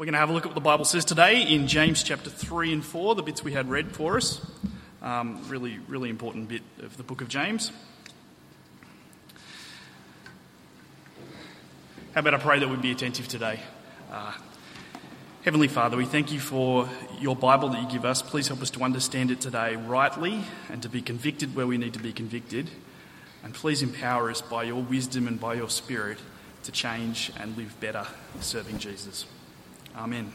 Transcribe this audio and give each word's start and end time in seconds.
We're 0.00 0.06
going 0.06 0.14
to 0.14 0.20
have 0.20 0.30
a 0.30 0.32
look 0.32 0.46
at 0.46 0.48
what 0.48 0.54
the 0.54 0.62
Bible 0.62 0.86
says 0.86 1.04
today 1.04 1.42
in 1.42 1.66
James 1.66 2.02
chapter 2.02 2.30
3 2.30 2.72
and 2.72 2.82
4, 2.82 3.16
the 3.16 3.22
bits 3.22 3.44
we 3.44 3.52
had 3.52 3.68
read 3.68 3.94
for 3.94 4.16
us. 4.16 4.40
Um, 5.02 5.44
really, 5.46 5.78
really 5.88 6.08
important 6.08 6.48
bit 6.48 6.62
of 6.78 6.96
the 6.96 7.02
book 7.02 7.20
of 7.20 7.28
James. 7.28 7.70
How 12.14 12.20
about 12.20 12.32
I 12.32 12.38
pray 12.38 12.58
that 12.58 12.66
we'd 12.66 12.80
be 12.80 12.92
attentive 12.92 13.28
today? 13.28 13.60
Uh, 14.10 14.32
Heavenly 15.42 15.68
Father, 15.68 15.98
we 15.98 16.06
thank 16.06 16.32
you 16.32 16.40
for 16.40 16.88
your 17.18 17.36
Bible 17.36 17.68
that 17.68 17.82
you 17.82 17.90
give 17.90 18.06
us. 18.06 18.22
Please 18.22 18.48
help 18.48 18.62
us 18.62 18.70
to 18.70 18.82
understand 18.82 19.30
it 19.30 19.42
today 19.42 19.76
rightly 19.76 20.44
and 20.70 20.80
to 20.80 20.88
be 20.88 21.02
convicted 21.02 21.54
where 21.54 21.66
we 21.66 21.76
need 21.76 21.92
to 21.92 22.00
be 22.00 22.14
convicted. 22.14 22.70
And 23.44 23.52
please 23.52 23.82
empower 23.82 24.30
us 24.30 24.40
by 24.40 24.62
your 24.62 24.80
wisdom 24.80 25.28
and 25.28 25.38
by 25.38 25.52
your 25.52 25.68
Spirit 25.68 26.16
to 26.62 26.72
change 26.72 27.32
and 27.38 27.54
live 27.54 27.78
better 27.80 28.06
serving 28.40 28.78
Jesus. 28.78 29.26
Amen. 29.96 30.32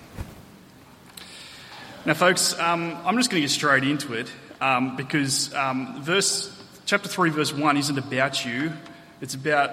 Now, 2.05 2.13
folks, 2.13 2.57
um, 2.59 2.97
I'm 3.05 3.15
just 3.17 3.31
going 3.31 3.41
to 3.41 3.47
get 3.47 3.51
straight 3.51 3.83
into 3.83 4.13
it 4.13 4.29
um, 4.59 4.95
because 4.95 5.53
um, 5.53 6.03
verse 6.03 6.51
chapter 6.85 7.07
three, 7.07 7.29
verse 7.29 7.53
one, 7.53 7.77
isn't 7.77 7.97
about 7.97 8.45
you. 8.45 8.73
It's 9.21 9.33
about 9.33 9.71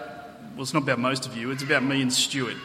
well, 0.55 0.63
it's 0.63 0.73
not 0.73 0.85
about 0.85 0.99
most 0.99 1.27
of 1.27 1.37
you. 1.37 1.51
It's 1.51 1.65
about 1.65 1.83
me 1.83 2.01
and 2.01 2.13
Stuart. 2.13 2.57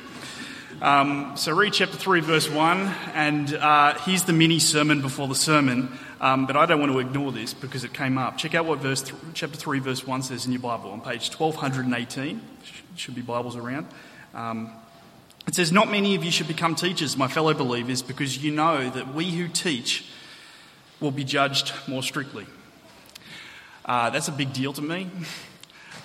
Um, 0.80 1.34
so 1.36 1.54
read 1.55 1.74
chapter 1.74 1.98
three, 1.98 2.20
verse 2.20 2.48
one, 2.48 2.94
and 3.16 3.52
uh, 3.55 3.96
here's 3.99 4.24
the 4.24 4.34
mini 4.34 4.60
sermon 4.60 5.02
before 5.02 5.27
the 5.27 5.36
sermon. 5.36 5.98
Um, 6.22 6.46
but 6.46 6.55
I 6.55 6.68
don't 6.68 6.80
want 6.80 6.91
to 6.91 6.99
ignore 6.99 7.32
this 7.32 7.54
because 7.54 7.84
it 7.84 7.94
came 7.94 8.18
up. 8.18 8.38
Check 8.38 8.54
out 8.54 8.66
what 8.66 8.80
verse 8.80 9.02
th- 9.02 9.16
chapter 9.34 9.58
three, 9.58 9.80
verse 9.80 10.05
one 10.05 10.22
says 10.22 10.46
in 10.46 10.52
your 10.52 10.62
Bible 10.62 10.91
on 10.91 11.02
page 11.02 11.30
1218. 11.36 12.41
Should 12.96 13.16
be 13.16 13.22
Bibles 13.22 13.55
around. 13.55 13.88
It 15.48 15.56
says, 15.56 15.72
Not 15.72 15.90
many 15.90 16.14
of 16.16 16.26
you 16.26 16.32
should 16.32 16.50
become 16.50 16.76
teachers, 16.76 17.16
my 17.16 17.30
fellow 17.30 17.54
believers, 17.54 18.02
because 18.02 18.44
you 18.44 18.52
know 18.52 18.90
that 18.90 19.14
we 19.14 19.32
who 19.32 19.48
teach 19.48 20.05
will 20.99 21.12
be 21.12 21.24
judged 21.24 21.71
more 21.88 22.04
strictly. 22.04 22.46
Uh, 23.86 24.10
that's 24.10 24.27
a 24.27 24.34
big 24.34 24.52
deal 24.52 24.74
to 24.74 24.82
me. 24.82 25.10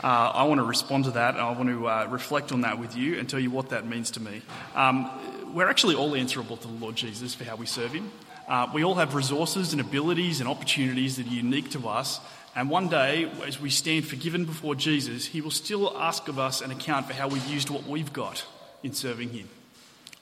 Uh, 0.02 0.06
I 0.06 0.44
want 0.44 0.58
to 0.60 0.64
respond 0.64 1.06
to 1.06 1.10
that 1.12 1.34
and 1.34 1.42
I 1.42 1.50
want 1.50 1.68
to 1.68 1.88
uh, 1.88 2.06
reflect 2.08 2.52
on 2.52 2.60
that 2.60 2.78
with 2.78 2.96
you 2.96 3.18
and 3.18 3.28
tell 3.28 3.40
you 3.40 3.50
what 3.50 3.70
that 3.70 3.84
means 3.84 4.12
to 4.12 4.20
me. 4.20 4.42
Um, 4.76 5.10
we're 5.52 5.68
actually 5.68 5.96
all 5.96 6.14
answerable 6.14 6.56
to 6.56 6.68
the 6.68 6.74
Lord 6.74 6.94
Jesus 6.94 7.34
for 7.34 7.42
how 7.42 7.56
we 7.56 7.66
serve 7.66 7.92
Him. 7.92 8.12
Uh, 8.46 8.68
we 8.72 8.84
all 8.84 8.94
have 8.94 9.14
resources 9.16 9.72
and 9.72 9.80
abilities 9.80 10.38
and 10.38 10.48
opportunities 10.48 11.16
that 11.16 11.26
are 11.26 11.30
unique 11.30 11.70
to 11.72 11.88
us. 11.88 12.20
And 12.54 12.70
one 12.70 12.88
day, 12.88 13.30
as 13.44 13.60
we 13.60 13.70
stand 13.70 14.06
forgiven 14.06 14.44
before 14.44 14.76
Jesus, 14.76 15.26
He 15.26 15.40
will 15.40 15.50
still 15.50 15.96
ask 15.98 16.28
of 16.28 16.38
us 16.38 16.60
an 16.60 16.70
account 16.70 17.06
for 17.06 17.14
how 17.14 17.26
we've 17.26 17.46
used 17.46 17.70
what 17.70 17.84
we've 17.88 18.12
got 18.12 18.44
in 18.82 18.92
serving 18.92 19.30
Him. 19.30 19.48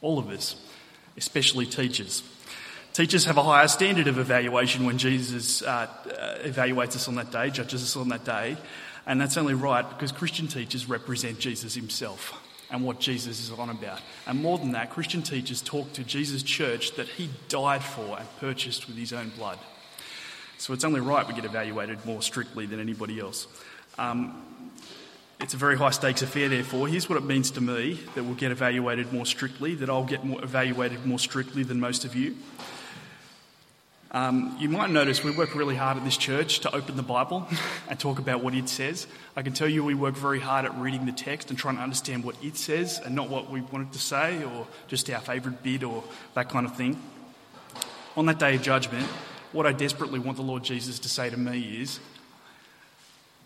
All 0.03 0.19
of 0.19 0.28
us, 0.30 0.56
especially 1.16 1.66
teachers. 1.66 2.22
Teachers 2.92 3.25
have 3.27 3.36
a 3.36 3.42
higher 3.42 3.69
standard 3.69 4.08
of 4.08 4.19
evaluation 4.19 4.84
when 4.84 4.98
Jesus 4.98 5.62
uh, 5.62 5.86
uh, 6.06 6.39
evaluates 6.42 6.97
us 6.97 7.06
on 7.06 7.14
that 7.14 7.31
day, 7.31 7.50
judges 7.50 7.83
us 7.83 7.97
on 7.97 8.08
that 8.08 8.25
day, 8.25 8.56
and 9.06 9.20
that's 9.20 9.36
only 9.36 9.55
right 9.55 9.88
because 9.88 10.11
Christian 10.12 10.48
teachers 10.48 10.88
represent 10.88 11.38
Jesus 11.38 11.75
himself 11.75 12.34
and 12.70 12.84
what 12.84 13.00
Jesus 13.00 13.41
is 13.41 13.50
on 13.50 13.70
about. 13.70 14.00
And 14.27 14.42
more 14.42 14.58
than 14.58 14.72
that, 14.72 14.91
Christian 14.91 15.22
teachers 15.22 15.61
talk 15.61 15.92
to 15.94 16.05
Jesus' 16.05 16.42
church 16.42 16.92
that 16.97 17.08
he 17.08 17.31
died 17.48 17.83
for 17.83 18.19
and 18.19 18.28
purchased 18.38 18.86
with 18.86 18.97
his 18.97 19.12
own 19.12 19.31
blood. 19.31 19.58
So 20.58 20.72
it's 20.72 20.84
only 20.84 21.00
right 21.00 21.27
we 21.27 21.34
get 21.34 21.44
evaluated 21.44 22.05
more 22.05 22.22
strictly 22.22 22.66
than 22.66 22.81
anybody 22.81 23.19
else. 23.19 23.47
Um, 23.98 24.42
it's 25.41 25.55
a 25.55 25.56
very 25.56 25.77
high 25.77 25.91
stakes 25.91 26.22
affair, 26.22 26.48
therefore. 26.48 26.86
Here's 26.86 27.08
what 27.08 27.16
it 27.16 27.24
means 27.24 27.50
to 27.52 27.60
me 27.60 27.94
that 28.14 28.24
we'll 28.24 28.34
get 28.34 28.52
evaluated 28.52 29.12
more 29.12 29.24
strictly, 29.24 29.74
that 29.77 29.88
I'll 29.88 30.05
get 30.05 30.24
more 30.24 30.42
evaluated 30.42 31.06
more 31.06 31.19
strictly 31.19 31.62
than 31.62 31.80
most 31.80 32.05
of 32.05 32.14
you. 32.14 32.36
Um, 34.12 34.56
you 34.58 34.69
might 34.69 34.91
notice 34.91 35.22
we 35.22 35.30
work 35.30 35.55
really 35.55 35.77
hard 35.77 35.97
at 35.97 36.05
this 36.05 36.16
church 36.16 36.60
to 36.60 36.74
open 36.74 36.97
the 36.97 37.02
Bible 37.02 37.47
and 37.88 37.98
talk 37.98 38.19
about 38.19 38.42
what 38.42 38.54
it 38.54 38.69
says. 38.69 39.06
I 39.37 39.42
can 39.42 39.53
tell 39.53 39.69
you 39.69 39.84
we 39.84 39.94
work 39.94 40.16
very 40.16 40.41
hard 40.41 40.65
at 40.65 40.76
reading 40.76 41.06
the 41.06 41.12
text 41.12 41.48
and 41.48 41.59
trying 41.59 41.76
to 41.76 41.82
understand 41.82 42.25
what 42.25 42.34
it 42.42 42.56
says 42.56 43.00
and 43.04 43.15
not 43.15 43.31
what 43.31 43.50
we 43.50 43.60
want 43.60 43.88
it 43.88 43.92
to 43.92 44.00
say 44.00 44.42
or 44.42 44.66
just 44.88 45.09
our 45.10 45.20
favourite 45.20 45.62
bit 45.62 45.84
or 45.84 46.03
that 46.34 46.48
kind 46.48 46.66
of 46.66 46.76
thing. 46.76 47.00
On 48.16 48.26
that 48.26 48.41
day 48.41 48.56
of 48.56 48.62
judgment, 48.62 49.06
what 49.53 49.65
I 49.65 49.72
desperately 49.72 50.19
want 50.19 50.36
the 50.36 50.42
Lord 50.42 50.65
Jesus 50.65 50.98
to 50.98 51.09
say 51.09 51.31
to 51.31 51.36
me 51.36 51.81
is 51.81 52.00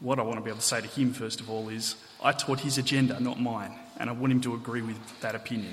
what 0.05 0.19
I 0.19 0.23
want 0.23 0.37
to 0.37 0.43
be 0.43 0.51
able 0.51 0.61
to 0.61 0.67
say 0.67 0.83
to 0.83 0.87
him, 0.87 1.15
first 1.15 1.41
of 1.41 1.49
all, 1.49 1.71
is 1.71 1.97
I 2.23 2.33
taught 2.33 2.61
his 2.61 2.77
agenda, 2.77 3.19
not 3.21 3.41
mine, 3.41 3.73
and 3.99 4.11
I 4.11 4.13
want 4.13 4.33
him 4.33 4.41
to 4.43 4.55
agree 4.55 4.83
with 4.83 4.99
that 5.21 5.35
opinion. 5.35 5.73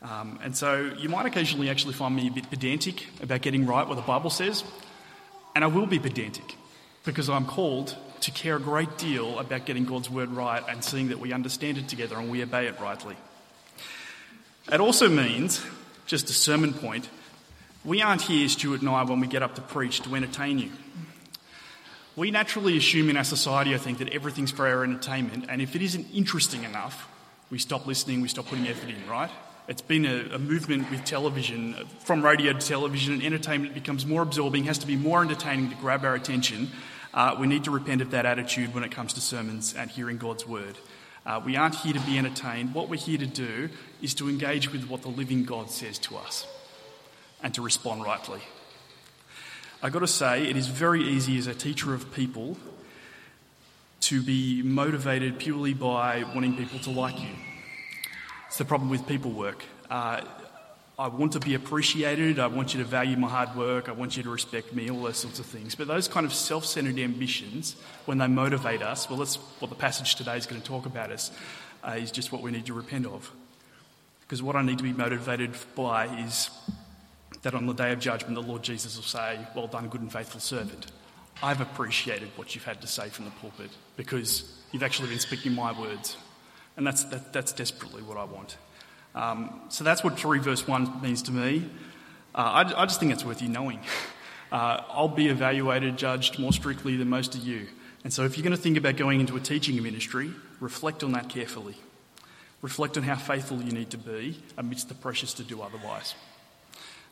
Um, 0.00 0.38
and 0.42 0.56
so 0.56 0.92
you 0.98 1.10
might 1.10 1.26
occasionally 1.26 1.68
actually 1.68 1.92
find 1.92 2.16
me 2.16 2.26
a 2.28 2.30
bit 2.30 2.48
pedantic 2.48 3.06
about 3.22 3.42
getting 3.42 3.66
right 3.66 3.86
what 3.86 3.96
the 3.96 4.02
Bible 4.02 4.30
says, 4.30 4.64
and 5.54 5.62
I 5.62 5.66
will 5.66 5.86
be 5.86 5.98
pedantic 5.98 6.56
because 7.04 7.28
I'm 7.28 7.44
called 7.44 7.94
to 8.20 8.30
care 8.30 8.56
a 8.56 8.60
great 8.60 8.96
deal 8.96 9.38
about 9.38 9.66
getting 9.66 9.84
God's 9.84 10.08
word 10.08 10.30
right 10.30 10.62
and 10.66 10.82
seeing 10.82 11.08
that 11.08 11.20
we 11.20 11.34
understand 11.34 11.76
it 11.76 11.86
together 11.86 12.16
and 12.16 12.30
we 12.30 12.42
obey 12.42 12.66
it 12.66 12.80
rightly. 12.80 13.16
It 14.72 14.80
also 14.80 15.10
means, 15.10 15.62
just 16.06 16.30
a 16.30 16.32
sermon 16.32 16.72
point, 16.72 17.10
we 17.84 18.00
aren't 18.00 18.22
here, 18.22 18.48
Stuart 18.48 18.80
and 18.80 18.88
I, 18.88 19.02
when 19.02 19.20
we 19.20 19.26
get 19.26 19.42
up 19.42 19.54
to 19.56 19.60
preach 19.60 20.00
to 20.00 20.14
entertain 20.14 20.58
you. 20.58 20.70
We 22.16 22.30
naturally 22.30 22.76
assume 22.76 23.10
in 23.10 23.16
our 23.16 23.24
society, 23.24 23.74
I 23.74 23.78
think, 23.78 23.98
that 23.98 24.12
everything's 24.12 24.52
for 24.52 24.68
our 24.68 24.84
entertainment, 24.84 25.46
and 25.48 25.60
if 25.60 25.74
it 25.74 25.82
isn't 25.82 26.06
interesting 26.14 26.62
enough, 26.62 27.08
we 27.50 27.58
stop 27.58 27.86
listening, 27.86 28.20
we 28.20 28.28
stop 28.28 28.46
putting 28.46 28.68
effort 28.68 28.88
in, 28.88 29.08
right? 29.08 29.30
It's 29.66 29.82
been 29.82 30.04
a, 30.04 30.34
a, 30.34 30.38
movement 30.38 30.90
with 30.90 31.04
television, 31.04 31.74
from 32.00 32.24
radio 32.24 32.52
to 32.52 32.58
television, 32.58 33.14
and 33.14 33.22
entertainment 33.22 33.74
becomes 33.74 34.06
more 34.06 34.22
absorbing, 34.22 34.64
has 34.64 34.78
to 34.78 34.86
be 34.86 34.94
more 34.94 35.22
entertaining 35.22 35.70
to 35.70 35.76
grab 35.76 36.04
our 36.04 36.14
attention. 36.14 36.70
Uh, 37.12 37.34
we 37.38 37.48
need 37.48 37.64
to 37.64 37.70
repent 37.70 38.00
of 38.00 38.10
that 38.12 38.26
attitude 38.26 38.74
when 38.74 38.84
it 38.84 38.92
comes 38.92 39.12
to 39.14 39.20
sermons 39.20 39.74
and 39.74 39.90
hearing 39.90 40.18
God's 40.18 40.46
word. 40.46 40.76
Uh, 41.26 41.40
we 41.44 41.56
aren't 41.56 41.76
here 41.76 41.94
to 41.94 42.00
be 42.00 42.18
entertained. 42.18 42.74
What 42.74 42.88
we're 42.88 42.96
here 42.96 43.18
to 43.18 43.26
do 43.26 43.70
is 44.02 44.14
to 44.14 44.28
engage 44.28 44.70
with 44.70 44.88
what 44.88 45.02
the 45.02 45.08
living 45.08 45.44
God 45.44 45.70
says 45.70 45.98
to 46.00 46.16
us 46.16 46.46
and 47.42 47.52
to 47.54 47.62
respond 47.62 48.04
rightly. 48.04 48.40
I've 49.84 49.92
got 49.92 49.98
to 49.98 50.06
say, 50.06 50.48
it 50.48 50.56
is 50.56 50.68
very 50.68 51.02
easy 51.02 51.36
as 51.36 51.46
a 51.46 51.52
teacher 51.52 51.92
of 51.92 52.10
people 52.14 52.56
to 54.00 54.22
be 54.22 54.62
motivated 54.62 55.38
purely 55.38 55.74
by 55.74 56.24
wanting 56.34 56.56
people 56.56 56.78
to 56.78 56.90
like 56.90 57.20
you. 57.20 57.28
It's 58.46 58.56
the 58.56 58.64
problem 58.64 58.88
with 58.88 59.06
people 59.06 59.32
work. 59.32 59.62
Uh, 59.90 60.22
I 60.98 61.08
want 61.08 61.32
to 61.32 61.40
be 61.40 61.52
appreciated. 61.52 62.38
I 62.38 62.46
want 62.46 62.72
you 62.72 62.82
to 62.82 62.88
value 62.88 63.18
my 63.18 63.28
hard 63.28 63.54
work. 63.54 63.90
I 63.90 63.92
want 63.92 64.16
you 64.16 64.22
to 64.22 64.30
respect 64.30 64.72
me, 64.72 64.90
all 64.90 65.02
those 65.02 65.18
sorts 65.18 65.38
of 65.38 65.44
things. 65.44 65.74
But 65.74 65.86
those 65.86 66.08
kind 66.08 66.24
of 66.24 66.32
self 66.32 66.64
centered 66.64 66.98
ambitions, 66.98 67.76
when 68.06 68.16
they 68.16 68.26
motivate 68.26 68.80
us, 68.80 69.10
well, 69.10 69.18
that's 69.18 69.36
what 69.58 69.68
the 69.68 69.76
passage 69.76 70.14
today 70.14 70.38
is 70.38 70.46
going 70.46 70.62
to 70.62 70.66
talk 70.66 70.86
about 70.86 71.10
us, 71.10 71.30
uh, 71.86 71.90
is 71.90 72.10
just 72.10 72.32
what 72.32 72.40
we 72.40 72.50
need 72.50 72.64
to 72.64 72.72
repent 72.72 73.04
of. 73.04 73.30
Because 74.22 74.42
what 74.42 74.56
I 74.56 74.62
need 74.62 74.78
to 74.78 74.84
be 74.84 74.94
motivated 74.94 75.50
by 75.74 76.06
is 76.24 76.48
that 77.44 77.54
on 77.54 77.66
the 77.66 77.72
day 77.72 77.92
of 77.92 78.00
judgment, 78.00 78.34
the 78.34 78.42
Lord 78.42 78.62
Jesus 78.62 78.96
will 78.96 79.04
say, 79.04 79.38
Well 79.54 79.68
done, 79.68 79.88
good 79.88 80.00
and 80.00 80.12
faithful 80.12 80.40
servant. 80.40 80.86
I've 81.42 81.60
appreciated 81.60 82.30
what 82.36 82.54
you've 82.54 82.64
had 82.64 82.80
to 82.80 82.86
say 82.86 83.08
from 83.08 83.26
the 83.26 83.30
pulpit 83.32 83.70
because 83.96 84.50
you've 84.72 84.82
actually 84.82 85.10
been 85.10 85.18
speaking 85.18 85.54
my 85.54 85.78
words. 85.78 86.16
And 86.76 86.86
that's, 86.86 87.04
that, 87.04 87.32
that's 87.32 87.52
desperately 87.52 88.02
what 88.02 88.16
I 88.16 88.24
want. 88.24 88.56
Um, 89.14 89.60
so 89.68 89.84
that's 89.84 90.02
what 90.02 90.18
3 90.18 90.40
verse 90.40 90.66
1 90.66 91.02
means 91.02 91.22
to 91.22 91.32
me. 91.32 91.70
Uh, 92.34 92.38
I, 92.38 92.82
I, 92.82 92.86
just 92.86 92.98
think 92.98 93.12
it's 93.12 93.24
worth 93.24 93.40
you 93.40 93.48
knowing. 93.48 93.80
Uh, 94.52 94.84
I'll 94.90 95.08
be 95.08 95.30
evaluated, 95.30 95.96
judged 95.96 96.38
more 96.38 96.52
strictly 96.52 96.96
than 96.96 97.08
most 97.08 97.34
of 97.34 97.40
you. 97.40 97.66
And 98.04 98.12
so 98.12 98.24
if 98.24 98.36
you're 98.36 98.44
going 98.44 98.54
to 98.54 98.62
think 98.62 98.76
about 98.76 98.96
going 98.96 99.18
into 99.18 99.34
a 99.34 99.40
teaching 99.40 99.82
ministry, 99.82 100.30
reflect 100.60 101.02
on 101.02 101.10
that 101.12 101.28
carefully. 101.28 101.74
Reflect 102.62 102.96
on 102.96 103.02
how 103.02 103.16
faithful 103.16 103.60
you 103.60 103.72
need 103.72 103.90
to 103.90 103.98
be 103.98 104.40
amidst 104.56 104.88
the 104.88 104.94
pressures 104.94 105.34
to 105.34 105.42
do 105.42 105.60
otherwise. 105.60 106.14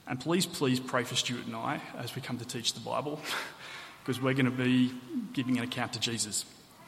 And 0.07 0.19
please, 0.19 0.47
please 0.47 0.81
pray 0.81 1.05
for 1.05 1.15
Stuart 1.15 1.47
and 1.47 1.55
I 1.55 1.81
as 1.99 2.15
we 2.15 2.23
come 2.23 2.39
to 2.39 2.45
teach 2.45 2.75
the 2.75 2.81
Bible, 2.81 3.21
because 4.05 4.21
we're 4.21 4.35
going 4.35 4.47
to 4.47 4.51
be 4.51 4.93
giving 5.33 5.59
an 5.59 5.65
account 5.65 5.93
to 5.93 6.01
Jesus 6.01 6.45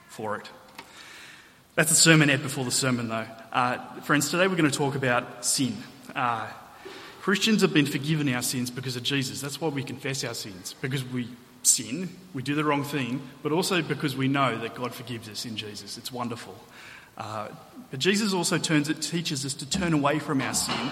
for 0.08 0.36
it. 0.36 0.48
That's 1.76 1.90
the 1.90 2.10
sermonette 2.10 2.42
before 2.42 2.64
the 2.64 2.70
sermon, 2.70 3.08
though. 3.08 3.26
Uh, 3.52 3.78
friends, 4.00 4.30
today 4.30 4.46
we're 4.46 4.56
going 4.56 4.70
to 4.70 4.76
talk 4.76 4.94
about 4.94 5.44
sin. 5.44 5.76
Uh, 6.14 6.48
Christians 7.20 7.62
have 7.62 7.72
been 7.72 7.86
forgiven 7.86 8.28
our 8.34 8.42
sins 8.42 8.70
because 8.70 8.96
of 8.96 9.02
Jesus. 9.02 9.40
That's 9.40 9.60
why 9.60 9.68
we 9.68 9.82
confess 9.82 10.24
our 10.24 10.34
sins, 10.34 10.74
because 10.80 11.04
we 11.04 11.28
sin, 11.62 12.10
we 12.34 12.42
do 12.42 12.54
the 12.54 12.64
wrong 12.64 12.84
thing, 12.84 13.22
but 13.42 13.50
also 13.50 13.80
because 13.80 14.16
we 14.16 14.28
know 14.28 14.58
that 14.58 14.74
God 14.74 14.92
forgives 14.94 15.28
us 15.28 15.46
in 15.46 15.56
Jesus. 15.56 15.96
It's 15.96 16.12
wonderful. 16.12 16.54
Uh, 17.16 17.48
but 17.90 18.00
Jesus 18.00 18.34
also 18.34 18.58
turns, 18.58 18.88
it 18.88 19.00
teaches 19.00 19.46
us 19.46 19.54
to 19.54 19.68
turn 19.68 19.94
away 19.94 20.18
from 20.18 20.40
our 20.40 20.54
sin 20.54 20.90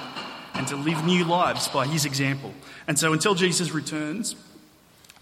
and 0.54 0.66
to 0.69 0.76
live 0.76 1.04
new 1.04 1.25
lives 1.25 1.69
by 1.69 1.87
his 1.87 2.04
example. 2.04 2.52
And 2.87 2.99
so 2.99 3.12
until 3.12 3.34
Jesus 3.34 3.72
returns, 3.72 4.37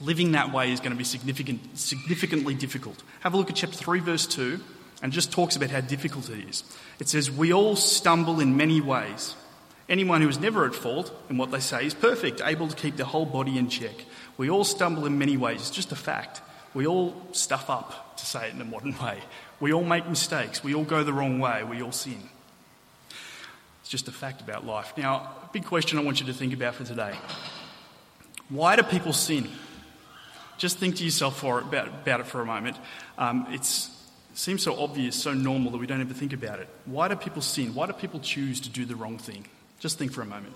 living 0.00 0.32
that 0.32 0.52
way 0.52 0.72
is 0.72 0.80
going 0.80 0.92
to 0.92 0.98
be 0.98 1.04
significant, 1.04 1.78
significantly 1.78 2.54
difficult. 2.54 3.02
Have 3.20 3.34
a 3.34 3.36
look 3.36 3.50
at 3.50 3.56
chapter 3.56 3.76
3, 3.76 4.00
verse 4.00 4.26
2, 4.26 4.60
and 5.02 5.12
just 5.12 5.32
talks 5.32 5.56
about 5.56 5.70
how 5.70 5.80
difficult 5.80 6.28
it 6.30 6.48
is. 6.48 6.64
It 6.98 7.08
says, 7.08 7.30
We 7.30 7.52
all 7.52 7.76
stumble 7.76 8.40
in 8.40 8.56
many 8.56 8.80
ways. 8.80 9.34
Anyone 9.88 10.22
who 10.22 10.28
is 10.28 10.38
never 10.38 10.66
at 10.66 10.74
fault 10.74 11.12
in 11.28 11.36
what 11.36 11.50
they 11.50 11.58
say 11.58 11.84
is 11.84 11.94
perfect, 11.94 12.40
able 12.44 12.68
to 12.68 12.76
keep 12.76 12.96
their 12.96 13.06
whole 13.06 13.26
body 13.26 13.58
in 13.58 13.68
check. 13.68 14.04
We 14.36 14.48
all 14.48 14.64
stumble 14.64 15.04
in 15.04 15.18
many 15.18 15.36
ways, 15.36 15.60
it's 15.60 15.70
just 15.70 15.92
a 15.92 15.96
fact. 15.96 16.42
We 16.74 16.86
all 16.86 17.20
stuff 17.32 17.68
up, 17.68 18.16
to 18.18 18.24
say 18.24 18.48
it 18.48 18.54
in 18.54 18.60
a 18.60 18.64
modern 18.64 18.96
way. 19.02 19.18
We 19.58 19.72
all 19.72 19.84
make 19.84 20.08
mistakes, 20.08 20.62
we 20.62 20.74
all 20.74 20.84
go 20.84 21.02
the 21.02 21.12
wrong 21.12 21.40
way, 21.40 21.64
we 21.64 21.82
all 21.82 21.92
sin. 21.92 22.28
Just 23.90 24.06
a 24.06 24.12
fact 24.12 24.40
about 24.40 24.64
life. 24.64 24.92
Now, 24.96 25.16
a 25.16 25.50
big 25.52 25.64
question 25.64 25.98
I 25.98 26.02
want 26.02 26.20
you 26.20 26.26
to 26.26 26.32
think 26.32 26.54
about 26.54 26.76
for 26.76 26.84
today. 26.84 27.12
Why 28.48 28.76
do 28.76 28.84
people 28.84 29.12
sin? 29.12 29.48
Just 30.58 30.78
think 30.78 30.94
to 30.96 31.04
yourself 31.04 31.40
for, 31.40 31.58
about, 31.58 31.88
about 31.88 32.20
it 32.20 32.26
for 32.28 32.40
a 32.40 32.46
moment. 32.46 32.76
Um, 33.18 33.48
it 33.50 33.64
seems 34.34 34.62
so 34.62 34.80
obvious, 34.80 35.16
so 35.16 35.34
normal 35.34 35.72
that 35.72 35.78
we 35.78 35.88
don't 35.88 36.00
ever 36.00 36.14
think 36.14 36.32
about 36.32 36.60
it. 36.60 36.68
Why 36.84 37.08
do 37.08 37.16
people 37.16 37.42
sin? 37.42 37.74
Why 37.74 37.86
do 37.86 37.92
people 37.92 38.20
choose 38.20 38.60
to 38.60 38.68
do 38.68 38.84
the 38.84 38.94
wrong 38.94 39.18
thing? 39.18 39.44
Just 39.80 39.98
think 39.98 40.12
for 40.12 40.22
a 40.22 40.26
moment. 40.26 40.54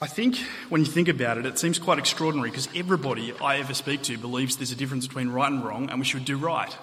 I 0.00 0.06
think 0.06 0.36
when 0.68 0.80
you 0.80 0.86
think 0.86 1.08
about 1.08 1.38
it, 1.38 1.46
it 1.46 1.58
seems 1.58 1.80
quite 1.80 1.98
extraordinary 1.98 2.50
because 2.50 2.68
everybody 2.74 3.34
I 3.42 3.58
ever 3.58 3.74
speak 3.74 4.02
to 4.02 4.16
believes 4.16 4.56
there's 4.56 4.70
a 4.70 4.76
difference 4.76 5.08
between 5.08 5.28
right 5.28 5.50
and 5.50 5.64
wrong 5.64 5.90
and 5.90 5.98
we 5.98 6.04
should 6.04 6.24
do 6.24 6.36
right. 6.36 6.76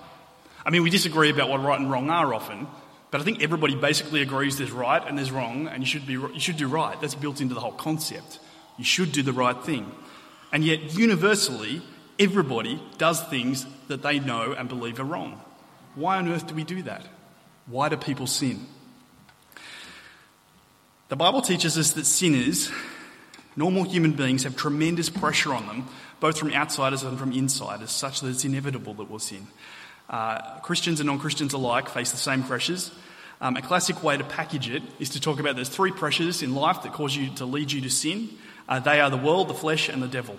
I 0.65 0.69
mean, 0.69 0.83
we 0.83 0.89
disagree 0.89 1.29
about 1.29 1.47
what 1.47 1.63
right 1.63 1.79
and 1.79 1.89
wrong 1.89 2.09
are 2.09 2.33
often, 2.33 2.67
but 3.11 3.21
I 3.21 3.23
think 3.23 3.41
everybody 3.41 3.75
basically 3.75 4.21
agrees 4.21 4.57
there's 4.57 4.71
right 4.71 5.01
and 5.07 5.17
there's 5.17 5.31
wrong, 5.31 5.67
and 5.67 5.81
you 5.81 5.85
should, 5.85 6.05
be, 6.05 6.13
you 6.13 6.39
should 6.39 6.57
do 6.57 6.67
right. 6.67 6.99
That's 6.99 7.15
built 7.15 7.39
into 7.39 7.53
the 7.53 7.61
whole 7.61 7.71
concept. 7.71 8.39
You 8.77 8.83
should 8.83 9.13
do 9.13 9.21
the 9.21 9.31
right 9.31 9.57
thing. 9.63 9.89
And 10.51 10.65
yet, 10.65 10.97
universally, 10.97 11.81
everybody 12.19 12.81
does 12.97 13.23
things 13.23 13.65
that 13.87 14.01
they 14.01 14.19
know 14.19 14.51
and 14.51 14.67
believe 14.67 14.99
are 14.99 15.05
wrong. 15.05 15.39
Why 15.93 16.17
on 16.17 16.27
earth 16.27 16.47
do 16.47 16.55
we 16.55 16.65
do 16.65 16.81
that? 16.83 17.05
Why 17.67 17.87
do 17.87 17.95
people 17.95 18.27
sin? 18.27 18.65
The 21.07 21.15
Bible 21.15 21.41
teaches 21.41 21.77
us 21.77 21.91
that 21.93 22.05
sinners, 22.05 22.71
normal 23.55 23.83
human 23.83 24.13
beings, 24.13 24.43
have 24.43 24.55
tremendous 24.55 25.09
pressure 25.09 25.53
on 25.53 25.67
them, 25.67 25.87
both 26.19 26.37
from 26.37 26.51
outsiders 26.53 27.03
and 27.03 27.17
from 27.17 27.31
insiders, 27.31 27.91
such 27.91 28.21
that 28.21 28.29
it's 28.29 28.45
inevitable 28.45 28.93
that 28.95 29.09
we'll 29.09 29.19
sin. 29.19 29.47
Uh, 30.09 30.59
Christians 30.59 30.99
and 30.99 31.07
non 31.07 31.19
Christians 31.19 31.53
alike 31.53 31.89
face 31.89 32.11
the 32.11 32.17
same 32.17 32.43
pressures. 32.43 32.91
Um, 33.41 33.57
a 33.57 33.61
classic 33.61 34.01
way 34.01 34.17
to 34.17 34.23
package 34.23 34.69
it 34.69 34.83
is 34.99 35.09
to 35.09 35.19
talk 35.19 35.39
about 35.39 35.55
there's 35.55 35.69
three 35.69 35.91
pressures 35.91 36.41
in 36.41 36.55
life 36.55 36.83
that 36.83 36.93
cause 36.93 37.15
you 37.15 37.29
to 37.35 37.45
lead 37.45 37.71
you 37.71 37.81
to 37.81 37.89
sin. 37.89 38.29
Uh, 38.67 38.79
they 38.79 39.01
are 39.01 39.09
the 39.09 39.17
world, 39.17 39.49
the 39.49 39.53
flesh, 39.53 39.89
and 39.89 40.01
the 40.01 40.07
devil. 40.07 40.37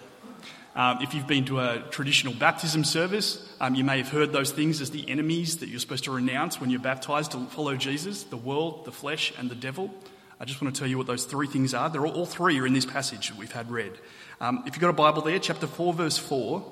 Um, 0.74 0.98
if 1.00 1.14
you've 1.14 1.26
been 1.26 1.46
to 1.46 1.60
a 1.60 1.82
traditional 1.90 2.34
baptism 2.34 2.84
service, 2.84 3.50
um, 3.60 3.74
you 3.74 3.82
may 3.82 3.98
have 3.98 4.08
heard 4.08 4.32
those 4.32 4.50
things 4.50 4.80
as 4.80 4.90
the 4.90 5.08
enemies 5.08 5.58
that 5.58 5.68
you're 5.68 5.80
supposed 5.80 6.04
to 6.04 6.10
renounce 6.10 6.60
when 6.60 6.68
you're 6.68 6.80
baptized 6.80 7.32
to 7.32 7.46
follow 7.46 7.76
Jesus 7.76 8.24
the 8.24 8.36
world, 8.36 8.84
the 8.84 8.92
flesh, 8.92 9.32
and 9.38 9.50
the 9.50 9.54
devil. 9.54 9.94
I 10.38 10.44
just 10.44 10.60
want 10.60 10.74
to 10.74 10.78
tell 10.78 10.88
you 10.88 10.98
what 10.98 11.06
those 11.06 11.24
three 11.24 11.46
things 11.46 11.72
are. 11.72 11.88
They're 11.88 12.04
all, 12.04 12.12
all 12.12 12.26
three 12.26 12.58
are 12.58 12.66
in 12.66 12.74
this 12.74 12.84
passage 12.84 13.28
that 13.28 13.38
we've 13.38 13.52
had 13.52 13.70
read. 13.70 13.92
Um, 14.40 14.64
if 14.66 14.74
you've 14.74 14.82
got 14.82 14.90
a 14.90 14.92
Bible 14.92 15.22
there, 15.22 15.38
chapter 15.38 15.66
4, 15.66 15.94
verse 15.94 16.18
4 16.18 16.64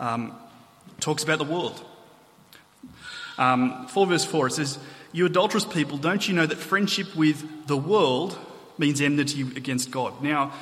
um, 0.00 0.34
talks 0.98 1.22
about 1.22 1.38
the 1.38 1.44
world. 1.44 1.84
Um, 3.38 3.86
4 3.88 4.06
verse 4.06 4.24
4, 4.24 4.48
it 4.48 4.52
says, 4.52 4.78
You 5.12 5.26
adulterous 5.26 5.64
people, 5.64 5.96
don't 5.96 6.26
you 6.26 6.34
know 6.34 6.46
that 6.46 6.58
friendship 6.58 7.14
with 7.14 7.66
the 7.68 7.76
world 7.76 8.36
means 8.78 9.00
enmity 9.00 9.42
against 9.42 9.92
God? 9.92 10.20
Now, 10.20 10.52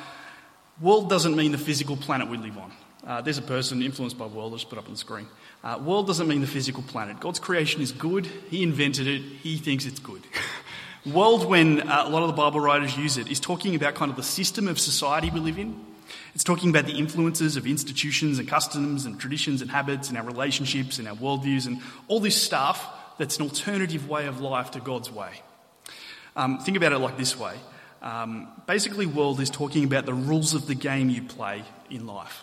world 0.79 1.09
doesn't 1.09 1.35
mean 1.35 1.53
the 1.53 1.59
physical 1.59 1.97
planet 1.97 2.29
we 2.29 2.37
live 2.37 2.59
on. 2.59 2.73
Uh, 3.07 3.21
there's 3.23 3.39
a 3.39 3.43
person 3.43 3.83
influenced 3.83 4.19
by 4.19 4.27
world, 4.27 4.53
I'll 4.53 4.59
just 4.59 4.69
put 4.69 4.79
up 4.79 4.85
on 4.87 4.93
the 4.93 4.99
screen. 4.99 5.27
Uh, 5.65 5.81
world 5.83 6.07
doesn't 6.07 6.29
mean 6.29 6.43
the 6.43 6.47
physical 6.47 6.83
planet. 6.83 7.19
God's 7.19 7.39
creation 7.39 7.81
is 7.81 7.93
good, 7.93 8.27
He 8.51 8.63
invented 8.63 9.07
it, 9.07 9.23
He 9.23 9.57
thinks 9.57 9.87
it's 9.87 10.01
good. 10.01 10.23
world, 11.07 11.49
when 11.49 11.81
uh, 11.81 12.05
a 12.07 12.11
lot 12.11 12.23
of 12.23 12.29
the 12.29 12.35
Bible 12.35 12.61
writers 12.61 12.97
use 12.97 13.17
it, 13.17 13.31
is 13.31 13.41
talking 13.41 13.75
about 13.75 13.95
kind 13.95 14.11
of 14.11 14.17
the 14.17 14.23
system 14.23 14.69
of 14.69 14.79
society 14.79 15.31
we 15.31 15.41
live 15.41 15.59
in. 15.59 15.85
It's 16.35 16.45
talking 16.45 16.71
about 16.71 16.87
the 16.87 16.93
influences 16.99 17.57
of 17.57 17.67
institutions 17.67 18.39
and 18.39 18.49
customs 18.49 19.05
and 19.05 19.19
traditions 19.19 19.63
and 19.63 19.71
habits 19.71 20.09
and 20.09 20.17
our 20.17 20.25
relationships 20.25 20.99
and 20.99 21.09
our 21.09 21.15
worldviews 21.15 21.67
and 21.67 21.81
all 22.09 22.21
this 22.21 22.41
stuff 22.41 22.87
that's 23.19 23.37
an 23.37 23.43
alternative 23.43 24.09
way 24.09 24.27
of 24.27 24.41
life 24.41 24.73
to 24.73 24.81
God's 24.81 25.11
way. 25.11 25.31
Um, 26.37 26.59
think 26.59 26.77
about 26.77 26.93
it 26.93 26.99
like 26.99 27.19
this 27.19 27.39
way. 27.39 27.55
Um, 28.01 28.49
basically, 28.67 29.07
world 29.07 29.41
is 29.41 29.51
talking 29.51 29.85
about 29.85 30.07
the 30.07 30.15
rules 30.15 30.55
of 30.55 30.67
the 30.67 30.75
game 30.75 31.11
you 31.11 31.23
play 31.23 31.63
in 31.91 32.07
life. 32.07 32.43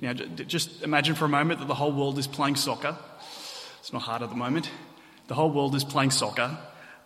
Now, 0.00 0.12
just 0.12 0.82
imagine 0.82 1.14
for 1.14 1.26
a 1.26 1.28
moment 1.28 1.60
that 1.60 1.68
the 1.68 1.74
whole 1.74 1.92
world 1.92 2.18
is 2.18 2.26
playing 2.26 2.56
soccer. 2.56 2.96
It's 3.80 3.92
not 3.92 4.02
hard 4.02 4.22
at 4.22 4.30
the 4.30 4.36
moment. 4.36 4.70
The 5.28 5.34
whole 5.34 5.50
world 5.50 5.74
is 5.74 5.84
playing 5.84 6.10
soccer. 6.10 6.56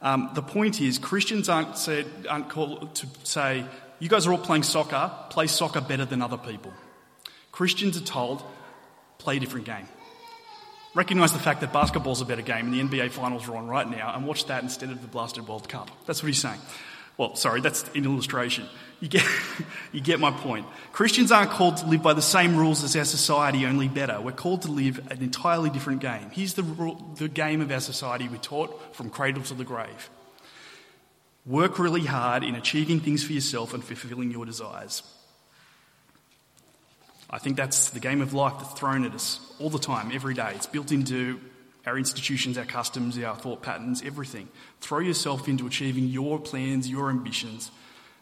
Um, 0.06 0.30
the 0.34 0.42
point 0.42 0.80
is, 0.80 0.98
Christians 0.98 1.48
aren't, 1.48 1.76
said, 1.76 2.06
aren't 2.30 2.48
called 2.48 2.94
to 2.94 3.08
say, 3.24 3.64
you 3.98 4.08
guys 4.08 4.24
are 4.24 4.30
all 4.30 4.38
playing 4.38 4.62
soccer, 4.62 5.10
play 5.30 5.48
soccer 5.48 5.80
better 5.80 6.04
than 6.04 6.22
other 6.22 6.36
people. 6.36 6.72
Christians 7.50 7.96
are 7.96 8.04
told, 8.04 8.44
play 9.18 9.38
a 9.38 9.40
different 9.40 9.66
game. 9.66 9.88
Recognise 10.94 11.32
the 11.32 11.40
fact 11.40 11.60
that 11.62 11.72
basketball's 11.72 12.20
a 12.20 12.24
better 12.24 12.42
game 12.42 12.72
and 12.72 12.72
the 12.72 12.98
NBA 12.98 13.10
finals 13.10 13.48
are 13.48 13.56
on 13.56 13.66
right 13.66 13.90
now 13.90 14.14
and 14.14 14.24
watch 14.24 14.46
that 14.46 14.62
instead 14.62 14.90
of 14.90 15.02
the 15.02 15.08
blasted 15.08 15.48
World 15.48 15.68
Cup. 15.68 15.90
That's 16.06 16.22
what 16.22 16.28
he's 16.28 16.40
saying. 16.40 16.60
Well, 17.18 17.34
sorry, 17.34 17.60
that's 17.60 17.82
an 17.94 18.04
illustration. 18.04 18.66
You 19.00 19.08
get, 19.08 19.24
you 19.92 20.00
get 20.00 20.20
my 20.20 20.30
point. 20.30 20.66
Christians 20.92 21.32
aren't 21.32 21.50
called 21.50 21.78
to 21.78 21.86
live 21.86 22.02
by 22.02 22.12
the 22.12 22.22
same 22.22 22.56
rules 22.56 22.84
as 22.84 22.94
our 22.96 23.04
society, 23.04 23.66
only 23.66 23.88
better. 23.88 24.20
We're 24.20 24.32
called 24.32 24.62
to 24.62 24.70
live 24.70 25.10
an 25.10 25.22
entirely 25.22 25.70
different 25.70 26.00
game. 26.00 26.30
Here's 26.30 26.54
the, 26.54 26.62
the 27.16 27.28
game 27.28 27.60
of 27.60 27.70
our 27.70 27.80
society 27.80 28.28
we're 28.28 28.36
taught 28.36 28.94
from 28.94 29.10
cradle 29.10 29.42
to 29.44 29.54
the 29.54 29.64
grave. 29.64 30.10
Work 31.46 31.78
really 31.78 32.04
hard 32.04 32.42
in 32.42 32.54
achieving 32.54 33.00
things 33.00 33.24
for 33.24 33.32
yourself 33.32 33.72
and 33.72 33.82
fulfilling 33.82 34.30
your 34.30 34.44
desires. 34.44 35.02
I 37.30 37.38
think 37.38 37.56
that's 37.56 37.90
the 37.90 38.00
game 38.00 38.20
of 38.20 38.34
life 38.34 38.54
that's 38.58 38.72
thrown 38.74 39.04
at 39.04 39.12
us 39.12 39.40
all 39.58 39.70
the 39.70 39.78
time, 39.78 40.10
every 40.12 40.34
day. 40.34 40.52
It's 40.54 40.66
built 40.66 40.92
into 40.92 41.40
our 41.86 41.96
institutions, 41.96 42.58
our 42.58 42.64
customs, 42.64 43.16
our 43.18 43.36
thought 43.36 43.62
patterns, 43.62 44.02
everything. 44.04 44.48
Throw 44.80 44.98
yourself 44.98 45.48
into 45.48 45.66
achieving 45.66 46.08
your 46.08 46.38
plans, 46.38 46.88
your 46.88 47.10
ambitions. 47.10 47.70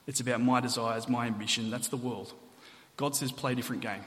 It's 0.07 0.21
about 0.21 0.43
my 0.43 0.61
desires, 0.61 1.09
my 1.09 1.27
ambition. 1.27 1.71
That's 1.71 1.89
the 1.89 1.97
world. 1.97 2.33
God 2.97 3.17
says, 3.17 3.33
play 3.33 3.53
a 3.53 3.55
different 3.55 3.83
game. 3.83 4.05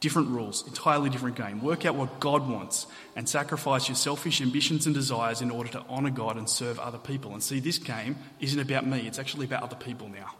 Different 0.00 0.28
rules, 0.28 0.66
entirely 0.66 1.08
different 1.08 1.36
game. 1.36 1.62
Work 1.62 1.86
out 1.86 1.94
what 1.94 2.20
God 2.20 2.48
wants 2.48 2.86
and 3.14 3.28
sacrifice 3.28 3.88
your 3.88 3.96
selfish 3.96 4.40
ambitions 4.42 4.86
and 4.86 4.94
desires 4.94 5.40
in 5.40 5.50
order 5.50 5.70
to 5.70 5.80
honour 5.88 6.10
God 6.10 6.36
and 6.36 6.48
serve 6.48 6.78
other 6.78 6.98
people. 6.98 7.32
And 7.32 7.42
see, 7.42 7.60
this 7.60 7.78
game 7.78 8.16
isn't 8.40 8.60
about 8.60 8.86
me, 8.86 9.06
it's 9.06 9.18
actually 9.18 9.46
about 9.46 9.62
other 9.62 9.76
people 9.76 10.08
now. 10.08 10.34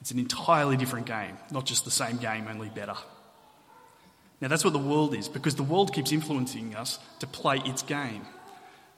It's 0.00 0.10
an 0.10 0.18
entirely 0.18 0.76
different 0.76 1.06
game, 1.06 1.36
not 1.50 1.66
just 1.66 1.84
the 1.84 1.90
same 1.90 2.16
game, 2.16 2.48
only 2.48 2.70
better. 2.70 2.96
Now, 4.42 4.48
that's 4.48 4.64
what 4.64 4.72
the 4.72 4.78
world 4.80 5.14
is, 5.14 5.28
because 5.28 5.54
the 5.54 5.62
world 5.62 5.94
keeps 5.94 6.10
influencing 6.10 6.74
us 6.74 6.98
to 7.20 7.28
play 7.28 7.58
its 7.64 7.82
game. 7.82 8.26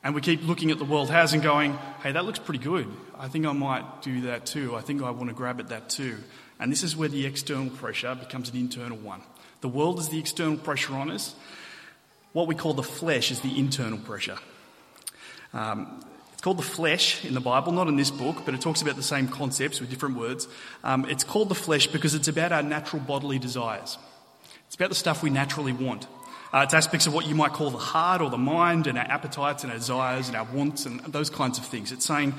And 0.02 0.14
we 0.14 0.22
keep 0.22 0.42
looking 0.42 0.70
at 0.70 0.78
the 0.78 0.86
world 0.86 1.10
has 1.10 1.34
and 1.34 1.42
going, 1.42 1.78
hey, 2.02 2.12
that 2.12 2.24
looks 2.24 2.38
pretty 2.38 2.64
good. 2.64 2.88
I 3.18 3.28
think 3.28 3.44
I 3.44 3.52
might 3.52 4.00
do 4.00 4.22
that 4.22 4.46
too. 4.46 4.74
I 4.74 4.80
think 4.80 5.02
I 5.02 5.10
want 5.10 5.28
to 5.28 5.34
grab 5.34 5.60
at 5.60 5.68
that 5.68 5.90
too. 5.90 6.16
And 6.58 6.72
this 6.72 6.82
is 6.82 6.96
where 6.96 7.10
the 7.10 7.26
external 7.26 7.68
pressure 7.68 8.14
becomes 8.14 8.48
an 8.48 8.56
internal 8.56 8.96
one. 8.96 9.20
The 9.60 9.68
world 9.68 9.98
is 9.98 10.08
the 10.08 10.18
external 10.18 10.56
pressure 10.56 10.94
on 10.94 11.10
us. 11.10 11.34
What 12.32 12.46
we 12.48 12.54
call 12.54 12.72
the 12.72 12.82
flesh 12.82 13.30
is 13.30 13.40
the 13.40 13.58
internal 13.58 13.98
pressure. 13.98 14.38
Um, 15.52 16.02
it's 16.32 16.40
called 16.40 16.56
the 16.56 16.62
flesh 16.62 17.22
in 17.22 17.34
the 17.34 17.40
Bible, 17.40 17.72
not 17.72 17.88
in 17.88 17.96
this 17.96 18.10
book, 18.10 18.36
but 18.46 18.54
it 18.54 18.62
talks 18.62 18.80
about 18.80 18.96
the 18.96 19.02
same 19.02 19.28
concepts 19.28 19.78
with 19.78 19.90
different 19.90 20.16
words. 20.16 20.48
Um, 20.82 21.04
it's 21.04 21.22
called 21.22 21.50
the 21.50 21.54
flesh 21.54 21.86
because 21.86 22.14
it's 22.14 22.28
about 22.28 22.50
our 22.50 22.62
natural 22.62 23.02
bodily 23.02 23.38
desires. 23.38 23.98
It's 24.74 24.80
about 24.80 24.88
the 24.88 24.96
stuff 24.96 25.22
we 25.22 25.30
naturally 25.30 25.72
want. 25.72 26.08
Uh, 26.52 26.62
it's 26.64 26.74
aspects 26.74 27.06
of 27.06 27.14
what 27.14 27.28
you 27.28 27.36
might 27.36 27.52
call 27.52 27.70
the 27.70 27.78
heart 27.78 28.20
or 28.20 28.28
the 28.28 28.36
mind 28.36 28.88
and 28.88 28.98
our 28.98 29.04
appetites 29.04 29.62
and 29.62 29.70
our 29.70 29.78
desires 29.78 30.26
and 30.26 30.36
our 30.36 30.48
wants 30.52 30.84
and 30.84 30.98
those 30.98 31.30
kinds 31.30 31.58
of 31.58 31.64
things. 31.64 31.92
It's 31.92 32.04
saying 32.04 32.34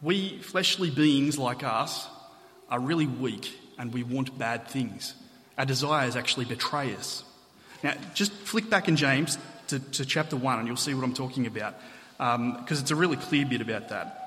we 0.00 0.38
fleshly 0.38 0.88
beings 0.88 1.36
like 1.36 1.62
us 1.62 2.08
are 2.70 2.80
really 2.80 3.06
weak 3.06 3.54
and 3.76 3.92
we 3.92 4.02
want 4.02 4.38
bad 4.38 4.68
things. 4.68 5.16
Our 5.58 5.66
desires 5.66 6.16
actually 6.16 6.46
betray 6.46 6.94
us. 6.94 7.24
Now, 7.82 7.92
just 8.14 8.32
flick 8.32 8.70
back 8.70 8.88
in 8.88 8.96
James 8.96 9.36
to, 9.66 9.78
to 9.78 10.06
chapter 10.06 10.34
1 10.34 10.58
and 10.58 10.66
you'll 10.66 10.78
see 10.78 10.94
what 10.94 11.04
I'm 11.04 11.12
talking 11.12 11.46
about, 11.46 11.74
because 12.16 12.36
um, 12.36 12.64
it's 12.70 12.90
a 12.90 12.96
really 12.96 13.18
clear 13.18 13.44
bit 13.44 13.60
about 13.60 13.90
that. 13.90 14.26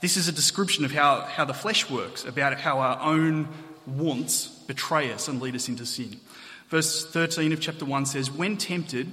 This 0.00 0.16
is 0.16 0.26
a 0.26 0.32
description 0.32 0.84
of 0.84 0.90
how, 0.90 1.20
how 1.20 1.44
the 1.44 1.54
flesh 1.54 1.88
works, 1.88 2.24
about 2.24 2.58
how 2.58 2.80
our 2.80 3.00
own 3.00 3.46
wants 3.86 4.48
betray 4.66 5.12
us 5.12 5.28
and 5.28 5.40
lead 5.40 5.54
us 5.54 5.68
into 5.68 5.86
sin. 5.86 6.20
Verse 6.68 7.06
13 7.06 7.52
of 7.52 7.60
chapter 7.60 7.84
1 7.84 8.06
says, 8.06 8.30
When 8.30 8.56
tempted, 8.56 9.12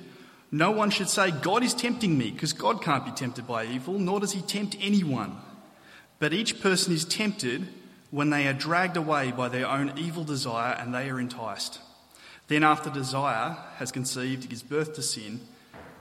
no 0.52 0.72
one 0.72 0.90
should 0.90 1.10
say, 1.10 1.32
God 1.32 1.64
is 1.64 1.74
tempting 1.74 2.18
me, 2.18 2.32
because 2.32 2.54
God 2.54 2.82
can't 2.82 3.06
be 3.06 3.12
tempted 3.12 3.48
by 3.48 3.66
evil, 3.66 4.00
nor 4.00 4.20
does 4.20 4.34
he 4.34 4.42
tempt 4.42 4.76
anyone. 4.80 5.38
But 6.20 6.34
each 6.34 6.62
person 6.62 6.94
is 6.94 7.06
tempted 7.06 7.68
when 8.12 8.30
they 8.30 8.48
are 8.48 8.54
dragged 8.54 8.98
away 8.98 9.32
by 9.32 9.50
their 9.50 9.68
own 9.68 9.94
evil 9.98 10.24
desire 10.24 10.74
and 10.74 10.94
they 10.94 11.10
are 11.10 11.20
enticed. 11.20 11.80
Then, 12.48 12.64
after 12.64 12.90
desire 12.90 13.58
has 13.78 13.92
conceived, 13.92 14.46
it 14.46 14.50
gives 14.50 14.64
birth 14.64 14.94
to 14.96 15.02
sin, 15.02 15.42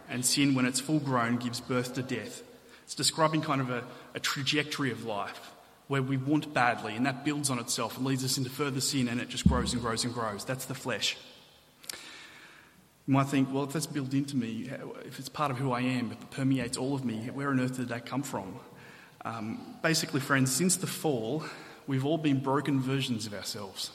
and 0.08 0.24
sin, 0.24 0.54
when 0.54 0.66
it's 0.66 0.80
full 0.80 0.98
grown, 0.98 1.36
gives 1.36 1.60
birth 1.60 1.94
to 1.94 2.02
death. 2.02 2.42
It's 2.84 2.94
describing 2.94 3.42
kind 3.42 3.60
of 3.60 3.70
a, 3.70 3.84
a 4.14 4.20
trajectory 4.20 4.90
of 4.90 5.04
life 5.04 5.52
where 5.92 6.02
we 6.02 6.16
want 6.16 6.54
badly, 6.54 6.96
and 6.96 7.04
that 7.04 7.22
builds 7.22 7.50
on 7.50 7.58
itself 7.58 7.98
and 7.98 8.06
leads 8.06 8.24
us 8.24 8.38
into 8.38 8.48
further 8.48 8.80
sin, 8.80 9.08
and 9.08 9.20
it 9.20 9.28
just 9.28 9.46
grows 9.46 9.74
and 9.74 9.82
grows 9.82 10.04
and 10.04 10.14
grows. 10.14 10.42
That's 10.42 10.64
the 10.64 10.74
flesh. 10.74 11.18
You 13.06 13.12
might 13.12 13.26
think, 13.26 13.52
well, 13.52 13.64
if 13.64 13.74
that's 13.74 13.86
built 13.86 14.14
into 14.14 14.34
me, 14.34 14.70
if 15.04 15.18
it's 15.18 15.28
part 15.28 15.50
of 15.50 15.58
who 15.58 15.70
I 15.70 15.82
am, 15.82 16.10
if 16.10 16.22
it 16.22 16.30
permeates 16.30 16.78
all 16.78 16.94
of 16.94 17.04
me, 17.04 17.28
where 17.34 17.50
on 17.50 17.60
earth 17.60 17.76
did 17.76 17.88
that 17.88 18.06
come 18.06 18.22
from? 18.22 18.58
Um, 19.26 19.76
basically, 19.82 20.20
friends, 20.20 20.50
since 20.50 20.76
the 20.76 20.86
fall, 20.86 21.44
we've 21.86 22.06
all 22.06 22.16
been 22.16 22.40
broken 22.40 22.80
versions 22.80 23.26
of 23.26 23.34
ourselves. 23.34 23.90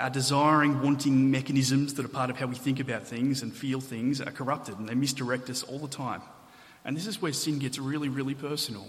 Our 0.00 0.10
desiring, 0.10 0.82
wanting 0.82 1.30
mechanisms 1.30 1.94
that 1.94 2.04
are 2.04 2.08
part 2.08 2.30
of 2.30 2.36
how 2.36 2.46
we 2.46 2.56
think 2.56 2.80
about 2.80 3.06
things 3.06 3.42
and 3.42 3.54
feel 3.54 3.80
things 3.80 4.20
are 4.20 4.32
corrupted 4.32 4.76
and 4.76 4.88
they 4.88 4.96
misdirect 4.96 5.48
us 5.50 5.62
all 5.62 5.78
the 5.78 5.86
time. 5.86 6.22
And 6.84 6.96
this 6.96 7.06
is 7.06 7.22
where 7.22 7.32
sin 7.32 7.60
gets 7.60 7.78
really, 7.78 8.08
really 8.08 8.34
personal. 8.34 8.88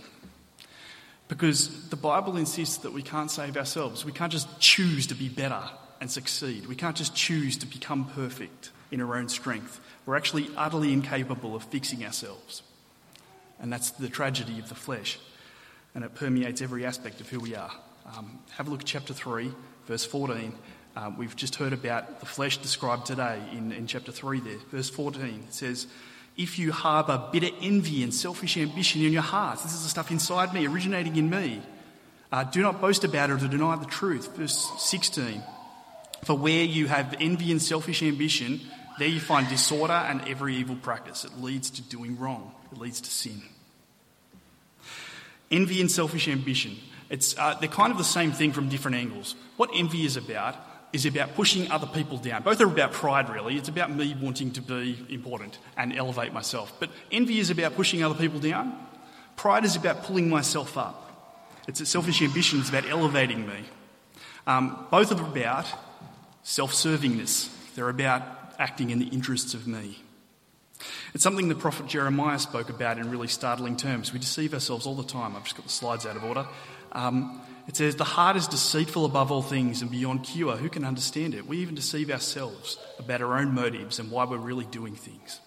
Because 1.27 1.89
the 1.89 1.95
Bible 1.95 2.37
insists 2.37 2.77
that 2.77 2.93
we 2.93 3.01
can't 3.01 3.29
save 3.29 3.57
ourselves. 3.57 4.05
We 4.05 4.11
can't 4.11 4.31
just 4.31 4.59
choose 4.59 5.07
to 5.07 5.15
be 5.15 5.27
better 5.29 5.61
and 5.99 6.09
succeed. 6.09 6.67
We 6.67 6.75
can't 6.75 6.95
just 6.95 7.15
choose 7.15 7.57
to 7.57 7.65
become 7.65 8.05
perfect 8.05 8.71
in 8.91 9.01
our 9.01 9.17
own 9.17 9.29
strength. 9.29 9.79
We're 10.05 10.15
actually 10.15 10.49
utterly 10.55 10.93
incapable 10.93 11.55
of 11.55 11.63
fixing 11.63 12.05
ourselves. 12.05 12.63
And 13.59 13.73
that's 13.73 13.91
the 13.91 14.07
tragedy 14.07 14.59
of 14.59 14.69
the 14.69 14.75
flesh. 14.75 15.19
And 15.95 16.03
it 16.03 16.15
permeates 16.15 16.61
every 16.61 16.85
aspect 16.85 17.19
of 17.19 17.29
who 17.29 17.39
we 17.39 17.55
are. 17.55 17.71
Um, 18.15 18.39
have 18.55 18.67
a 18.67 18.69
look 18.69 18.81
at 18.81 18.85
chapter 18.85 19.13
3, 19.13 19.51
verse 19.85 20.05
14. 20.05 20.53
Uh, 20.95 21.11
we've 21.17 21.35
just 21.35 21.55
heard 21.55 21.73
about 21.73 22.19
the 22.19 22.25
flesh 22.25 22.57
described 22.57 23.05
today 23.05 23.41
in, 23.51 23.71
in 23.71 23.87
chapter 23.87 24.11
3 24.11 24.39
there. 24.39 24.57
Verse 24.71 24.89
14 24.89 25.43
it 25.47 25.53
says, 25.53 25.87
If 26.37 26.59
you 26.59 26.71
harbour 26.71 27.29
bitter 27.31 27.49
envy 27.61 28.03
and 28.03 28.13
selfish 28.13 28.57
ambition 28.57 29.01
in 29.01 29.11
your 29.11 29.23
hearts, 29.23 29.63
this 29.63 29.73
is 29.73 29.83
the 29.83 29.89
stuff 29.89 30.11
inside 30.11 30.53
me, 30.53 30.67
originating 30.67 31.15
in 31.15 31.29
me. 31.29 31.61
Uh, 32.31 32.43
do 32.43 32.61
not 32.61 32.79
boast 32.79 33.03
about 33.03 33.29
it 33.29 33.41
or 33.41 33.47
deny 33.47 33.75
the 33.75 33.85
truth. 33.85 34.35
Verse 34.35 34.71
16 34.77 35.41
For 36.25 36.37
where 36.37 36.63
you 36.63 36.87
have 36.87 37.15
envy 37.19 37.51
and 37.51 37.61
selfish 37.61 38.03
ambition, 38.03 38.61
there 38.99 39.07
you 39.07 39.19
find 39.19 39.49
disorder 39.49 39.93
and 39.93 40.27
every 40.27 40.55
evil 40.57 40.75
practice. 40.75 41.25
It 41.25 41.41
leads 41.41 41.71
to 41.71 41.81
doing 41.81 42.19
wrong, 42.19 42.51
it 42.71 42.77
leads 42.77 43.01
to 43.01 43.09
sin. 43.09 43.41
Envy 45.49 45.81
and 45.81 45.89
selfish 45.89 46.27
ambition. 46.27 46.77
It's, 47.09 47.37
uh, 47.37 47.55
they're 47.59 47.69
kind 47.69 47.91
of 47.91 47.97
the 47.97 48.03
same 48.03 48.33
thing 48.33 48.51
from 48.51 48.67
different 48.67 48.97
angles. 48.97 49.33
What 49.55 49.69
envy 49.73 50.05
is 50.05 50.17
about 50.17 50.55
is 50.93 51.05
about 51.05 51.35
pushing 51.35 51.69
other 51.69 51.87
people 51.87 52.17
down. 52.17 52.43
Both 52.43 52.61
are 52.61 52.67
about 52.67 52.93
pride, 52.93 53.29
really. 53.29 53.57
It's 53.57 53.69
about 53.69 53.91
me 53.91 54.15
wanting 54.19 54.51
to 54.53 54.61
be 54.61 54.97
important 55.09 55.59
and 55.75 55.95
elevate 55.95 56.33
myself. 56.33 56.73
But 56.79 56.89
envy 57.11 57.39
is 57.39 57.49
about 57.49 57.75
pushing 57.75 58.03
other 58.03 58.15
people 58.15 58.39
down. 58.39 58.77
Pride 59.35 59.65
is 59.65 59.75
about 59.75 60.03
pulling 60.03 60.29
myself 60.29 60.77
up. 60.77 61.03
It's 61.67 61.81
a 61.81 61.85
selfish 61.85 62.21
ambition, 62.21 62.59
it's 62.59 62.69
about 62.69 62.87
elevating 62.87 63.45
me. 63.45 63.65
Um, 64.47 64.87
both 64.89 65.11
are 65.11 65.21
about 65.21 65.65
self 66.43 66.71
servingness, 66.71 67.49
they're 67.75 67.89
about 67.89 68.23
acting 68.57 68.89
in 68.89 68.99
the 68.99 69.07
interests 69.07 69.53
of 69.53 69.67
me. 69.67 70.01
It's 71.13 71.23
something 71.23 71.49
the 71.49 71.55
prophet 71.55 71.87
Jeremiah 71.87 72.39
spoke 72.39 72.69
about 72.69 72.97
in 72.97 73.09
really 73.11 73.27
startling 73.27 73.75
terms. 73.75 74.13
We 74.13 74.19
deceive 74.19 74.53
ourselves 74.53 74.85
all 74.85 74.95
the 74.95 75.03
time. 75.03 75.35
I've 75.35 75.43
just 75.43 75.55
got 75.55 75.65
the 75.65 75.71
slides 75.71 76.05
out 76.05 76.15
of 76.15 76.23
order. 76.23 76.47
Um, 76.91 77.41
it 77.67 77.75
says, 77.75 77.95
The 77.95 78.03
heart 78.03 78.37
is 78.37 78.47
deceitful 78.47 79.05
above 79.05 79.31
all 79.31 79.41
things 79.41 79.81
and 79.81 79.91
beyond 79.91 80.23
cure. 80.23 80.55
Who 80.55 80.69
can 80.69 80.85
understand 80.85 81.35
it? 81.35 81.45
We 81.45 81.57
even 81.57 81.75
deceive 81.75 82.09
ourselves 82.09 82.77
about 82.97 83.21
our 83.21 83.37
own 83.37 83.53
motives 83.53 83.99
and 83.99 84.09
why 84.09 84.23
we're 84.23 84.37
really 84.37 84.65
doing 84.65 84.95
things. 84.95 85.41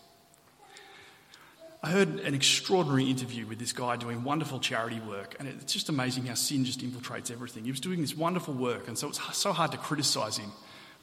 I 1.82 1.88
heard 1.88 2.20
an 2.20 2.34
extraordinary 2.34 3.08
interview 3.08 3.46
with 3.46 3.58
this 3.58 3.72
guy 3.72 3.96
doing 3.96 4.22
wonderful 4.22 4.60
charity 4.60 5.00
work, 5.00 5.34
and 5.38 5.48
it's 5.48 5.72
just 5.72 5.88
amazing 5.88 6.26
how 6.26 6.34
sin 6.34 6.66
just 6.66 6.80
infiltrates 6.80 7.30
everything. 7.30 7.64
He 7.64 7.70
was 7.70 7.80
doing 7.80 8.02
this 8.02 8.14
wonderful 8.14 8.52
work, 8.52 8.86
and 8.86 8.98
so 8.98 9.08
it's 9.08 9.36
so 9.36 9.52
hard 9.52 9.72
to 9.72 9.78
criticise 9.78 10.36
him. 10.36 10.52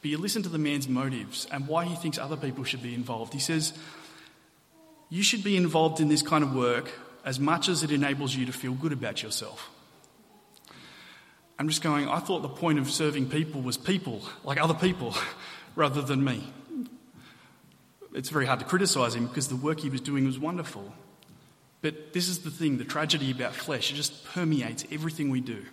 But 0.01 0.12
you 0.12 0.19
listen 0.19 0.43
to 0.43 0.50
the 0.50 0.59
man's 0.59 0.88
motives 0.88 1.47
and 1.51 1.67
why 1.67 1.86
he 1.86 1.95
thinks 1.95 2.19
other 2.19 2.38
people 2.38 2.63
should 2.63 2.83
be 2.83 2.93
involved. 2.93 3.33
He 3.33 3.39
says, 3.39 3.74
You 5.09 5.24
should 5.24 5.43
be 5.43 5.57
involved 5.57 6.00
in 6.00 6.09
this 6.09 6.21
kind 6.21 6.43
of 6.43 6.53
work 6.53 6.91
as 7.25 7.39
much 7.39 7.69
as 7.69 7.81
it 7.81 7.91
enables 7.91 8.36
you 8.36 8.45
to 8.45 8.53
feel 8.53 8.74
good 8.74 8.93
about 8.93 9.24
yourself. 9.24 9.71
I'm 11.60 11.68
just 11.68 11.82
going, 11.82 12.08
I 12.08 12.20
thought 12.20 12.42
the 12.42 12.50
point 12.50 12.78
of 12.78 12.90
serving 12.90 13.30
people 13.30 13.62
was 13.62 13.78
people, 13.78 14.22
like 14.44 14.60
other 14.60 14.76
people, 14.76 15.16
rather 15.76 16.02
than 16.02 16.24
me. 16.24 16.44
It's 18.14 18.30
very 18.30 18.46
hard 18.46 18.60
to 18.60 18.66
criticise 18.66 19.16
him 19.16 19.28
because 19.28 19.48
the 19.48 19.56
work 19.56 19.80
he 19.80 19.90
was 19.90 20.02
doing 20.02 20.26
was 20.26 20.38
wonderful. 20.38 20.94
But 21.82 22.14
this 22.14 22.28
is 22.28 22.40
the 22.40 22.52
thing 22.52 22.78
the 22.78 22.84
tragedy 22.84 23.32
about 23.32 23.54
flesh, 23.54 23.92
it 23.92 23.96
just 23.96 24.26
permeates 24.26 24.86
everything 24.92 25.30
we 25.30 25.42
do. 25.42 25.66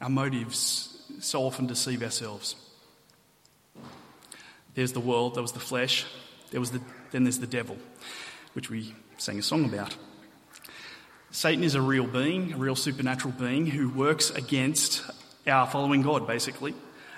Our 0.00 0.08
motives 0.08 1.02
so 1.20 1.42
often 1.42 1.66
deceive 1.66 2.02
ourselves. 2.02 2.54
There's 4.74 4.92
the 4.92 5.00
world, 5.00 5.34
there 5.34 5.42
was 5.42 5.52
the 5.52 5.60
flesh, 5.60 6.06
there 6.50 6.60
was 6.60 6.70
the, 6.70 6.80
then 7.10 7.24
there's 7.24 7.40
the 7.40 7.46
devil, 7.46 7.76
which 8.52 8.70
we 8.70 8.94
sang 9.16 9.38
a 9.38 9.42
song 9.42 9.64
about. 9.64 9.96
Satan 11.30 11.62
is 11.62 11.74
a 11.74 11.82
real 11.82 12.06
being, 12.06 12.54
a 12.54 12.56
real 12.56 12.76
supernatural 12.76 13.34
being 13.38 13.66
who 13.66 13.90
works 13.90 14.30
against 14.30 15.02
our 15.46 15.66
following 15.66 16.02
God, 16.02 16.26
basically. 16.26 16.74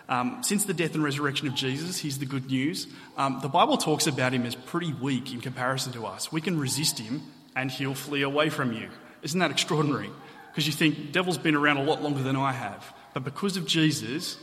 Um, 0.08 0.42
since 0.42 0.64
the 0.64 0.74
death 0.74 0.94
and 0.94 1.04
resurrection 1.04 1.46
of 1.46 1.54
Jesus, 1.54 1.98
he's 1.98 2.18
the 2.18 2.26
good 2.26 2.46
news. 2.46 2.88
Um, 3.16 3.38
the 3.40 3.48
Bible 3.48 3.76
talks 3.76 4.08
about 4.08 4.34
him 4.34 4.44
as 4.44 4.56
pretty 4.56 4.92
weak 4.92 5.32
in 5.32 5.40
comparison 5.40 5.92
to 5.92 6.06
us. 6.06 6.32
We 6.32 6.40
can 6.40 6.58
resist 6.58 6.98
him 6.98 7.22
and 7.54 7.70
he'll 7.70 7.94
flee 7.94 8.22
away 8.22 8.50
from 8.50 8.72
you. 8.72 8.88
Isn't 9.22 9.38
that 9.38 9.52
extraordinary? 9.52 10.10
Because 10.50 10.66
you 10.66 10.72
think, 10.72 11.12
devil's 11.12 11.38
been 11.38 11.54
around 11.54 11.76
a 11.76 11.84
lot 11.84 12.02
longer 12.02 12.22
than 12.24 12.34
I 12.34 12.50
have. 12.50 12.92
But 13.14 13.22
because 13.22 13.56
of 13.56 13.66
Jesus, 13.66 14.36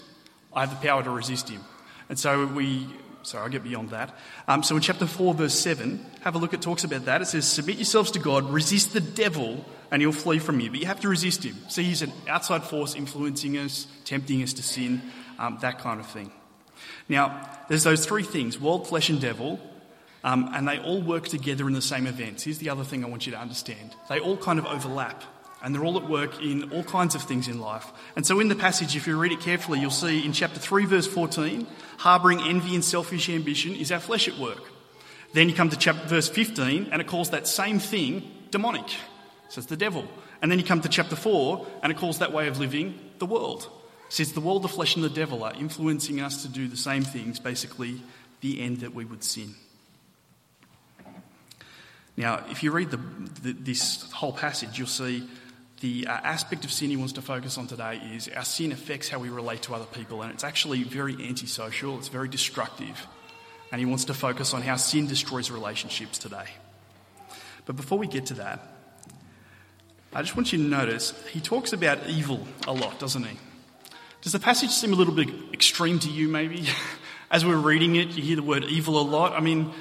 I 0.53 0.61
have 0.61 0.69
the 0.69 0.87
power 0.87 1.03
to 1.03 1.09
resist 1.09 1.49
him. 1.49 1.61
And 2.07 2.17
so 2.17 2.45
we 2.45 2.87
Sorry, 3.27 3.43
I'll 3.43 3.49
get 3.49 3.65
beyond 3.65 3.89
that. 3.89 4.17
Um, 4.47 4.63
so 4.63 4.77
in 4.77 4.81
chapter 4.81 5.05
4, 5.05 5.33
verse 5.33 5.53
7, 5.53 5.99
have 6.21 6.35
a 6.35 6.37
look, 6.37 6.53
it 6.53 6.61
talks 6.61 6.85
about 6.85 7.03
that. 7.05 7.21
It 7.21 7.25
says, 7.25 7.45
Submit 7.45 7.75
yourselves 7.75 8.11
to 8.11 8.19
God, 8.19 8.49
resist 8.49 8.93
the 8.93 9.01
devil, 9.01 9.65
and 9.91 10.01
he'll 10.01 10.13
flee 10.13 10.39
from 10.39 10.61
you. 10.61 10.71
But 10.71 10.79
you 10.79 10.85
have 10.85 11.01
to 11.01 11.09
resist 11.09 11.43
him. 11.43 11.57
See, 11.67 11.83
he's 11.83 12.01
an 12.01 12.13
outside 12.29 12.63
force 12.63 12.95
influencing 12.95 13.57
us, 13.57 13.85
tempting 14.05 14.41
us 14.43 14.53
to 14.53 14.63
sin, 14.63 15.01
um, 15.39 15.57
that 15.59 15.79
kind 15.79 15.99
of 15.99 16.07
thing. 16.07 16.31
Now, 17.09 17.49
there's 17.67 17.83
those 17.83 18.05
three 18.05 18.23
things 18.23 18.61
world, 18.61 18.87
flesh, 18.87 19.09
and 19.09 19.19
devil. 19.19 19.59
Um, 20.23 20.49
and 20.53 20.65
they 20.65 20.79
all 20.79 21.01
work 21.01 21.27
together 21.27 21.67
in 21.67 21.73
the 21.73 21.81
same 21.81 22.07
events. 22.07 22.43
Here's 22.43 22.59
the 22.59 22.69
other 22.69 22.85
thing 22.85 23.03
I 23.03 23.09
want 23.09 23.25
you 23.25 23.33
to 23.33 23.39
understand 23.39 23.93
they 24.09 24.19
all 24.19 24.37
kind 24.37 24.57
of 24.57 24.65
overlap 24.65 25.23
and 25.63 25.73
they're 25.73 25.83
all 25.83 25.97
at 25.97 26.07
work 26.07 26.41
in 26.41 26.71
all 26.71 26.83
kinds 26.83 27.15
of 27.15 27.23
things 27.23 27.47
in 27.47 27.59
life. 27.59 27.91
And 28.15 28.25
so, 28.25 28.39
in 28.39 28.47
the 28.47 28.55
passage, 28.55 28.95
if 28.95 29.07
you 29.07 29.17
read 29.19 29.31
it 29.31 29.39
carefully, 29.39 29.79
you'll 29.79 29.91
see 29.91 30.25
in 30.25 30.33
chapter 30.33 30.59
3, 30.59 30.85
verse 30.85 31.07
14, 31.07 31.67
harbouring 31.97 32.41
envy 32.41 32.75
and 32.75 32.83
selfish 32.83 33.29
ambition 33.29 33.75
is 33.75 33.91
our 33.91 33.99
flesh 33.99 34.27
at 34.27 34.37
work. 34.37 34.63
Then 35.33 35.49
you 35.49 35.55
come 35.55 35.69
to 35.69 35.77
chapter, 35.77 36.07
verse 36.07 36.29
15, 36.29 36.89
and 36.91 37.01
it 37.01 37.07
calls 37.07 37.31
that 37.31 37.47
same 37.47 37.79
thing 37.79 38.29
demonic. 38.51 38.87
So, 39.49 39.59
it's 39.59 39.65
the 39.65 39.77
devil. 39.77 40.07
And 40.41 40.51
then 40.51 40.59
you 40.59 40.65
come 40.65 40.81
to 40.81 40.89
chapter 40.89 41.15
4, 41.15 41.65
and 41.81 41.91
it 41.91 41.97
calls 41.97 42.19
that 42.19 42.31
way 42.31 42.47
of 42.47 42.59
living 42.59 42.99
the 43.17 43.25
world. 43.25 43.69
Says 44.09 44.33
the 44.33 44.41
world, 44.41 44.61
the 44.61 44.69
flesh, 44.69 44.95
and 44.95 45.03
the 45.03 45.09
devil 45.09 45.43
are 45.43 45.53
influencing 45.53 46.21
us 46.21 46.43
to 46.43 46.47
do 46.47 46.67
the 46.67 46.77
same 46.77 47.03
things, 47.03 47.39
basically, 47.39 48.01
the 48.41 48.61
end 48.61 48.77
that 48.81 48.93
we 48.93 49.03
would 49.03 49.23
sin. 49.23 49.55
Now, 52.15 52.43
if 52.49 52.63
you 52.63 52.71
read 52.71 52.89
the, 52.89 52.99
the, 53.41 53.53
this 53.53 54.09
whole 54.11 54.33
passage, 54.33 54.77
you'll 54.79 54.87
see 54.87 55.27
the 55.79 56.07
uh, 56.07 56.11
aspect 56.11 56.65
of 56.65 56.71
sin 56.71 56.89
he 56.89 56.97
wants 56.97 57.13
to 57.13 57.21
focus 57.21 57.57
on 57.57 57.67
today 57.67 58.01
is 58.13 58.27
our 58.29 58.43
sin 58.43 58.71
affects 58.71 59.09
how 59.09 59.19
we 59.19 59.29
relate 59.29 59.61
to 59.63 59.75
other 59.75 59.85
people, 59.85 60.23
and 60.23 60.31
it's 60.31 60.43
actually 60.43 60.83
very 60.83 61.13
antisocial, 61.27 61.97
it's 61.97 62.07
very 62.07 62.27
destructive. 62.27 63.07
And 63.71 63.79
he 63.79 63.85
wants 63.85 64.05
to 64.05 64.13
focus 64.13 64.53
on 64.53 64.61
how 64.61 64.77
sin 64.77 65.07
destroys 65.07 65.51
relationships 65.51 66.17
today. 66.17 66.45
But 67.65 67.75
before 67.75 67.97
we 67.97 68.07
get 68.07 68.27
to 68.27 68.35
that, 68.35 68.65
I 70.13 70.21
just 70.21 70.35
want 70.35 70.51
you 70.51 70.57
to 70.57 70.63
notice 70.63 71.13
he 71.31 71.41
talks 71.41 71.73
about 71.73 72.07
evil 72.07 72.47
a 72.65 72.71
lot, 72.71 72.97
doesn't 72.97 73.23
he? 73.23 73.37
Does 74.21 74.31
the 74.31 74.39
passage 74.39 74.71
seem 74.71 74.93
a 74.93 74.95
little 74.95 75.13
bit 75.13 75.29
extreme 75.53 75.99
to 75.99 76.09
you, 76.09 76.27
maybe? 76.27 76.65
As 77.31 77.45
we're 77.45 77.57
reading 77.57 77.97
it, 77.97 78.09
you 78.09 78.23
hear 78.23 78.37
the 78.37 78.43
word 78.43 78.63
evil 78.63 78.99
a 78.99 79.03
lot. 79.03 79.33
I 79.33 79.41
mean, 79.41 79.73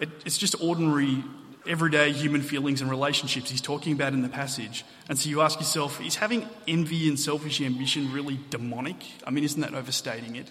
it, 0.00 0.08
it's 0.24 0.38
just 0.38 0.54
ordinary 0.62 1.22
everyday 1.66 2.12
human 2.12 2.42
feelings 2.42 2.80
and 2.80 2.90
relationships 2.90 3.50
he's 3.50 3.60
talking 3.60 3.92
about 3.92 4.12
in 4.12 4.22
the 4.22 4.28
passage. 4.28 4.84
And 5.08 5.18
so 5.18 5.28
you 5.28 5.40
ask 5.40 5.58
yourself, 5.58 6.00
is 6.00 6.16
having 6.16 6.48
envy 6.66 7.08
and 7.08 7.18
selfish 7.18 7.60
ambition 7.60 8.12
really 8.12 8.40
demonic? 8.50 8.96
I 9.26 9.30
mean, 9.30 9.44
isn't 9.44 9.60
that 9.60 9.74
overstating 9.74 10.36
it? 10.36 10.50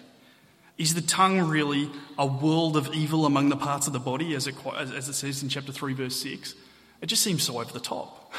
Is 0.78 0.94
the 0.94 1.02
tongue 1.02 1.40
really 1.40 1.90
a 2.18 2.26
world 2.26 2.76
of 2.76 2.94
evil 2.94 3.26
among 3.26 3.50
the 3.50 3.56
parts 3.56 3.86
of 3.86 3.92
the 3.92 4.00
body, 4.00 4.34
as 4.34 4.46
it, 4.46 4.54
as 4.76 5.08
it 5.08 5.12
says 5.12 5.42
in 5.42 5.48
chapter 5.48 5.70
3, 5.70 5.92
verse 5.92 6.16
6? 6.16 6.54
It 7.00 7.06
just 7.06 7.22
seems 7.22 7.42
so 7.42 7.60
over 7.60 7.72
the 7.72 7.80
top. 7.80 8.32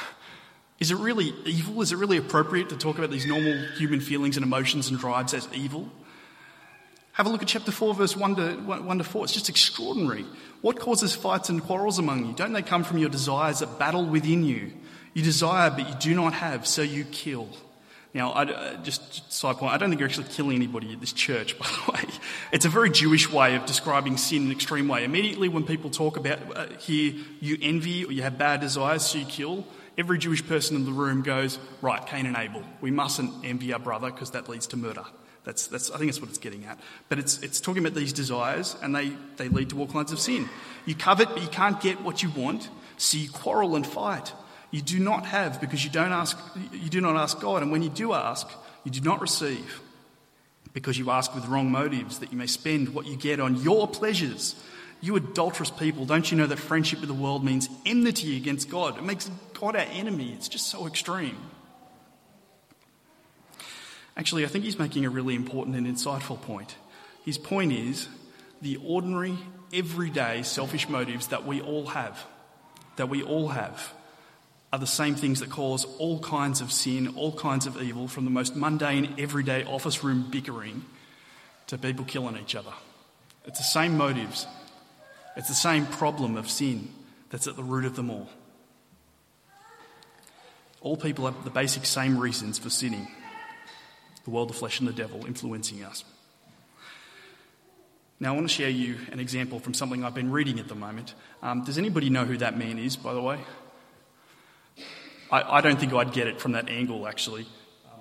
Is 0.80 0.92
it 0.92 0.98
really 0.98 1.34
evil? 1.46 1.82
Is 1.82 1.92
it 1.92 1.98
really 1.98 2.18
appropriate 2.18 2.70
to 2.70 2.78
talk 2.78 2.98
about 2.98 3.12
these 3.12 3.26
normal 3.26 3.56
human 3.78 4.02
feelings 4.02 4.36
and 4.36 4.44
emotions 4.44 4.90
and 4.90 5.00
drives 5.00 5.34
as 5.34 5.48
evil? 5.54 5.90
Have 7.14 7.28
a 7.28 7.30
look 7.30 7.44
at 7.44 7.48
chapter 7.48 7.72
4, 7.72 7.94
verse 7.94 8.18
1 8.18 8.36
to, 8.38 8.54
1 8.56 8.98
to 8.98 9.04
4. 9.04 9.24
It's 9.24 9.34
just 9.34 9.48
extraordinary. 9.48 10.26
What 10.62 10.80
causes 10.80 11.16
fights 11.16 11.48
and 11.50 11.62
quarrels 11.62 12.00
among 12.00 12.26
you? 12.26 12.34
Don't 12.34 12.54
they 12.54 12.64
come 12.64 12.84
from 12.84 12.98
your 12.98 13.10
desires 13.10 13.60
that 13.60 13.78
battle 13.78 14.04
within 14.04 14.44
you? 14.44 14.74
You 15.14 15.22
desire, 15.22 15.70
but 15.70 15.88
you 15.88 15.96
do 16.00 16.16
not 16.16 16.34
have, 16.34 16.66
so 16.66 16.82
you 16.82 17.04
kill. 17.06 17.50
Now, 18.16 18.32
I, 18.32 18.44
uh, 18.44 18.84
just 18.84 19.32
side 19.32 19.58
point, 19.58 19.74
I 19.74 19.78
don't 19.78 19.90
think 19.90 20.00
you're 20.00 20.10
actually 20.10 20.30
killing 20.30 20.56
anybody 20.56 20.92
at 20.94 21.02
this 21.02 21.14
church, 21.14 21.58
by 21.60 21.68
the 21.68 21.92
way. 21.92 22.14
It's 22.52 22.66
a 22.66 22.70
very 22.70 22.90
Jewish 22.90 23.32
way 23.32 23.56
of 23.56 23.68
describing 23.68 24.18
sin 24.18 24.44
in 24.44 24.46
an 24.48 24.52
extreme 24.52 24.88
way. 24.88 25.04
Immediately, 25.04 25.50
when 25.50 25.66
people 25.66 25.92
talk 25.92 26.18
about 26.18 26.40
uh, 26.56 26.68
here, 26.80 27.14
you 27.40 27.60
envy 27.62 28.06
or 28.06 28.12
you 28.12 28.24
have 28.24 28.40
bad 28.40 28.60
desires, 28.60 29.04
so 29.04 29.20
you 29.20 29.26
kill, 29.26 29.68
every 30.00 30.18
Jewish 30.18 30.46
person 30.48 30.76
in 30.76 30.86
the 30.86 30.92
room 30.92 31.22
goes, 31.22 31.60
right, 31.82 32.04
Cain 32.08 32.26
and 32.26 32.38
Abel. 32.38 32.64
We 32.82 32.90
mustn't 32.90 33.46
envy 33.46 33.72
our 33.72 33.80
brother 33.80 34.10
because 34.10 34.32
that 34.32 34.50
leads 34.50 34.66
to 34.68 34.78
murder. 34.78 35.06
That's, 35.44 35.68
that's, 35.68 35.92
I 35.92 35.98
think 35.98 36.10
that's 36.10 36.22
what 36.22 36.30
it's 36.30 36.38
getting 36.38 36.66
at. 36.66 36.80
But 37.10 37.20
it's, 37.20 37.40
it's 37.40 37.60
talking 37.60 37.84
about 37.84 37.98
these 37.98 38.14
desires, 38.14 38.76
and 38.82 38.96
they, 38.96 39.12
they 39.38 39.50
lead 39.50 39.70
to 39.72 39.80
all 39.80 39.88
kinds 39.88 40.12
of 40.12 40.20
sin. 40.20 40.50
You 40.86 40.96
covet, 40.96 41.30
but 41.30 41.42
you 41.42 41.50
can't 41.50 41.80
get 41.82 42.02
what 42.02 42.24
you 42.24 42.30
want, 42.30 42.70
so 42.98 43.18
you 43.18 43.30
quarrel 43.30 43.76
and 43.76 43.86
fight. 43.86 44.32
You 44.72 44.82
do 44.82 45.00
not 45.00 45.26
have 45.26 45.60
because 45.60 45.84
you, 45.84 45.92
don't 45.92 46.14
ask, 46.14 46.38
you 46.72 46.90
do 46.90 47.02
not 47.02 47.16
ask 47.16 47.40
God, 47.40 47.62
and 47.62 47.72
when 47.72 47.84
you 47.84 47.90
do 47.90 48.14
ask, 48.14 48.48
you 48.84 48.92
do 48.92 49.02
not 49.02 49.22
receive 49.22 49.82
because 50.74 50.98
you 50.98 51.12
ask 51.12 51.36
with 51.36 51.46
wrong 51.46 51.72
motives 51.72 52.20
that 52.20 52.32
you 52.32 52.38
may 52.38 52.48
spend 52.48 52.90
what 52.90 53.06
you 53.06 53.16
get 53.16 53.40
on 53.40 53.62
your 53.62 53.88
pleasures. 53.88 54.56
You 55.02 55.16
adulterous 55.16 55.70
people, 55.70 56.06
don't 56.06 56.30
you 56.32 56.38
know 56.38 56.48
that 56.48 56.58
friendship 56.58 57.02
with 57.02 57.10
the 57.10 57.14
world 57.14 57.44
means 57.44 57.70
enmity 57.86 58.38
against 58.38 58.70
God? 58.70 58.98
It 58.98 59.04
makes 59.04 59.30
God 59.54 59.76
our 59.76 59.86
enemy. 59.92 60.34
It's 60.34 60.48
just 60.48 60.68
so 60.68 60.88
extreme. 60.88 61.38
Actually, 64.16 64.46
I 64.46 64.48
think 64.48 64.64
he's 64.64 64.78
making 64.78 65.06
a 65.06 65.10
really 65.10 65.36
important 65.36 65.76
and 65.76 65.88
insightful 65.88 66.40
point. 66.42 66.76
His 67.26 67.38
point 67.38 67.72
is 67.72 68.08
the 68.62 68.78
ordinary, 68.86 69.38
everyday 69.74 70.44
selfish 70.44 70.88
motives 70.88 71.28
that 71.28 71.46
we 71.46 71.62
all 71.62 71.88
have, 71.88 72.24
that 72.98 73.10
we 73.10 73.24
all 73.24 73.50
have, 73.50 73.94
are 74.72 74.80
the 74.80 74.88
same 74.88 75.16
things 75.16 75.40
that 75.40 75.50
cause 75.50 75.86
all 75.98 76.20
kinds 76.20 76.62
of 76.62 76.72
sin, 76.72 77.14
all 77.16 77.32
kinds 77.32 77.66
of 77.66 77.82
evil, 77.82 78.08
from 78.08 78.26
the 78.26 78.32
most 78.32 78.56
mundane, 78.56 79.16
everyday 79.18 79.64
office 79.64 80.04
room 80.04 80.28
bickering 80.30 80.84
to 81.68 81.78
people 81.78 82.06
killing 82.06 82.38
each 82.38 82.56
other. 82.56 82.74
It's 83.46 83.60
the 83.60 83.64
same 83.64 83.98
motives, 83.98 84.48
it's 85.36 85.48
the 85.48 85.56
same 85.56 85.86
problem 85.86 86.38
of 86.38 86.50
sin 86.50 86.90
that's 87.30 87.48
at 87.48 87.56
the 87.56 87.64
root 87.64 87.86
of 87.86 87.96
them 87.96 88.10
all. 88.10 88.30
All 90.82 90.98
people 90.98 91.26
have 91.26 91.44
the 91.44 91.50
basic 91.50 91.86
same 91.86 92.18
reasons 92.18 92.60
for 92.60 92.70
sinning 92.70 93.08
the 94.24 94.32
world, 94.32 94.50
the 94.50 94.54
flesh, 94.54 94.80
and 94.80 94.88
the 94.88 94.94
devil 94.94 95.26
influencing 95.26 95.84
us. 95.84 96.04
Now, 98.20 98.32
I 98.32 98.36
want 98.36 98.48
to 98.48 98.54
share 98.54 98.70
you 98.70 98.98
an 99.12 99.20
example 99.20 99.60
from 99.60 99.74
something 99.74 100.06
I've 100.06 100.16
been 100.16 100.32
reading 100.32 100.60
at 100.60 100.68
the 100.68 100.76
moment. 100.76 101.14
Um, 101.42 101.64
does 101.64 101.78
anybody 101.78 102.10
know 102.10 102.24
who 102.24 102.38
that 102.38 102.58
man 102.58 102.80
is, 102.80 102.96
by 102.96 103.14
the 103.14 103.22
way? 103.22 103.40
I, 105.30 105.58
I 105.58 105.62
don't 105.62 105.80
think 105.80 105.94
I'd 105.94 106.14
get 106.14 106.28
it 106.28 106.40
from 106.40 106.54
that 106.54 106.70
angle, 106.70 107.06
actually, 107.08 107.46
uh, 107.86 107.98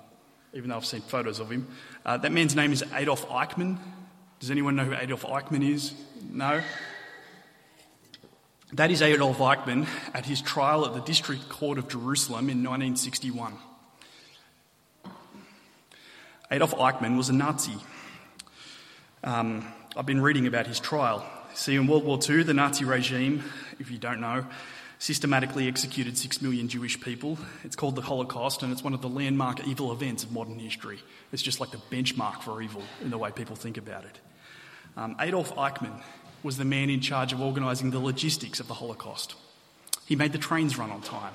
even 0.52 0.70
though 0.70 0.76
I've 0.76 0.86
seen 0.86 1.00
photos 1.00 1.40
of 1.40 1.50
him. 1.50 1.66
Uh, 2.04 2.18
that 2.18 2.30
man's 2.30 2.54
name 2.54 2.72
is 2.72 2.84
Adolf 2.94 3.26
Eichmann. 3.28 3.78
Does 4.38 4.50
anyone 4.50 4.76
know 4.76 4.84
who 4.84 4.94
Adolf 4.94 5.24
Eichmann 5.24 5.68
is? 5.68 5.92
No? 6.30 6.62
That 8.74 8.90
is 8.90 9.02
Adolf 9.02 9.38
Eichmann 9.38 9.88
at 10.14 10.26
his 10.26 10.40
trial 10.40 10.86
at 10.86 10.94
the 10.94 11.00
District 11.00 11.48
Court 11.48 11.78
of 11.78 11.88
Jerusalem 11.88 12.48
in 12.48 12.62
1961. 12.62 13.54
Adolf 16.52 16.74
Eichmann 16.74 17.16
was 17.16 17.30
a 17.30 17.32
Nazi. 17.32 17.72
Um, 19.24 19.66
I've 19.96 20.04
been 20.04 20.20
reading 20.20 20.46
about 20.46 20.66
his 20.66 20.80
trial. 20.80 21.26
See, 21.54 21.76
in 21.76 21.86
World 21.86 22.04
War 22.04 22.18
II, 22.28 22.42
the 22.42 22.52
Nazi 22.52 22.84
regime, 22.84 23.42
if 23.78 23.90
you 23.90 23.96
don't 23.96 24.20
know, 24.20 24.44
systematically 24.98 25.66
executed 25.66 26.18
six 26.18 26.42
million 26.42 26.68
Jewish 26.68 27.00
people. 27.00 27.38
It's 27.64 27.74
called 27.74 27.96
the 27.96 28.02
Holocaust, 28.02 28.62
and 28.62 28.70
it's 28.70 28.84
one 28.84 28.92
of 28.92 29.00
the 29.00 29.08
landmark 29.08 29.66
evil 29.66 29.92
events 29.92 30.24
of 30.24 30.32
modern 30.32 30.58
history. 30.58 30.98
It's 31.32 31.40
just 31.40 31.58
like 31.58 31.70
the 31.70 31.78
benchmark 31.90 32.42
for 32.42 32.60
evil 32.60 32.82
in 33.00 33.08
the 33.08 33.16
way 33.16 33.30
people 33.30 33.56
think 33.56 33.78
about 33.78 34.04
it. 34.04 34.20
Um, 34.94 35.16
Adolf 35.20 35.54
Eichmann 35.54 36.02
was 36.42 36.58
the 36.58 36.66
man 36.66 36.90
in 36.90 37.00
charge 37.00 37.32
of 37.32 37.40
organising 37.40 37.92
the 37.92 37.98
logistics 37.98 38.60
of 38.60 38.68
the 38.68 38.74
Holocaust. 38.74 39.36
He 40.04 40.16
made 40.16 40.32
the 40.32 40.38
trains 40.38 40.76
run 40.76 40.90
on 40.90 41.00
time. 41.00 41.32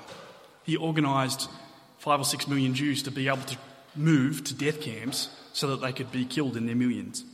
He 0.62 0.76
organised 0.76 1.50
five 1.98 2.20
or 2.20 2.24
six 2.24 2.46
million 2.46 2.74
Jews 2.74 3.02
to 3.02 3.10
be 3.10 3.26
able 3.26 3.38
to 3.38 3.56
moved 3.96 4.46
to 4.46 4.54
death 4.54 4.80
camps 4.80 5.28
so 5.52 5.68
that 5.68 5.80
they 5.80 5.92
could 5.92 6.12
be 6.12 6.24
killed 6.24 6.56
in 6.56 6.66
their 6.66 6.76
millions. 6.76 7.24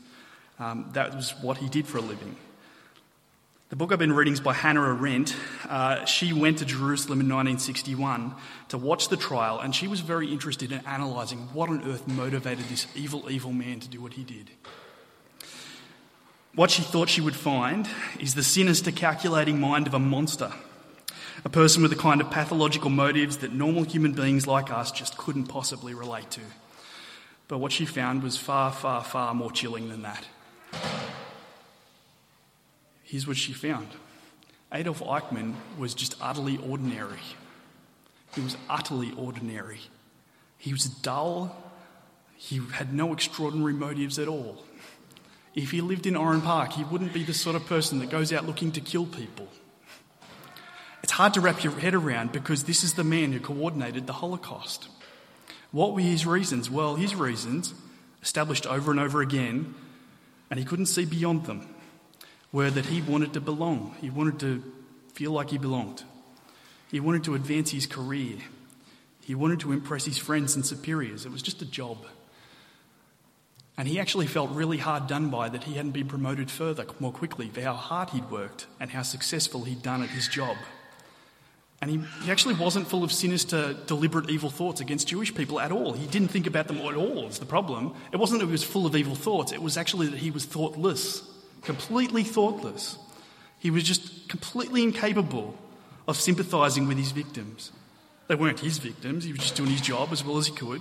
Um, 0.58 0.90
that 0.92 1.14
was 1.14 1.34
what 1.42 1.58
he 1.58 1.68
did 1.68 1.86
for 1.86 1.98
a 1.98 2.00
living. 2.00 2.36
The 3.70 3.76
book 3.76 3.92
I've 3.92 3.98
been 3.98 4.12
reading 4.12 4.34
is 4.34 4.40
by 4.40 4.52
Hannah 4.52 4.82
Arendt. 4.82 5.34
Uh, 5.68 6.04
she 6.04 6.32
went 6.32 6.58
to 6.58 6.64
Jerusalem 6.64 7.20
in 7.20 7.28
1961 7.28 8.34
to 8.68 8.78
watch 8.78 9.08
the 9.08 9.16
trial, 9.16 9.58
and 9.58 9.74
she 9.74 9.88
was 9.88 10.00
very 10.00 10.30
interested 10.30 10.70
in 10.70 10.80
analysing 10.86 11.38
what 11.52 11.70
on 11.70 11.82
earth 11.90 12.06
motivated 12.06 12.66
this 12.66 12.86
evil, 12.94 13.28
evil 13.30 13.52
man 13.52 13.80
to 13.80 13.88
do 13.88 14.00
what 14.00 14.12
he 14.12 14.22
did. 14.22 14.50
What 16.54 16.70
she 16.70 16.82
thought 16.82 17.08
she 17.08 17.20
would 17.20 17.34
find 17.34 17.88
is 18.20 18.34
the 18.34 18.44
sinister, 18.44 18.92
calculating 18.92 19.58
mind 19.58 19.88
of 19.88 19.94
a 19.94 19.98
monster 19.98 20.52
a 21.44 21.50
person 21.50 21.83
with 21.83 21.90
the 21.90 21.98
kind 21.98 22.20
of 22.20 22.30
pathological 22.30 22.90
motives 22.90 23.38
that 23.38 23.52
normal 23.52 23.83
human 23.83 24.12
beings 24.12 24.46
like 24.46 24.70
us 24.70 24.90
just 24.90 25.18
couldn't 25.18 25.44
possibly 25.44 25.94
relate 25.94 26.30
to. 26.30 26.40
But 27.48 27.59
what 27.59 27.72
she 27.72 27.85
found 27.85 28.22
was 28.22 28.38
far, 28.38 28.72
far, 28.72 29.04
far 29.04 29.35
more 29.35 29.52
chilling 29.52 29.90
than 29.90 30.02
that. 30.02 30.26
Here's 33.02 33.26
what 33.26 33.37
she 33.37 33.52
found 33.52 33.88
Adolf 34.72 35.00
Eichmann 35.00 35.54
was 35.78 35.94
just 35.94 36.16
utterly 36.20 36.57
ordinary. 36.57 37.20
He 38.35 38.40
was 38.40 38.57
utterly 38.68 39.12
ordinary. 39.16 39.80
He 40.59 40.72
was 40.72 40.87
dull. 40.87 41.54
He 42.37 42.61
had 42.72 42.92
no 42.92 43.12
extraordinary 43.12 43.74
motives 43.74 44.18
at 44.18 44.26
all. 44.26 44.64
If 45.54 45.70
he 45.70 45.80
lived 45.80 46.07
in 46.07 46.16
Oran 46.16 46.40
Park, 46.40 46.72
he 46.72 46.83
wouldn't 46.83 47.12
be 47.12 47.22
the 47.22 47.35
sort 47.35 47.54
of 47.54 47.64
person 47.66 48.00
that 48.00 48.11
goes 48.11 48.33
out 48.33 48.46
looking 48.46 48.72
to 48.72 48.80
kill 48.80 49.07
people. 49.07 49.48
It's 51.04 51.12
hard 51.12 51.34
to 51.34 51.42
wrap 51.42 51.62
your 51.62 51.78
head 51.78 51.92
around 51.92 52.32
because 52.32 52.64
this 52.64 52.82
is 52.82 52.94
the 52.94 53.04
man 53.04 53.32
who 53.32 53.38
coordinated 53.38 54.06
the 54.06 54.14
Holocaust. 54.14 54.88
What 55.70 55.92
were 55.92 56.00
his 56.00 56.24
reasons? 56.24 56.70
Well, 56.70 56.94
his 56.94 57.14
reasons, 57.14 57.74
established 58.22 58.66
over 58.66 58.90
and 58.90 58.98
over 58.98 59.20
again, 59.20 59.74
and 60.48 60.58
he 60.58 60.64
couldn't 60.64 60.86
see 60.86 61.04
beyond 61.04 61.44
them, 61.44 61.68
were 62.52 62.70
that 62.70 62.86
he 62.86 63.02
wanted 63.02 63.34
to 63.34 63.42
belong. 63.42 63.94
He 64.00 64.08
wanted 64.08 64.40
to 64.40 64.62
feel 65.12 65.30
like 65.30 65.50
he 65.50 65.58
belonged. 65.58 66.04
He 66.90 67.00
wanted 67.00 67.24
to 67.24 67.34
advance 67.34 67.70
his 67.70 67.86
career. 67.86 68.38
He 69.20 69.34
wanted 69.34 69.60
to 69.60 69.72
impress 69.72 70.06
his 70.06 70.16
friends 70.16 70.54
and 70.54 70.64
superiors. 70.64 71.26
It 71.26 71.32
was 71.32 71.42
just 71.42 71.60
a 71.60 71.66
job. 71.66 71.98
And 73.76 73.86
he 73.86 74.00
actually 74.00 74.26
felt 74.26 74.52
really 74.52 74.78
hard 74.78 75.06
done 75.06 75.28
by 75.28 75.50
that 75.50 75.64
he 75.64 75.74
hadn't 75.74 75.92
been 75.92 76.08
promoted 76.08 76.50
further 76.50 76.86
more 76.98 77.12
quickly 77.12 77.50
for 77.50 77.60
how 77.60 77.74
hard 77.74 78.08
he'd 78.08 78.30
worked 78.30 78.64
and 78.80 78.90
how 78.90 79.02
successful 79.02 79.64
he'd 79.64 79.82
done 79.82 80.02
at 80.02 80.08
his 80.08 80.28
job. 80.28 80.56
And 81.84 81.90
he, 81.90 82.24
he 82.24 82.30
actually 82.30 82.54
wasn't 82.54 82.88
full 82.88 83.04
of 83.04 83.12
sinister, 83.12 83.74
deliberate 83.86 84.30
evil 84.30 84.48
thoughts 84.48 84.80
against 84.80 85.06
Jewish 85.06 85.34
people 85.34 85.60
at 85.60 85.70
all. 85.70 85.92
He 85.92 86.06
didn't 86.06 86.28
think 86.28 86.46
about 86.46 86.66
them 86.66 86.78
at 86.78 86.94
all, 86.94 87.26
is 87.26 87.38
the 87.38 87.44
problem. 87.44 87.94
It 88.10 88.16
wasn't 88.16 88.40
that 88.40 88.46
he 88.46 88.52
was 88.52 88.64
full 88.64 88.86
of 88.86 88.96
evil 88.96 89.14
thoughts, 89.14 89.52
it 89.52 89.60
was 89.60 89.76
actually 89.76 90.06
that 90.06 90.16
he 90.16 90.30
was 90.30 90.46
thoughtless, 90.46 91.22
completely 91.60 92.24
thoughtless. 92.24 92.96
He 93.58 93.70
was 93.70 93.82
just 93.82 94.30
completely 94.30 94.82
incapable 94.82 95.58
of 96.08 96.16
sympathising 96.16 96.88
with 96.88 96.96
his 96.96 97.12
victims. 97.12 97.70
They 98.28 98.34
weren't 98.34 98.60
his 98.60 98.78
victims, 98.78 99.24
he 99.24 99.32
was 99.32 99.42
just 99.42 99.54
doing 99.54 99.68
his 99.68 99.82
job 99.82 100.08
as 100.10 100.24
well 100.24 100.38
as 100.38 100.46
he 100.46 100.54
could. 100.54 100.80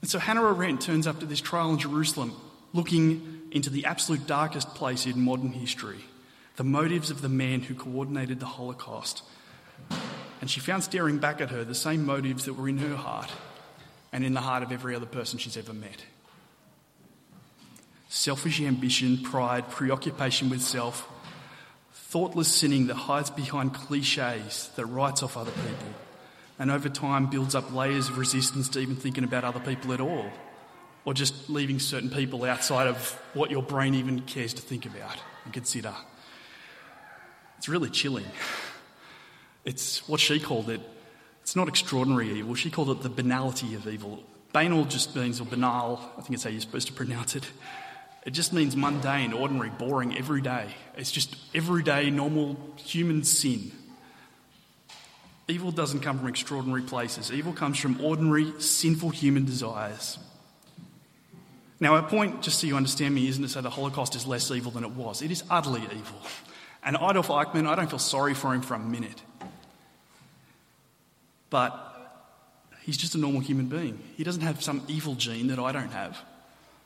And 0.00 0.10
so 0.10 0.18
Hannah 0.18 0.42
Arendt 0.42 0.80
turns 0.80 1.06
up 1.06 1.20
to 1.20 1.26
this 1.26 1.40
trial 1.40 1.70
in 1.70 1.78
Jerusalem 1.78 2.34
looking 2.72 3.42
into 3.52 3.70
the 3.70 3.84
absolute 3.84 4.26
darkest 4.26 4.74
place 4.74 5.06
in 5.06 5.20
modern 5.20 5.52
history 5.52 6.00
the 6.56 6.64
motives 6.64 7.10
of 7.10 7.20
the 7.20 7.28
man 7.28 7.60
who 7.60 7.74
coordinated 7.74 8.40
the 8.40 8.46
Holocaust 8.46 9.22
and 10.40 10.50
she 10.50 10.60
found 10.60 10.84
staring 10.84 11.18
back 11.18 11.40
at 11.40 11.50
her 11.50 11.64
the 11.64 11.74
same 11.74 12.04
motives 12.04 12.44
that 12.44 12.54
were 12.54 12.68
in 12.68 12.78
her 12.78 12.96
heart 12.96 13.30
and 14.12 14.24
in 14.24 14.34
the 14.34 14.40
heart 14.40 14.62
of 14.62 14.72
every 14.72 14.94
other 14.94 15.06
person 15.06 15.38
she's 15.38 15.56
ever 15.56 15.72
met 15.72 16.04
selfish 18.14 18.60
ambition, 18.60 19.18
pride, 19.18 19.68
preoccupation 19.70 20.48
with 20.48 20.62
self, 20.62 21.08
thoughtless 21.92 22.48
sinning 22.48 22.86
that 22.86 22.94
hides 22.94 23.28
behind 23.28 23.74
cliches 23.74 24.70
that 24.76 24.86
writes 24.86 25.22
off 25.22 25.36
other 25.36 25.50
people, 25.50 25.92
and 26.58 26.70
over 26.70 26.88
time 26.88 27.26
builds 27.26 27.56
up 27.56 27.74
layers 27.74 28.08
of 28.08 28.16
resistance 28.16 28.68
to 28.68 28.78
even 28.78 28.94
thinking 28.94 29.24
about 29.24 29.42
other 29.42 29.58
people 29.58 29.92
at 29.92 30.00
all, 30.00 30.26
or 31.04 31.12
just 31.12 31.50
leaving 31.50 31.80
certain 31.80 32.08
people 32.08 32.44
outside 32.44 32.86
of 32.86 33.20
what 33.34 33.50
your 33.50 33.62
brain 33.62 33.94
even 33.94 34.20
cares 34.20 34.54
to 34.54 34.62
think 34.62 34.86
about 34.86 35.16
and 35.44 35.52
consider. 35.52 35.92
It's 37.58 37.68
really 37.68 37.90
chilling. 37.90 38.26
It's 39.64 40.06
what 40.08 40.20
she 40.20 40.40
called 40.40 40.68
it. 40.70 40.80
It's 41.42 41.56
not 41.56 41.68
extraordinary 41.68 42.30
evil. 42.30 42.54
She 42.54 42.70
called 42.70 42.90
it 42.90 43.02
the 43.02 43.08
banality 43.08 43.74
of 43.74 43.86
evil. 43.86 44.22
Banal 44.52 44.84
just 44.84 45.14
means, 45.16 45.40
or 45.40 45.44
banal, 45.44 46.00
I 46.16 46.20
think 46.20 46.34
it's 46.34 46.44
how 46.44 46.50
you're 46.50 46.60
supposed 46.60 46.86
to 46.86 46.92
pronounce 46.92 47.34
it. 47.36 47.44
It 48.24 48.30
just 48.30 48.52
means 48.52 48.76
mundane, 48.76 49.32
ordinary, 49.32 49.70
boring, 49.70 50.16
everyday. 50.16 50.68
It's 50.96 51.10
just 51.10 51.36
everyday, 51.54 52.10
normal 52.10 52.56
human 52.78 53.24
sin. 53.24 53.72
Evil 55.48 55.72
doesn't 55.72 56.00
come 56.00 56.18
from 56.18 56.28
extraordinary 56.28 56.82
places. 56.82 57.30
Evil 57.30 57.52
comes 57.52 57.78
from 57.78 58.00
ordinary, 58.00 58.58
sinful 58.60 59.10
human 59.10 59.44
desires. 59.44 60.18
Now, 61.80 61.96
our 61.96 62.02
point, 62.02 62.40
just 62.40 62.60
so 62.60 62.66
you 62.66 62.76
understand 62.76 63.14
me, 63.14 63.28
isn't 63.28 63.42
to 63.42 63.48
say 63.48 63.60
the 63.60 63.68
Holocaust 63.68 64.14
is 64.14 64.26
less 64.26 64.50
evil 64.50 64.70
than 64.70 64.84
it 64.84 64.92
was. 64.92 65.20
It 65.20 65.30
is 65.30 65.44
utterly 65.50 65.82
evil. 65.82 66.22
And 66.82 66.96
Adolf 66.96 67.28
Eichmann, 67.28 67.66
I 67.66 67.74
don't 67.74 67.90
feel 67.90 67.98
sorry 67.98 68.32
for 68.32 68.54
him 68.54 68.62
for 68.62 68.74
a 68.74 68.78
minute. 68.78 69.20
But 71.54 71.72
he's 72.80 72.96
just 72.96 73.14
a 73.14 73.18
normal 73.18 73.40
human 73.40 73.66
being. 73.66 74.00
He 74.16 74.24
doesn't 74.24 74.42
have 74.42 74.60
some 74.60 74.82
evil 74.88 75.14
gene 75.14 75.46
that 75.46 75.60
I 75.60 75.70
don't 75.70 75.92
have. 75.92 76.20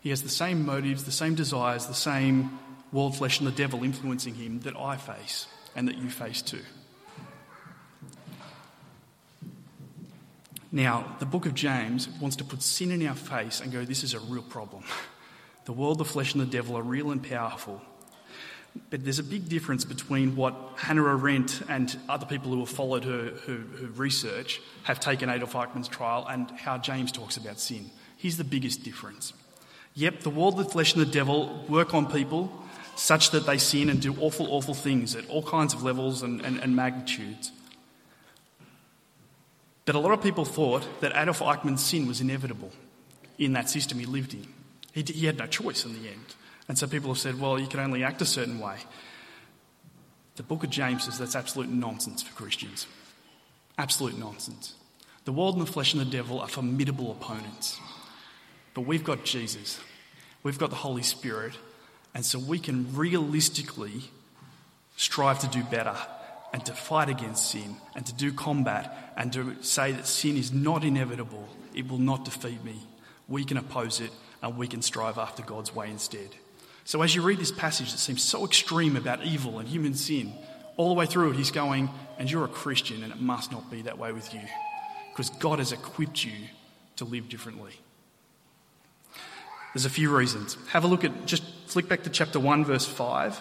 He 0.03 0.11
has 0.11 0.23
the 0.23 0.29
same 0.29 0.67
motives, 0.67 1.05
the 1.05 1.11
same 1.11 1.35
desires, 1.35 1.87
the 1.87 1.95
same 1.95 2.59
world, 2.93 3.17
flesh, 3.17 3.39
and 3.39 3.49
the 3.49 3.53
devil 3.53 3.83
influencing 3.83 4.35
him 4.35 4.61
that 4.61 4.77
I 4.77 4.99
face 4.99 5.47
and 5.75 5.89
that 5.89 5.97
you 5.97 6.11
face 6.11 6.43
too. 6.43 6.61
Now, 10.71 11.17
the 11.19 11.25
book 11.25 11.47
of 11.47 11.55
James 11.55 12.07
wants 12.21 12.37
to 12.37 12.45
put 12.45 12.61
sin 12.61 12.91
in 12.91 13.07
our 13.07 13.15
face 13.15 13.63
and 13.63 13.73
go, 13.73 13.87
this 13.87 14.05
is 14.05 14.13
a 14.13 14.21
real 14.21 14.43
problem. 14.43 14.85
The 15.65 15.73
world, 15.75 15.99
the 15.99 16.05
flesh, 16.07 16.33
and 16.33 16.41
the 16.41 16.47
devil 16.47 16.79
are 16.79 16.83
real 16.83 17.11
and 17.11 17.23
powerful. 17.23 17.83
But 18.91 19.05
there's 19.05 19.19
a 19.19 19.25
big 19.25 19.49
difference 19.49 19.85
between 19.85 20.37
what 20.37 20.55
Hannah 20.77 21.05
Arendt 21.05 21.63
and 21.69 21.97
other 22.09 22.27
people 22.27 22.53
who 22.53 22.61
have 22.61 22.69
followed 22.69 23.05
her, 23.05 23.33
research 23.97 24.61
have 24.85 25.01
taken 25.01 25.29
Adolf 25.29 25.55
Eichmann's 25.55 25.89
trial 25.89 26.27
and 26.29 26.51
how 26.53 26.79
James 26.79 27.13
talks 27.13 27.37
about 27.37 27.61
sin. 27.61 27.91
Here's 28.17 28.37
the 28.37 28.45
biggest 28.45 28.83
difference. 28.83 29.33
Yep, 29.95 30.21
the 30.21 30.31
world, 30.31 30.57
the 30.57 30.65
flesh, 30.65 30.95
and 30.95 31.03
the 31.03 31.11
devil 31.11 31.65
work 31.69 31.95
on 31.95 32.11
people 32.11 32.53
such 32.97 33.31
that 33.31 33.47
they 33.47 33.59
sin 33.59 33.89
and 33.89 34.01
do 34.01 34.15
awful, 34.21 34.53
awful 34.53 34.75
things 34.75 35.15
at 35.15 35.29
all 35.29 35.43
kinds 35.43 35.73
of 35.73 35.83
levels 35.83 36.23
and, 36.23 36.41
and, 36.41 36.59
and 36.59 36.75
magnitudes. 36.75 37.53
But 39.85 39.95
a 39.95 39.99
lot 40.01 40.13
of 40.13 40.23
people 40.23 40.45
thought 40.45 40.87
that 41.01 41.13
Adolf 41.15 41.41
Eichmann's 41.41 41.83
sin 41.83 42.07
was 42.07 42.21
inevitable 42.21 42.73
in 43.39 43.53
that 43.53 43.71
system 43.71 43.99
he 43.99 44.07
lived 44.07 44.35
in. 44.35 44.47
He, 44.93 45.03
he 45.03 45.27
had 45.27 45.39
no 45.39 45.47
choice 45.47 45.85
in 45.85 45.95
the 45.95 46.09
end. 46.09 46.35
And 46.69 46.79
so 46.79 46.87
people 46.87 47.11
have 47.11 47.19
said, 47.19 47.41
well, 47.41 47.59
you 47.59 47.67
can 47.67 47.81
only 47.81 48.05
act 48.05 48.21
a 48.21 48.27
certain 48.27 48.59
way. 48.59 48.77
The 50.37 50.43
book 50.43 50.63
of 50.63 50.71
James 50.71 51.05
says 51.05 51.19
that's 51.19 51.35
absolute 51.35 51.69
nonsense 51.69 52.23
for 52.23 52.33
Christians. 52.35 52.87
Absolute 53.79 54.19
nonsense. 54.19 54.75
The 55.25 55.33
world 55.33 55.57
and 55.57 55.67
the 55.67 55.71
flesh 55.71 55.95
and 55.95 56.01
the 56.01 56.11
devil 56.11 56.41
are 56.41 56.49
formidable 56.49 57.11
opponents. 57.11 57.81
But 58.75 58.83
we've 58.83 59.03
got 59.03 59.25
Jesus, 59.25 59.81
we've 60.43 60.59
got 60.59 60.71
the 60.71 60.77
Holy 60.77 61.03
Spirit, 61.03 61.55
and 62.15 62.25
so 62.25 62.39
we 62.39 62.59
can 62.59 62.95
realistically 62.95 64.03
strive 64.97 65.39
to 65.41 65.49
do 65.49 65.63
better 65.65 65.97
and 66.53 66.65
to 66.67 66.73
fight 66.73 67.09
against 67.09 67.51
sin 67.51 67.77
and 67.95 68.07
to 68.07 68.15
do 68.15 68.33
combat 68.33 69.13
and 69.17 69.33
to 69.33 69.57
say 69.63 69.93
that 69.93 70.07
sin 70.07 70.37
is 70.37 70.53
not 70.53 70.85
inevitable, 70.85 71.49
it 71.75 71.89
will 71.89 71.99
not 71.99 72.25
defeat 72.25 72.63
me. 72.65 72.81
We 73.29 73.45
can 73.45 73.57
oppose 73.57 74.01
it 74.01 74.11
and 74.43 74.57
we 74.57 74.67
can 74.67 74.83
strive 74.83 75.19
after 75.19 75.43
God's 75.43 75.75
way 75.75 75.91
instead. 75.91 76.31
So, 76.89 77.03
as 77.03 77.15
you 77.15 77.21
read 77.21 77.39
this 77.39 77.53
passage 77.53 77.93
that 77.93 77.99
seems 77.99 78.23
so 78.23 78.47
extreme 78.47 78.97
about 78.97 79.23
evil 79.23 79.59
and 79.59 79.69
human 79.69 79.93
sin, 79.93 80.33
all 80.79 80.89
the 80.89 80.95
way 80.95 81.05
through 81.05 81.33
it, 81.33 81.37
he's 81.37 81.51
going, 81.51 81.91
and 82.19 82.31
you're 82.31 82.47
a 82.47 82.49
Christian, 82.49 83.03
and 83.03 83.13
it 83.13 83.21
must 83.21 83.53
not 83.53 83.71
be 83.71 83.83
that 83.83 83.99
way 83.99 84.11
with 84.11 84.33
you, 84.33 84.41
because 85.11 85.29
God 85.29 85.59
has 85.59 85.71
equipped 85.71 86.25
you 86.25 86.33
to 86.97 87.05
live 87.05 87.29
differently. 87.29 87.73
There's 89.75 89.85
a 89.85 89.91
few 89.91 90.17
reasons. 90.17 90.57
Have 90.71 90.83
a 90.83 90.87
look 90.87 91.05
at, 91.05 91.27
just 91.27 91.43
flick 91.67 91.91
back 91.91 92.05
to 92.05 92.11
chapter 92.11 92.41
1, 92.41 92.65
verse 92.65 92.87
5. 92.87 93.39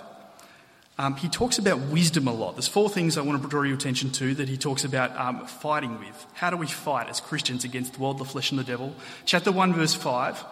Um, 0.97 1.15
he 1.15 1.29
talks 1.29 1.57
about 1.57 1.79
wisdom 1.79 2.27
a 2.27 2.33
lot. 2.33 2.57
There's 2.57 2.67
four 2.67 2.89
things 2.89 3.17
I 3.17 3.21
want 3.21 3.41
to 3.41 3.47
draw 3.47 3.61
your 3.61 3.77
attention 3.77 4.11
to 4.11 4.35
that 4.35 4.49
he 4.49 4.57
talks 4.57 4.83
about 4.83 5.15
um, 5.15 5.47
fighting 5.47 5.97
with. 5.99 6.25
How 6.33 6.49
do 6.49 6.57
we 6.57 6.67
fight 6.67 7.07
as 7.07 7.21
Christians 7.21 7.63
against 7.63 7.93
the 7.93 8.01
world, 8.01 8.17
the 8.17 8.25
flesh, 8.25 8.51
and 8.51 8.59
the 8.59 8.65
devil? 8.65 8.93
Chapter 9.23 9.53
1, 9.53 9.73
verse 9.73 9.93
5, 9.93 10.43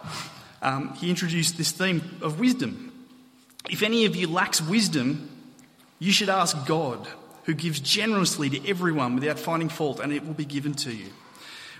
um, 0.66 0.94
he 0.94 1.10
introduced 1.10 1.56
this 1.56 1.70
theme 1.70 2.02
of 2.20 2.40
wisdom. 2.40 2.92
If 3.70 3.84
any 3.84 4.04
of 4.04 4.16
you 4.16 4.26
lacks 4.26 4.60
wisdom, 4.60 5.30
you 6.00 6.10
should 6.10 6.28
ask 6.28 6.66
God, 6.66 7.06
who 7.44 7.54
gives 7.54 7.78
generously 7.78 8.50
to 8.50 8.68
everyone 8.68 9.14
without 9.14 9.38
finding 9.38 9.68
fault, 9.68 10.00
and 10.00 10.12
it 10.12 10.26
will 10.26 10.34
be 10.34 10.44
given 10.44 10.74
to 10.74 10.92
you. 10.92 11.06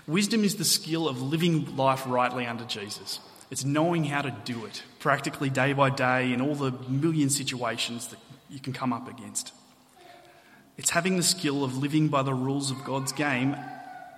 Wisdom 0.07 0.45
is 0.45 0.55
the 0.55 0.63
skill 0.63 1.09
of 1.09 1.21
living 1.21 1.75
life 1.75 2.03
rightly 2.07 2.45
under 2.45 2.63
Jesus. 2.63 3.19
It's 3.51 3.65
knowing 3.65 4.05
how 4.05 4.21
to 4.21 4.31
do 4.45 4.65
it 4.65 4.81
practically 4.99 5.49
day 5.49 5.73
by 5.73 5.89
day 5.89 6.31
in 6.31 6.39
all 6.39 6.55
the 6.55 6.71
million 6.87 7.29
situations 7.29 8.07
that 8.07 8.19
you 8.49 8.61
can 8.61 8.71
come 8.71 8.93
up 8.93 9.09
against. 9.09 9.53
It's 10.77 10.91
having 10.91 11.17
the 11.17 11.23
skill 11.23 11.65
of 11.65 11.77
living 11.77 12.07
by 12.07 12.23
the 12.23 12.33
rules 12.33 12.71
of 12.71 12.85
God's 12.85 13.11
game 13.11 13.57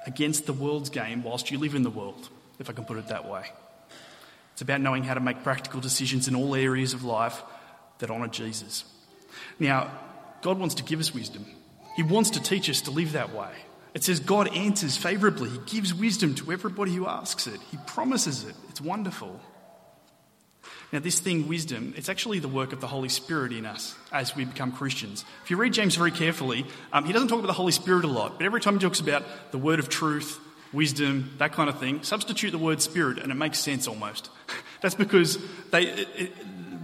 against 0.05 0.45
the 0.45 0.53
world's 0.53 0.91
game 0.91 1.23
whilst 1.23 1.49
you 1.49 1.57
live 1.57 1.73
in 1.73 1.81
the 1.81 1.89
world, 1.89 2.29
if 2.59 2.69
I 2.69 2.73
can 2.73 2.85
put 2.85 2.97
it 2.99 3.07
that 3.07 3.27
way. 3.27 3.45
It's 4.59 4.61
about 4.61 4.81
knowing 4.81 5.05
how 5.05 5.13
to 5.13 5.21
make 5.21 5.41
practical 5.41 5.79
decisions 5.79 6.27
in 6.27 6.35
all 6.35 6.53
areas 6.53 6.93
of 6.93 7.05
life 7.05 7.43
that 7.99 8.11
honour 8.11 8.27
Jesus. 8.27 8.83
Now, 9.57 9.89
God 10.41 10.59
wants 10.59 10.75
to 10.75 10.83
give 10.83 10.99
us 10.99 11.13
wisdom. 11.13 11.45
He 11.95 12.03
wants 12.03 12.31
to 12.31 12.43
teach 12.43 12.69
us 12.69 12.81
to 12.81 12.91
live 12.91 13.13
that 13.13 13.33
way. 13.33 13.53
It 13.93 14.03
says 14.03 14.19
God 14.19 14.53
answers 14.53 14.97
favourably. 14.97 15.49
He 15.49 15.59
gives 15.65 15.93
wisdom 15.93 16.35
to 16.35 16.51
everybody 16.51 16.93
who 16.93 17.07
asks 17.07 17.47
it. 17.47 17.57
He 17.71 17.77
promises 17.87 18.43
it. 18.43 18.53
It's 18.67 18.81
wonderful. 18.81 19.39
Now, 20.91 20.99
this 20.99 21.21
thing, 21.21 21.47
wisdom, 21.47 21.93
it's 21.95 22.09
actually 22.09 22.39
the 22.39 22.49
work 22.49 22.73
of 22.73 22.81
the 22.81 22.87
Holy 22.87 23.07
Spirit 23.07 23.53
in 23.53 23.65
us 23.65 23.95
as 24.11 24.35
we 24.35 24.43
become 24.43 24.73
Christians. 24.73 25.23
If 25.45 25.51
you 25.51 25.55
read 25.55 25.71
James 25.71 25.95
very 25.95 26.11
carefully, 26.11 26.65
um, 26.91 27.05
he 27.05 27.13
doesn't 27.13 27.29
talk 27.29 27.39
about 27.39 27.47
the 27.47 27.53
Holy 27.53 27.71
Spirit 27.71 28.03
a 28.03 28.09
lot, 28.09 28.37
but 28.37 28.45
every 28.45 28.59
time 28.59 28.73
he 28.73 28.81
talks 28.81 28.99
about 28.99 29.23
the 29.53 29.57
word 29.57 29.79
of 29.79 29.87
truth, 29.87 30.37
wisdom, 30.73 31.33
that 31.37 31.53
kind 31.53 31.69
of 31.69 31.79
thing, 31.79 32.03
substitute 32.03 32.51
the 32.51 32.57
word 32.57 32.81
spirit 32.81 33.17
and 33.17 33.31
it 33.31 33.35
makes 33.35 33.59
sense 33.59 33.87
almost. 33.87 34.29
That's 34.81 34.95
because 34.95 35.37
they, 35.71 35.87
it, 35.87 36.07
it, 36.15 36.33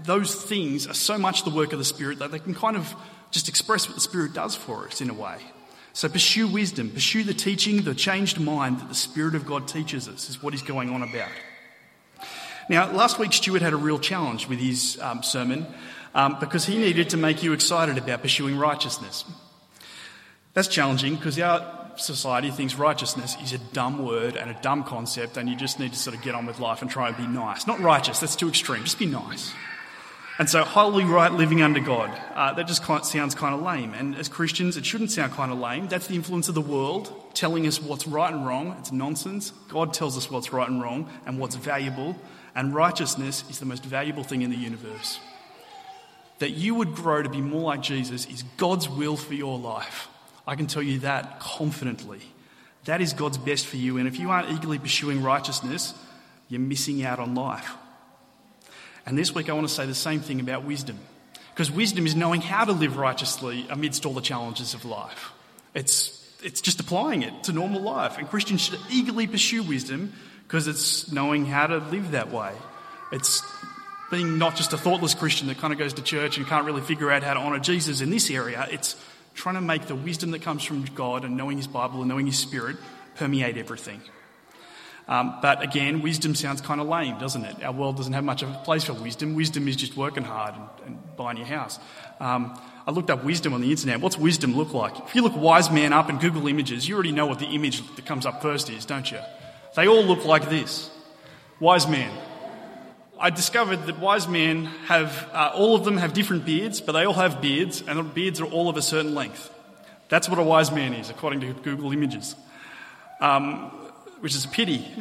those 0.06 0.36
things 0.36 0.88
are 0.88 0.94
so 0.94 1.18
much 1.18 1.44
the 1.44 1.50
work 1.50 1.74
of 1.74 1.80
the 1.80 1.86
Spirit 1.86 2.20
that 2.20 2.32
they 2.32 2.40
can 2.40 2.54
kind 2.54 2.78
of 2.78 2.96
just 3.32 3.50
express 3.50 3.88
what 3.88 3.96
the 3.96 4.02
Spirit 4.02 4.34
does 4.34 4.56
for 4.56 4.88
us 4.88 5.02
in 5.02 5.10
a 5.10 5.14
way. 5.14 5.38
So 5.94 6.10
pursue 6.10 6.48
wisdom, 6.48 6.90
pursue 6.90 7.24
the 7.24 7.34
teaching, 7.34 7.84
the 7.84 7.96
changed 7.96 8.40
mind 8.40 8.80
that 8.80 8.90
the 8.90 8.96
Spirit 8.96 9.36
of 9.36 9.46
God 9.46 9.68
teaches 9.68 10.08
us, 10.08 10.30
is 10.30 10.44
what 10.44 10.54
he's 10.54 10.62
going 10.62 10.90
on 10.90 11.02
about. 11.02 11.30
Now, 12.70 12.92
last 12.92 13.20
week, 13.20 13.32
Stuart 13.32 13.62
had 13.62 13.74
a 13.74 13.78
real 13.78 14.00
challenge 14.00 14.48
with 14.48 14.60
his 14.60 15.00
um, 15.00 15.24
sermon 15.24 15.66
um, 16.14 16.38
because 16.40 16.66
he 16.66 16.78
needed 16.78 17.12
to 17.12 17.18
make 17.18 17.44
you 17.44 17.54
excited 17.54 17.98
about 17.98 18.22
pursuing 18.22 18.58
righteousness. 18.58 19.24
That's 20.54 20.68
challenging 20.68 21.16
because 21.16 21.40
our 21.40 21.85
society 21.98 22.52
thinks 22.52 22.76
righteousness 22.76 23.36
is 23.42 23.54
a 23.54 23.58
dumb 23.58 24.06
word 24.06 24.36
and 24.36 24.50
a 24.50 24.62
dumb 24.62 24.84
concept, 24.84 25.38
and 25.38 25.50
you 25.50 25.56
just 25.56 25.80
need 25.80 25.94
to 25.94 26.00
sort 26.00 26.16
of 26.16 26.22
get 26.22 26.36
on 26.36 26.46
with 26.46 26.60
life 26.60 26.82
and 26.82 26.90
try 26.90 27.08
and 27.08 27.18
be 27.18 27.28
nice. 27.28 27.68
Not 27.68 27.80
righteous, 27.80 28.20
that's 28.20 28.36
too 28.36 28.50
extreme, 28.50 28.84
just 28.84 29.00
be 29.00 29.06
nice. 29.06 29.54
And 30.38 30.50
so, 30.50 30.64
holy 30.66 31.06
right 31.06 31.32
living 31.32 31.62
under 31.62 31.80
God, 31.80 32.12
uh, 32.34 32.52
that 32.54 32.68
just 32.68 32.84
sounds 33.06 33.36
kind 33.36 33.56
of 33.56 33.62
lame. 33.62 33.94
And 33.94 34.16
as 34.16 34.28
Christians, 34.28 34.76
it 34.76 34.86
shouldn't 34.86 35.12
sound 35.12 35.32
kind 35.32 35.50
of 35.52 35.60
lame. 35.60 35.88
That's 35.88 36.08
the 36.08 36.16
influence 36.16 36.50
of 36.50 36.56
the 36.56 36.62
world 36.62 37.14
telling 37.34 37.66
us 37.68 37.82
what's 37.82 38.06
right 38.06 38.34
and 38.34 38.46
wrong. 38.46 38.76
It's 38.80 38.92
nonsense. 38.92 39.52
God 39.70 39.94
tells 39.94 40.18
us 40.18 40.30
what's 40.30 40.52
right 40.52 40.68
and 40.68 40.82
wrong 40.82 41.10
and 41.26 41.40
what's 41.40 41.56
valuable 41.56 42.18
and 42.56 42.74
righteousness 42.74 43.44
is 43.50 43.60
the 43.60 43.66
most 43.66 43.84
valuable 43.84 44.24
thing 44.24 44.42
in 44.42 44.50
the 44.50 44.58
universe. 44.58 45.20
That 46.40 46.52
you 46.52 46.76
would 46.76 46.96
grow 46.96 47.22
to 47.22 47.30
be 47.30 47.42
more 47.42 47.62
like 47.62 47.82
Jesus 47.82 48.26
is 48.26 48.44
God's 48.58 48.90
will 48.90 49.18
for 49.18 49.34
your 49.34 49.60
life. 49.60 50.08
I 50.48 50.56
can 50.56 50.68
tell 50.68 50.84
you 50.84 51.00
that 51.00 51.40
confidently. 51.40 52.22
That 52.86 53.02
is 53.02 53.14
God's 53.14 53.38
best 53.38 53.66
for 53.66 53.78
you. 53.78 53.98
And 53.98 54.08
if 54.08 54.20
you 54.20 54.30
aren't 54.30 54.52
eagerly 54.52 54.78
pursuing 54.78 55.24
righteousness, 55.24 55.94
you're 56.50 56.62
missing 56.62 57.04
out 57.04 57.20
on 57.20 57.34
life. 57.34 57.74
And 59.06 59.18
this 59.18 59.34
week 59.34 59.50
I 59.50 59.54
want 59.54 59.68
to 59.68 59.74
say 59.74 59.86
the 59.86 59.96
same 59.96 60.20
thing 60.20 60.40
about 60.40 60.64
wisdom. 60.64 61.00
Because 61.54 61.72
wisdom 61.72 62.06
is 62.06 62.16
knowing 62.16 62.42
how 62.42 62.66
to 62.66 62.74
live 62.74 62.98
righteously 62.98 63.66
amidst 63.70 64.06
all 64.06 64.14
the 64.14 64.22
challenges 64.22 64.74
of 64.74 64.86
life. 64.86 65.32
It's, 65.74 66.38
it's 66.44 66.62
just 66.62 66.80
applying 66.80 67.24
it 67.24 67.46
to 67.46 67.54
normal 67.54 67.82
life. 67.82 68.18
And 68.18 68.30
Christians 68.30 68.62
should 68.62 68.80
eagerly 68.92 69.26
pursue 69.26 69.64
wisdom 69.64 70.14
because 70.44 70.68
it's 70.68 71.12
knowing 71.12 71.46
how 71.46 71.68
to 71.68 71.78
live 71.78 72.12
that 72.12 72.32
way. 72.32 72.54
It's 73.12 73.42
being 74.12 74.38
not 74.38 74.56
just 74.56 74.74
a 74.74 74.78
thoughtless 74.78 75.14
Christian 75.14 75.48
that 75.48 75.58
kind 75.58 75.74
of 75.74 75.80
goes 75.80 75.94
to 75.94 76.02
church 76.02 76.38
and 76.38 76.46
can't 76.46 76.66
really 76.66 76.82
figure 76.82 77.10
out 77.10 77.24
how 77.24 77.34
to 77.34 77.40
honour 77.40 77.60
Jesus 77.60 78.02
in 78.02 78.10
this 78.10 78.30
area. 78.30 78.68
It's 78.70 78.96
trying 79.36 79.56
to 79.56 79.62
make 79.62 79.86
the 79.88 79.96
wisdom 79.96 80.32
that 80.32 80.42
comes 80.42 80.64
from 80.64 80.84
God 80.96 81.24
and 81.24 81.38
knowing 81.38 81.58
His 81.58 81.68
Bible 81.68 82.00
and 82.00 82.10
knowing 82.10 82.26
His 82.26 82.40
Spirit 82.40 82.78
permeate 83.16 83.58
everything. 83.58 84.02
Um, 85.08 85.38
but 85.42 85.62
again, 85.62 86.02
wisdom 86.02 86.34
sounds 86.34 86.62
kind 86.62 86.82
of 86.82 86.88
lame, 86.88 87.20
doesn't 87.20 87.46
it? 87.46 87.64
Our 87.64 87.72
world 87.72 87.98
doesn't 87.98 88.14
have 88.14 88.24
much 88.24 88.42
of 88.42 88.50
a 88.50 88.58
place 88.64 88.86
for 88.86 88.94
wisdom. 88.94 89.36
Wisdom 89.36 89.68
is 89.68 89.76
just 89.76 89.96
working 89.96 90.24
hard 90.24 90.56
and, 90.56 90.88
and 90.88 91.16
buying 91.16 91.38
your 91.38 91.46
house. 91.46 91.78
Um, 92.20 92.60
I 92.88 92.92
looked 92.92 93.12
up 93.12 93.24
wisdom 93.24 93.54
on 93.54 93.62
the 93.62 93.70
internet. 93.70 94.02
What's 94.02 94.18
wisdom 94.18 94.56
look 94.56 94.74
like? 94.74 94.98
If 95.00 95.14
you 95.14 95.22
look 95.22 95.36
wise 95.36 95.70
man 95.70 95.94
up 95.94 96.10
in 96.10 96.18
Google 96.18 96.48
Images, 96.48 96.88
you 96.88 96.96
already 96.96 97.12
know 97.12 97.28
what 97.28 97.38
the 97.38 97.46
image 97.46 97.84
that 97.96 98.06
comes 98.06 98.26
up 98.26 98.42
first 98.42 98.70
is, 98.72 98.86
don't 98.86 99.12
you? 99.12 99.20
They 99.76 99.88
all 99.88 100.04
look 100.04 100.26
like 100.26 100.50
this. 100.50 100.90
Wise 101.60 101.88
man. 101.88 102.12
I 103.20 103.30
discovered 103.30 103.86
that 103.86 104.00
wise 104.00 104.28
men 104.28 104.66
have, 104.88 105.30
uh, 105.32 105.52
all 105.54 105.76
of 105.76 105.86
them 105.86 105.98
have 105.98 106.14
different 106.14 106.46
beards, 106.46 106.82
but 106.82 106.92
they 106.92 107.06
all 107.06 107.14
have 107.14 107.42
beards, 107.42 107.82
and 107.88 107.98
the 107.98 108.04
beards 108.04 108.42
are 108.42 108.46
all 108.46 108.68
of 108.68 108.76
a 108.76 108.82
certain 108.82 109.16
length. 109.16 109.50
That's 110.10 110.28
what 110.28 110.38
a 110.38 110.44
wise 110.44 110.72
man 110.72 110.94
is, 110.94 111.10
according 111.10 111.40
to 111.42 111.54
Google 111.54 111.92
Images, 111.94 112.36
um, 113.22 113.72
which 114.20 114.36
is 114.36 114.44
a 114.44 114.50
pity. 114.50 114.86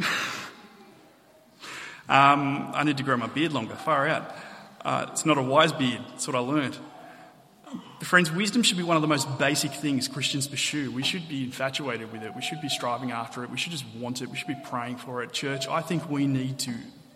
um, 2.09 2.71
I 2.73 2.85
need 2.85 2.99
to 2.99 3.03
grow 3.03 3.17
my 3.17 3.27
beard 3.27 3.53
longer, 3.53 3.75
far 3.75 4.07
out. 4.07 4.35
Uh, 4.85 5.07
it's 5.11 5.27
not 5.27 5.37
a 5.37 5.43
wise 5.43 5.73
beard, 5.73 6.01
that's 6.11 6.29
what 6.29 6.37
I 6.37 6.41
learned. 6.41 6.79
Friends, 8.01 8.31
wisdom 8.31 8.63
should 8.63 8.77
be 8.77 8.85
one 8.85 8.97
of 8.97 9.03
the 9.03 9.09
most 9.09 9.39
basic 9.39 9.73
things 9.73 10.07
Christians 10.07 10.47
pursue. 10.47 10.93
We 10.93 11.03
should 11.03 11.29
be 11.29 11.43
infatuated 11.43 12.13
with 12.13 12.23
it. 12.23 12.37
We 12.37 12.43
should 12.43 12.61
be 12.61 12.69
striving 12.69 13.11
after 13.11 13.43
it. 13.43 13.51
We 13.51 13.57
should 13.57 13.73
just 13.73 13.87
want 13.97 14.23
it. 14.23 14.29
We 14.29 14.37
should 14.37 14.47
be 14.47 14.61
praying 14.63 14.99
for 14.99 15.25
it. 15.25 15.33
Church, 15.33 15.67
I 15.67 15.81
think 15.81 16.09
we 16.09 16.29
need 16.29 16.59
to 16.61 16.75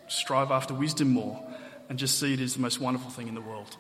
strive 0.09 0.51
after 0.51 0.75
wisdom 0.75 1.11
more 1.11 1.42
and 1.88 1.99
just 1.99 2.18
see 2.18 2.35
it 2.35 2.40
as 2.40 2.55
the 2.55 2.61
most 2.61 2.81
wonderful 2.81 3.11
thing 3.11 3.29
in 3.29 3.35
the 3.35 3.40
world. 3.40 3.77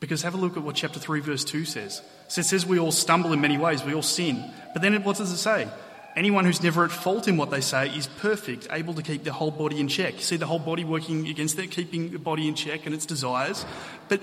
Because 0.00 0.22
have 0.22 0.34
a 0.34 0.38
look 0.38 0.56
at 0.56 0.62
what 0.62 0.76
chapter 0.76 1.00
3, 1.00 1.20
verse 1.20 1.44
2 1.44 1.64
says. 1.64 2.02
So 2.28 2.40
it 2.40 2.44
says 2.44 2.64
we 2.64 2.78
all 2.78 2.92
stumble 2.92 3.32
in 3.32 3.40
many 3.40 3.58
ways, 3.58 3.82
we 3.84 3.94
all 3.94 4.02
sin. 4.02 4.42
But 4.72 4.82
then 4.82 5.02
what 5.02 5.16
does 5.16 5.32
it 5.32 5.38
say? 5.38 5.68
Anyone 6.16 6.44
who's 6.44 6.62
never 6.62 6.84
at 6.84 6.90
fault 6.90 7.28
in 7.28 7.36
what 7.36 7.50
they 7.50 7.60
say 7.60 7.88
is 7.88 8.06
perfect, 8.06 8.68
able 8.70 8.94
to 8.94 9.02
keep 9.02 9.24
the 9.24 9.32
whole 9.32 9.50
body 9.50 9.80
in 9.80 9.88
check. 9.88 10.20
See 10.20 10.36
the 10.36 10.46
whole 10.46 10.58
body 10.58 10.84
working 10.84 11.28
against 11.28 11.58
it, 11.58 11.70
keeping 11.70 12.10
the 12.10 12.18
body 12.18 12.48
in 12.48 12.54
check 12.54 12.86
and 12.86 12.94
its 12.94 13.06
desires. 13.06 13.64
But 14.08 14.20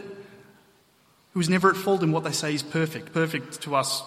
who's 1.34 1.50
never 1.50 1.70
at 1.70 1.78
fault 1.78 2.04
in 2.04 2.12
what 2.12 2.24
they 2.24 2.32
say 2.32 2.54
is 2.54 2.64
perfect. 2.64 3.14
Perfect 3.14 3.62
to 3.62 3.76
us 3.76 4.04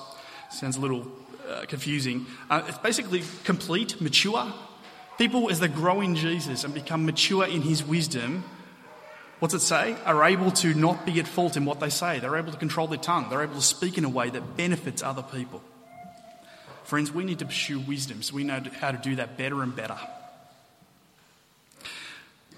sounds 0.51 0.77
a 0.77 0.81
little 0.81 1.07
uh, 1.49 1.65
confusing. 1.67 2.27
Uh, 2.51 2.63
it's 2.67 2.79
basically 2.79 3.23
complete, 3.45 4.01
mature. 4.01 4.53
People, 5.19 5.51
as 5.51 5.59
they 5.59 5.67
grow 5.67 6.01
in 6.01 6.15
Jesus 6.15 6.63
and 6.63 6.73
become 6.73 7.05
mature 7.05 7.45
in 7.45 7.63
his 7.63 7.85
wisdom, 7.85 8.45
what's 9.41 9.53
it 9.53 9.61
say? 9.61 9.97
Are 10.05 10.25
able 10.25 10.53
to 10.53 10.73
not 10.75 11.05
be 11.05 11.19
at 11.19 11.27
fault 11.27 11.57
in 11.57 11.65
what 11.65 11.81
they 11.81 11.91
say. 11.91 12.21
They're 12.21 12.37
able 12.37 12.53
to 12.53 12.59
control 12.59 12.87
their 12.87 12.99
tongue. 12.99 13.29
They're 13.29 13.43
able 13.43 13.57
to 13.57 13.61
speak 13.61 13.99
in 13.99 14.05
a 14.05 14.09
way 14.09 14.31
that 14.31 14.57
benefits 14.57 15.03
other 15.03 15.23
people. 15.23 15.61
Friends, 16.85 17.13
we 17.13 17.25
need 17.25 17.41
to 17.41 17.47
pursue 17.47 17.81
wisdom 17.81 18.23
so 18.23 18.35
we 18.35 18.45
know 18.45 18.63
how 18.81 18.93
to 18.93 18.97
do 18.97 19.17
that 19.17 19.37
better 19.37 19.63
and 19.63 19.75
better. 19.75 19.99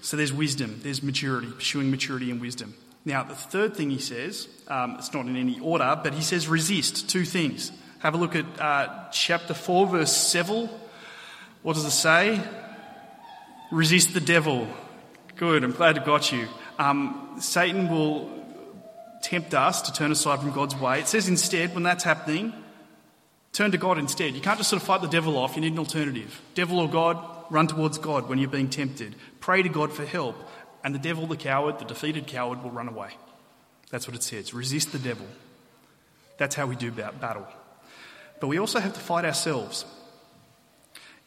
So 0.01 0.15
there's 0.15 0.31
wisdom, 0.31 0.79
there's 0.83 1.03
maturity, 1.03 1.51
pursuing 1.51 1.89
maturity 1.91 2.31
and 2.31 2.39
wisdom. 2.39 2.75
Now, 3.05 3.23
the 3.23 3.35
third 3.35 3.75
thing 3.75 3.89
he 3.89 3.97
says, 3.97 4.47
um, 4.67 4.95
it's 4.99 5.13
not 5.13 5.25
in 5.25 5.35
any 5.35 5.59
order, 5.59 5.99
but 6.01 6.13
he 6.13 6.21
says 6.21 6.47
resist 6.47 7.09
two 7.09 7.25
things. 7.25 7.71
Have 7.99 8.13
a 8.13 8.17
look 8.17 8.35
at 8.35 8.45
uh, 8.59 9.09
chapter 9.11 9.53
4, 9.53 9.87
verse 9.87 10.15
7. 10.15 10.69
What 11.63 11.75
does 11.75 11.85
it 11.85 11.91
say? 11.91 12.41
Resist 13.71 14.13
the 14.13 14.19
devil. 14.19 14.67
Good, 15.35 15.63
I'm 15.63 15.71
glad 15.71 15.97
I 15.97 16.03
got 16.03 16.31
you. 16.31 16.47
Um, 16.79 17.35
Satan 17.39 17.89
will 17.89 18.29
tempt 19.21 19.53
us 19.53 19.83
to 19.83 19.93
turn 19.93 20.11
aside 20.11 20.39
from 20.39 20.51
God's 20.51 20.75
way. 20.75 20.99
It 20.99 21.07
says 21.07 21.27
instead, 21.27 21.73
when 21.73 21.83
that's 21.83 22.03
happening, 22.03 22.53
turn 23.53 23.71
to 23.71 23.77
God 23.77 23.97
instead. 23.97 24.33
You 24.33 24.41
can't 24.41 24.57
just 24.57 24.69
sort 24.69 24.81
of 24.81 24.87
fight 24.87 25.01
the 25.01 25.07
devil 25.07 25.37
off, 25.37 25.55
you 25.55 25.61
need 25.61 25.73
an 25.73 25.79
alternative. 25.79 26.41
Devil 26.55 26.79
or 26.79 26.89
God, 26.89 27.17
run 27.51 27.67
towards 27.67 27.97
God 27.97 28.27
when 28.27 28.39
you're 28.39 28.49
being 28.49 28.69
tempted. 28.69 29.15
Pray 29.39 29.61
to 29.61 29.69
God 29.69 29.93
for 29.93 30.05
help, 30.05 30.35
and 30.83 30.95
the 30.95 30.99
devil, 30.99 31.27
the 31.27 31.37
coward, 31.37 31.77
the 31.77 31.85
defeated 31.85 32.25
coward, 32.25 32.63
will 32.63 32.71
run 32.71 32.87
away. 32.87 33.11
That's 33.91 34.07
what 34.07 34.15
it 34.15 34.23
says. 34.23 34.53
Resist 34.53 34.91
the 34.91 34.99
devil. 34.99 35.27
That's 36.37 36.55
how 36.55 36.65
we 36.65 36.75
do 36.75 36.91
battle. 36.91 37.47
But 38.39 38.47
we 38.47 38.57
also 38.57 38.79
have 38.79 38.93
to 38.93 38.99
fight 38.99 39.25
ourselves. 39.25 39.85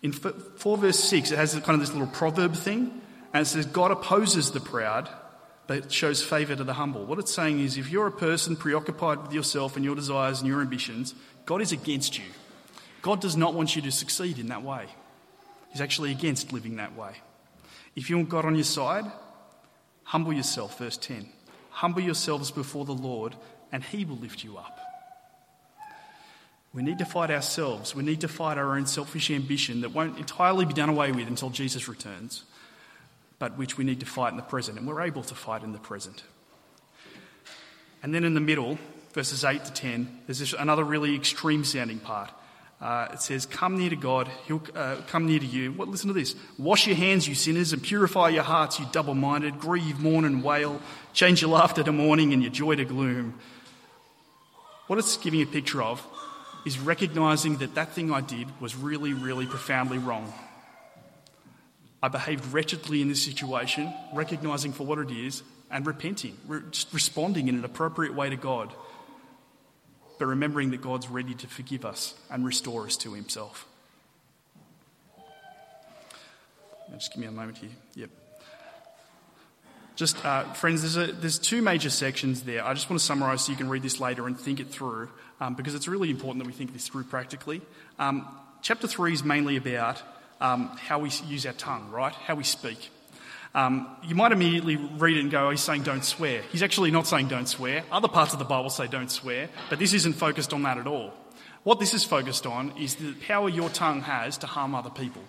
In 0.04 0.12
4 0.12 0.76
verse 0.76 0.98
6, 0.98 1.30
it 1.30 1.38
has 1.38 1.54
kind 1.54 1.70
of 1.70 1.80
this 1.80 1.90
little 1.90 2.06
proverb 2.06 2.54
thing, 2.54 3.00
and 3.32 3.40
it 3.40 3.46
says, 3.46 3.64
God 3.64 3.90
opposes 3.90 4.50
the 4.50 4.60
proud, 4.60 5.08
but 5.66 5.90
shows 5.90 6.22
favour 6.22 6.54
to 6.54 6.62
the 6.62 6.74
humble. 6.74 7.06
What 7.06 7.18
it's 7.18 7.32
saying 7.32 7.60
is, 7.60 7.78
if 7.78 7.90
you're 7.90 8.06
a 8.06 8.12
person 8.12 8.54
preoccupied 8.54 9.22
with 9.22 9.32
yourself 9.32 9.76
and 9.76 9.84
your 9.84 9.94
desires 9.94 10.40
and 10.40 10.46
your 10.46 10.60
ambitions, 10.60 11.14
God 11.46 11.62
is 11.62 11.72
against 11.72 12.18
you. 12.18 12.26
God 13.00 13.22
does 13.22 13.34
not 13.34 13.54
want 13.54 13.76
you 13.76 13.80
to 13.80 13.90
succeed 13.90 14.38
in 14.38 14.48
that 14.48 14.62
way. 14.62 14.88
He's 15.72 15.80
actually 15.80 16.10
against 16.10 16.52
living 16.52 16.76
that 16.76 16.94
way. 16.94 17.14
If 17.96 18.10
you 18.10 18.18
want 18.18 18.28
God 18.28 18.44
on 18.44 18.56
your 18.56 18.64
side, 18.64 19.10
humble 20.02 20.34
yourself, 20.34 20.76
verse 20.76 20.98
10. 20.98 21.30
Humble 21.70 22.02
yourselves 22.02 22.50
before 22.50 22.84
the 22.84 22.92
Lord, 22.92 23.36
and 23.72 23.82
He 23.82 24.04
will 24.04 24.16
lift 24.16 24.44
you 24.44 24.58
up. 24.58 24.78
We 26.74 26.82
need 26.82 26.98
to 26.98 27.04
fight 27.04 27.30
ourselves. 27.30 27.94
We 27.94 28.02
need 28.02 28.20
to 28.22 28.28
fight 28.28 28.58
our 28.58 28.76
own 28.76 28.86
selfish 28.86 29.30
ambition 29.30 29.82
that 29.82 29.92
won't 29.92 30.18
entirely 30.18 30.64
be 30.64 30.74
done 30.74 30.88
away 30.88 31.12
with 31.12 31.28
until 31.28 31.50
Jesus 31.50 31.86
returns, 31.86 32.42
but 33.38 33.56
which 33.56 33.78
we 33.78 33.84
need 33.84 34.00
to 34.00 34.06
fight 34.06 34.32
in 34.32 34.36
the 34.36 34.42
present, 34.42 34.76
and 34.76 34.86
we're 34.86 35.02
able 35.02 35.22
to 35.22 35.34
fight 35.36 35.62
in 35.62 35.72
the 35.72 35.78
present. 35.78 36.24
And 38.02 38.12
then 38.12 38.24
in 38.24 38.34
the 38.34 38.40
middle, 38.40 38.76
verses 39.12 39.44
8 39.44 39.64
to 39.64 39.72
10, 39.72 40.22
there's 40.26 40.52
another 40.52 40.82
really 40.82 41.14
extreme 41.14 41.62
sounding 41.62 42.00
part. 42.00 42.30
Uh, 42.80 43.06
it 43.12 43.22
says, 43.22 43.46
Come 43.46 43.78
near 43.78 43.90
to 43.90 43.96
God, 43.96 44.28
He'll 44.46 44.62
uh, 44.74 44.96
come 45.06 45.26
near 45.26 45.38
to 45.38 45.46
you. 45.46 45.72
What, 45.72 45.86
listen 45.88 46.08
to 46.08 46.12
this. 46.12 46.34
Wash 46.58 46.88
your 46.88 46.96
hands, 46.96 47.28
you 47.28 47.36
sinners, 47.36 47.72
and 47.72 47.80
purify 47.80 48.30
your 48.30 48.42
hearts, 48.42 48.80
you 48.80 48.86
double 48.90 49.14
minded. 49.14 49.60
Grieve, 49.60 50.00
mourn, 50.00 50.24
and 50.24 50.42
wail. 50.42 50.80
Change 51.12 51.40
your 51.40 51.52
laughter 51.52 51.84
to 51.84 51.92
mourning 51.92 52.32
and 52.32 52.42
your 52.42 52.50
joy 52.50 52.74
to 52.74 52.84
gloom. 52.84 53.38
What 54.88 54.98
it's 54.98 55.16
giving 55.16 55.40
a 55.40 55.46
picture 55.46 55.80
of 55.80 56.04
is 56.64 56.78
recognizing 56.78 57.58
that 57.58 57.74
that 57.74 57.92
thing 57.92 58.10
I 58.10 58.20
did 58.20 58.48
was 58.60 58.74
really, 58.74 59.12
really 59.12 59.46
profoundly 59.46 59.98
wrong. 59.98 60.32
I 62.02 62.08
behaved 62.08 62.52
wretchedly 62.52 63.00
in 63.00 63.08
this 63.08 63.22
situation, 63.22 63.92
recognizing 64.12 64.72
for 64.72 64.84
what 64.84 64.98
it 64.98 65.10
is, 65.10 65.42
and 65.70 65.86
repenting, 65.86 66.36
re- 66.46 66.60
responding 66.92 67.48
in 67.48 67.56
an 67.56 67.64
appropriate 67.64 68.14
way 68.14 68.30
to 68.30 68.36
God, 68.36 68.72
but 70.18 70.26
remembering 70.26 70.70
that 70.70 70.80
God's 70.80 71.08
ready 71.08 71.34
to 71.34 71.46
forgive 71.46 71.84
us 71.84 72.14
and 72.30 72.44
restore 72.44 72.86
us 72.86 72.96
to 72.98 73.14
Himself. 73.14 73.66
Just 76.92 77.12
give 77.12 77.20
me 77.20 77.26
a 77.26 77.32
moment 77.32 77.58
here. 77.58 77.70
Yep. 77.94 78.10
Just, 79.96 80.24
uh, 80.24 80.44
friends, 80.54 80.80
there's, 80.80 80.96
a, 80.96 81.12
there's 81.12 81.38
two 81.38 81.62
major 81.62 81.90
sections 81.90 82.42
there. 82.42 82.64
I 82.64 82.74
just 82.74 82.90
want 82.90 82.98
to 82.98 83.06
summarise 83.06 83.44
so 83.44 83.52
you 83.52 83.58
can 83.58 83.68
read 83.68 83.82
this 83.82 84.00
later 84.00 84.26
and 84.26 84.38
think 84.38 84.58
it 84.58 84.68
through, 84.68 85.08
um, 85.40 85.54
because 85.54 85.74
it's 85.74 85.86
really 85.86 86.10
important 86.10 86.42
that 86.42 86.48
we 86.48 86.52
think 86.52 86.72
this 86.72 86.88
through 86.88 87.04
practically. 87.04 87.62
Um, 87.98 88.26
chapter 88.60 88.88
3 88.88 89.12
is 89.12 89.22
mainly 89.22 89.56
about 89.56 90.02
um, 90.40 90.68
how 90.76 90.98
we 90.98 91.10
use 91.26 91.46
our 91.46 91.52
tongue, 91.52 91.90
right? 91.90 92.12
How 92.12 92.34
we 92.34 92.42
speak. 92.42 92.90
Um, 93.54 93.86
you 94.02 94.16
might 94.16 94.32
immediately 94.32 94.74
read 94.74 95.16
it 95.16 95.20
and 95.20 95.30
go, 95.30 95.46
oh, 95.46 95.50
he's 95.50 95.60
saying 95.60 95.84
don't 95.84 96.04
swear. 96.04 96.42
He's 96.50 96.64
actually 96.64 96.90
not 96.90 97.06
saying 97.06 97.28
don't 97.28 97.46
swear. 97.48 97.84
Other 97.92 98.08
parts 98.08 98.32
of 98.32 98.40
the 98.40 98.44
Bible 98.44 98.70
say 98.70 98.88
don't 98.88 99.10
swear, 99.10 99.48
but 99.70 99.78
this 99.78 99.92
isn't 99.92 100.14
focused 100.14 100.52
on 100.52 100.64
that 100.64 100.76
at 100.76 100.88
all. 100.88 101.14
What 101.62 101.78
this 101.78 101.94
is 101.94 102.02
focused 102.02 102.46
on 102.46 102.76
is 102.76 102.96
the 102.96 103.12
power 103.26 103.48
your 103.48 103.70
tongue 103.70 104.02
has 104.02 104.38
to 104.38 104.48
harm 104.48 104.74
other 104.74 104.90
people. 104.90 105.22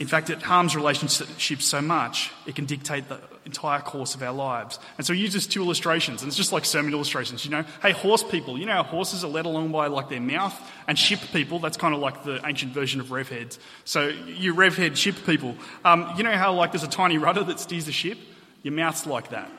In 0.00 0.06
fact, 0.06 0.30
it 0.30 0.40
harms 0.40 0.74
relationships 0.74 1.66
so 1.66 1.82
much, 1.82 2.32
it 2.46 2.54
can 2.54 2.64
dictate 2.64 3.10
the 3.10 3.20
entire 3.44 3.80
course 3.80 4.14
of 4.14 4.22
our 4.22 4.32
lives. 4.32 4.78
And 4.96 5.06
so 5.06 5.12
he 5.12 5.20
uses 5.20 5.46
two 5.46 5.62
illustrations, 5.62 6.22
and 6.22 6.28
it's 6.28 6.38
just 6.38 6.52
like 6.52 6.64
sermon 6.64 6.94
illustrations, 6.94 7.44
you 7.44 7.50
know. 7.50 7.66
Hey, 7.82 7.92
horse 7.92 8.24
people, 8.24 8.58
you 8.58 8.64
know 8.64 8.72
how 8.72 8.82
horses 8.82 9.24
are 9.24 9.30
led 9.30 9.44
along 9.44 9.72
by 9.72 9.88
like 9.88 10.08
their 10.08 10.20
mouth? 10.20 10.58
And 10.88 10.98
ship 10.98 11.20
people, 11.34 11.58
that's 11.58 11.76
kind 11.76 11.94
of 11.94 12.00
like 12.00 12.24
the 12.24 12.40
ancient 12.46 12.72
version 12.72 13.02
of 13.02 13.10
rev 13.10 13.28
heads. 13.28 13.58
So 13.84 14.08
you 14.08 14.54
rev 14.54 14.74
head 14.74 14.96
ship 14.96 15.16
people. 15.26 15.54
Um, 15.84 16.10
you 16.16 16.22
know 16.22 16.32
how 16.32 16.54
like 16.54 16.72
there's 16.72 16.82
a 16.82 16.88
tiny 16.88 17.18
rudder 17.18 17.44
that 17.44 17.60
steers 17.60 17.84
the 17.84 17.92
ship? 17.92 18.16
Your 18.62 18.72
mouth's 18.72 19.04
like 19.04 19.28
that. 19.30 19.50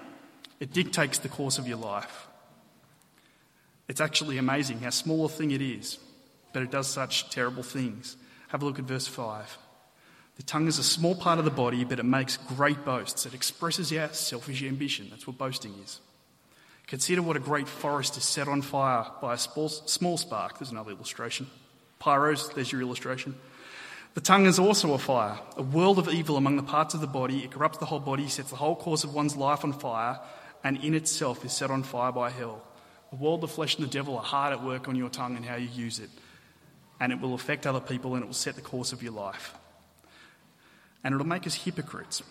It 0.60 0.74
dictates 0.74 1.20
the 1.20 1.30
course 1.30 1.60
of 1.60 1.68
your 1.68 1.78
life. 1.78 2.28
It's 3.88 4.02
actually 4.02 4.40
amazing 4.40 4.80
how 4.80 4.90
small 4.90 5.26
a 5.26 5.30
thing 5.30 5.52
it 5.52 5.62
is, 5.62 6.00
but 6.52 6.64
it 6.64 6.72
does 6.72 6.88
such 6.88 7.30
terrible 7.30 7.62
things. 7.62 8.18
Have 8.48 8.64
a 8.64 8.66
look 8.66 8.80
at 8.80 8.86
verse 8.86 9.08
5. 9.08 9.60
The 10.38 10.44
tongue 10.44 10.68
is 10.68 10.80
a 10.80 10.84
small 10.84 11.16
part 11.16 11.40
of 11.40 11.46
the 11.46 11.52
body, 11.52 11.84
but 11.84 12.00
it 12.00 12.04
makes 12.04 12.38
great 12.38 12.84
boasts. 12.86 13.26
It 13.26 13.34
expresses 13.34 13.92
our 13.94 14.10
selfish 14.14 14.64
ambition. 14.64 15.08
That's 15.10 15.28
what 15.28 15.38
boasting 15.38 15.74
is. 15.84 16.00
Consider 16.88 17.22
what 17.22 17.38
a 17.38 17.40
great 17.40 17.68
forest 17.68 18.18
is 18.18 18.24
set 18.24 18.48
on 18.48 18.62
fire 18.62 19.06
by 19.22 19.36
a 19.36 19.38
small 19.38 20.18
spark. 20.18 20.60
There's 20.60 20.72
another 20.72 20.92
illustration. 20.92 21.48
Pyros, 22.02 22.54
there's 22.54 22.72
your 22.72 22.82
illustration. 22.82 23.36
The 24.14 24.22
tongue 24.22 24.46
is 24.46 24.60
also 24.60 24.94
a 24.94 24.98
fire, 24.98 25.40
a 25.56 25.64
world 25.64 25.98
of 25.98 26.10
evil 26.10 26.36
among 26.36 26.58
the 26.58 26.64
parts 26.64 26.94
of 26.94 27.00
the 27.00 27.08
body. 27.08 27.44
It 27.44 27.52
corrupts 27.52 27.78
the 27.78 27.86
whole 27.86 28.00
body, 28.00 28.28
sets 28.28 28.50
the 28.50 28.58
whole 28.58 28.76
course 28.76 29.06
of 29.06 29.14
one's 29.14 29.38
life 29.38 29.64
on 29.64 29.72
fire, 29.72 30.20
and 30.64 30.84
in 30.84 30.96
itself 30.96 31.46
is 31.46 31.54
set 31.54 31.72
on 31.72 31.84
fire 31.84 32.12
by 32.12 32.30
hell. 32.30 32.62
The 33.12 33.18
world, 33.18 33.42
the 33.42 33.48
flesh, 33.48 33.76
and 33.76 33.86
the 33.86 33.90
devil 33.90 34.18
are 34.18 34.24
hard 34.24 34.52
at 34.52 34.64
work 34.64 34.90
on 34.90 34.96
your 34.96 35.10
tongue 35.10 35.38
and 35.38 35.46
how 35.46 35.56
you 35.56 35.70
use 35.74 36.00
it. 36.00 36.10
And 37.00 37.14
it 37.14 37.22
will 37.22 37.34
affect 37.34 37.66
other 37.66 37.80
people 37.80 38.16
and 38.16 38.24
it 38.24 38.28
will 38.28 38.34
set 38.34 38.56
the 38.56 38.62
course 38.62 38.92
of 38.92 39.02
your 39.02 39.14
life 39.14 39.54
and 41.04 41.14
it'll 41.14 41.28
make 41.28 41.48
us 41.48 41.56
hypocrites. 41.56 42.24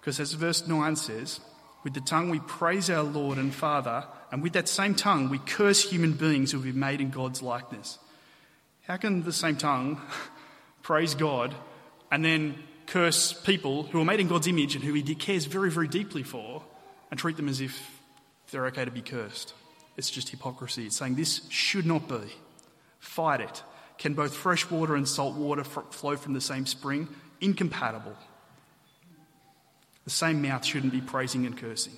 Because 0.00 0.20
as 0.20 0.32
verse 0.32 0.66
9 0.66 0.96
says, 0.96 1.40
with 1.82 1.94
the 1.94 2.00
tongue 2.00 2.30
we 2.30 2.40
praise 2.40 2.88
our 2.90 3.02
Lord 3.02 3.38
and 3.38 3.54
Father, 3.54 4.04
and 4.32 4.42
with 4.42 4.54
that 4.54 4.68
same 4.68 4.94
tongue 4.94 5.28
we 5.28 5.38
curse 5.38 5.88
human 5.88 6.12
beings 6.12 6.52
who 6.52 6.58
have 6.58 6.66
been 6.66 6.78
made 6.78 7.00
in 7.00 7.10
God's 7.10 7.42
likeness. 7.42 7.98
How 8.82 8.96
can 8.96 9.22
the 9.22 9.32
same 9.32 9.56
tongue 9.56 10.00
praise 10.82 11.14
God 11.14 11.54
and 12.10 12.24
then 12.24 12.56
curse 12.86 13.32
people 13.32 13.84
who 13.84 14.00
are 14.00 14.04
made 14.04 14.20
in 14.20 14.28
God's 14.28 14.46
image 14.46 14.74
and 14.74 14.84
who 14.84 14.92
he 14.92 15.02
cares 15.14 15.46
very, 15.46 15.70
very 15.70 15.88
deeply 15.88 16.22
for 16.22 16.62
and 17.10 17.18
treat 17.18 17.36
them 17.36 17.48
as 17.48 17.60
if 17.60 18.00
they're 18.50 18.66
okay 18.66 18.84
to 18.84 18.90
be 18.90 19.02
cursed. 19.02 19.54
It's 19.96 20.10
just 20.10 20.28
hypocrisy. 20.28 20.86
It's 20.86 20.96
saying 20.96 21.14
this 21.14 21.42
should 21.48 21.86
not 21.86 22.08
be. 22.08 22.32
Fight 22.98 23.40
it. 23.40 23.62
Can 23.98 24.14
both 24.14 24.34
fresh 24.34 24.68
water 24.70 24.96
and 24.96 25.08
salt 25.08 25.36
water 25.36 25.64
flow 25.64 26.16
from 26.16 26.32
the 26.32 26.40
same 26.40 26.66
spring? 26.66 27.08
Incompatible. 27.40 28.16
The 30.04 30.10
same 30.10 30.42
mouth 30.42 30.64
shouldn't 30.64 30.92
be 30.92 31.00
praising 31.00 31.46
and 31.46 31.56
cursing. 31.56 31.94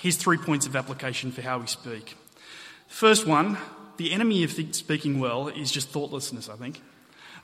Here's 0.00 0.16
three 0.16 0.36
points 0.36 0.66
of 0.66 0.76
application 0.76 1.32
for 1.32 1.42
how 1.42 1.58
we 1.58 1.66
speak. 1.66 2.16
First 2.88 3.26
one 3.26 3.58
the 3.96 4.12
enemy 4.12 4.42
of 4.42 4.50
speaking 4.50 5.20
well 5.20 5.48
is 5.48 5.70
just 5.70 5.88
thoughtlessness, 5.90 6.48
I 6.48 6.56
think. 6.56 6.80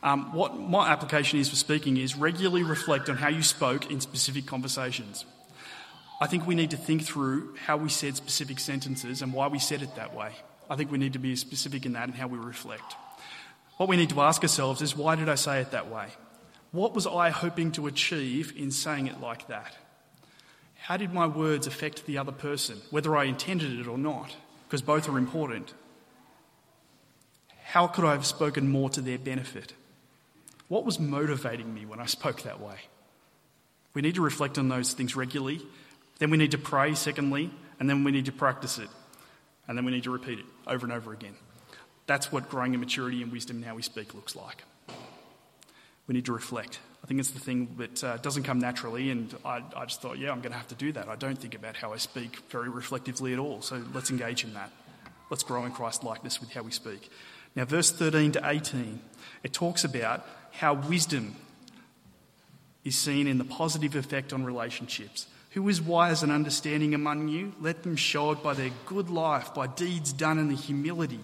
Um, 0.02 0.32
what 0.32 0.58
my 0.58 0.88
application 0.88 1.38
is 1.38 1.48
for 1.48 1.56
speaking 1.56 1.96
is 1.96 2.16
regularly 2.16 2.62
reflect 2.62 3.08
on 3.08 3.16
how 3.16 3.28
you 3.28 3.42
spoke 3.42 3.90
in 3.90 4.00
specific 4.00 4.46
conversations. 4.46 5.24
I 6.20 6.26
think 6.26 6.46
we 6.46 6.54
need 6.54 6.70
to 6.70 6.76
think 6.76 7.02
through 7.02 7.54
how 7.66 7.76
we 7.76 7.88
said 7.88 8.16
specific 8.16 8.58
sentences 8.58 9.22
and 9.22 9.32
why 9.32 9.48
we 9.48 9.58
said 9.58 9.82
it 9.82 9.94
that 9.96 10.14
way. 10.14 10.32
I 10.68 10.76
think 10.76 10.90
we 10.90 10.98
need 10.98 11.12
to 11.14 11.18
be 11.18 11.36
specific 11.36 11.86
in 11.86 11.92
that 11.92 12.04
and 12.04 12.14
how 12.14 12.28
we 12.28 12.38
reflect. 12.38 12.94
What 13.80 13.88
we 13.88 13.96
need 13.96 14.10
to 14.10 14.20
ask 14.20 14.42
ourselves 14.42 14.82
is 14.82 14.94
why 14.94 15.16
did 15.16 15.30
I 15.30 15.36
say 15.36 15.62
it 15.62 15.70
that 15.70 15.90
way? 15.90 16.08
What 16.70 16.92
was 16.92 17.06
I 17.06 17.30
hoping 17.30 17.72
to 17.72 17.86
achieve 17.86 18.52
in 18.54 18.72
saying 18.72 19.06
it 19.06 19.22
like 19.22 19.48
that? 19.48 19.74
How 20.74 20.98
did 20.98 21.14
my 21.14 21.26
words 21.26 21.66
affect 21.66 22.04
the 22.04 22.18
other 22.18 22.30
person, 22.30 22.82
whether 22.90 23.16
I 23.16 23.24
intended 23.24 23.80
it 23.80 23.86
or 23.86 23.96
not? 23.96 24.36
Because 24.68 24.82
both 24.82 25.08
are 25.08 25.16
important. 25.16 25.72
How 27.64 27.86
could 27.86 28.04
I 28.04 28.12
have 28.12 28.26
spoken 28.26 28.68
more 28.68 28.90
to 28.90 29.00
their 29.00 29.16
benefit? 29.18 29.72
What 30.68 30.84
was 30.84 31.00
motivating 31.00 31.72
me 31.72 31.86
when 31.86 32.00
I 32.00 32.04
spoke 32.04 32.42
that 32.42 32.60
way? 32.60 32.76
We 33.94 34.02
need 34.02 34.16
to 34.16 34.20
reflect 34.20 34.58
on 34.58 34.68
those 34.68 34.92
things 34.92 35.16
regularly. 35.16 35.62
Then 36.18 36.28
we 36.28 36.36
need 36.36 36.50
to 36.50 36.58
pray, 36.58 36.94
secondly, 36.94 37.50
and 37.78 37.88
then 37.88 38.04
we 38.04 38.12
need 38.12 38.26
to 38.26 38.32
practice 38.32 38.76
it. 38.76 38.90
And 39.66 39.78
then 39.78 39.86
we 39.86 39.92
need 39.92 40.04
to 40.04 40.10
repeat 40.10 40.38
it 40.38 40.44
over 40.66 40.84
and 40.84 40.92
over 40.92 41.14
again. 41.14 41.34
That's 42.10 42.32
what 42.32 42.50
growing 42.50 42.74
in 42.74 42.80
maturity 42.80 43.22
and 43.22 43.30
wisdom 43.30 43.58
in 43.58 43.62
how 43.62 43.76
we 43.76 43.82
speak 43.82 44.14
looks 44.14 44.34
like. 44.34 44.64
We 46.08 46.12
need 46.12 46.24
to 46.24 46.32
reflect. 46.32 46.80
I 47.04 47.06
think 47.06 47.20
it's 47.20 47.30
the 47.30 47.38
thing 47.38 47.76
that 47.78 48.02
uh, 48.02 48.16
doesn't 48.16 48.42
come 48.42 48.58
naturally, 48.58 49.10
and 49.12 49.32
I, 49.44 49.62
I 49.76 49.84
just 49.84 50.02
thought, 50.02 50.18
yeah, 50.18 50.32
I'm 50.32 50.40
going 50.40 50.50
to 50.50 50.58
have 50.58 50.66
to 50.70 50.74
do 50.74 50.90
that. 50.90 51.08
I 51.08 51.14
don't 51.14 51.38
think 51.38 51.54
about 51.54 51.76
how 51.76 51.92
I 51.92 51.98
speak 51.98 52.40
very 52.50 52.68
reflectively 52.68 53.32
at 53.32 53.38
all, 53.38 53.62
so 53.62 53.80
let's 53.94 54.10
engage 54.10 54.42
in 54.42 54.54
that. 54.54 54.72
Let's 55.30 55.44
grow 55.44 55.64
in 55.66 55.70
Christ 55.70 56.02
likeness 56.02 56.40
with 56.40 56.52
how 56.52 56.62
we 56.62 56.72
speak. 56.72 57.12
Now, 57.54 57.64
verse 57.64 57.92
13 57.92 58.32
to 58.32 58.40
18, 58.44 59.00
it 59.44 59.52
talks 59.52 59.84
about 59.84 60.26
how 60.50 60.74
wisdom 60.74 61.36
is 62.82 62.98
seen 62.98 63.28
in 63.28 63.38
the 63.38 63.44
positive 63.44 63.94
effect 63.94 64.32
on 64.32 64.42
relationships. 64.42 65.28
Who 65.50 65.68
is 65.68 65.80
wise 65.80 66.24
and 66.24 66.32
understanding 66.32 66.92
among 66.92 67.28
you? 67.28 67.52
Let 67.60 67.84
them 67.84 67.94
show 67.94 68.32
it 68.32 68.42
by 68.42 68.54
their 68.54 68.72
good 68.86 69.10
life, 69.10 69.54
by 69.54 69.68
deeds 69.68 70.12
done 70.12 70.40
in 70.40 70.48
the 70.48 70.56
humility 70.56 71.20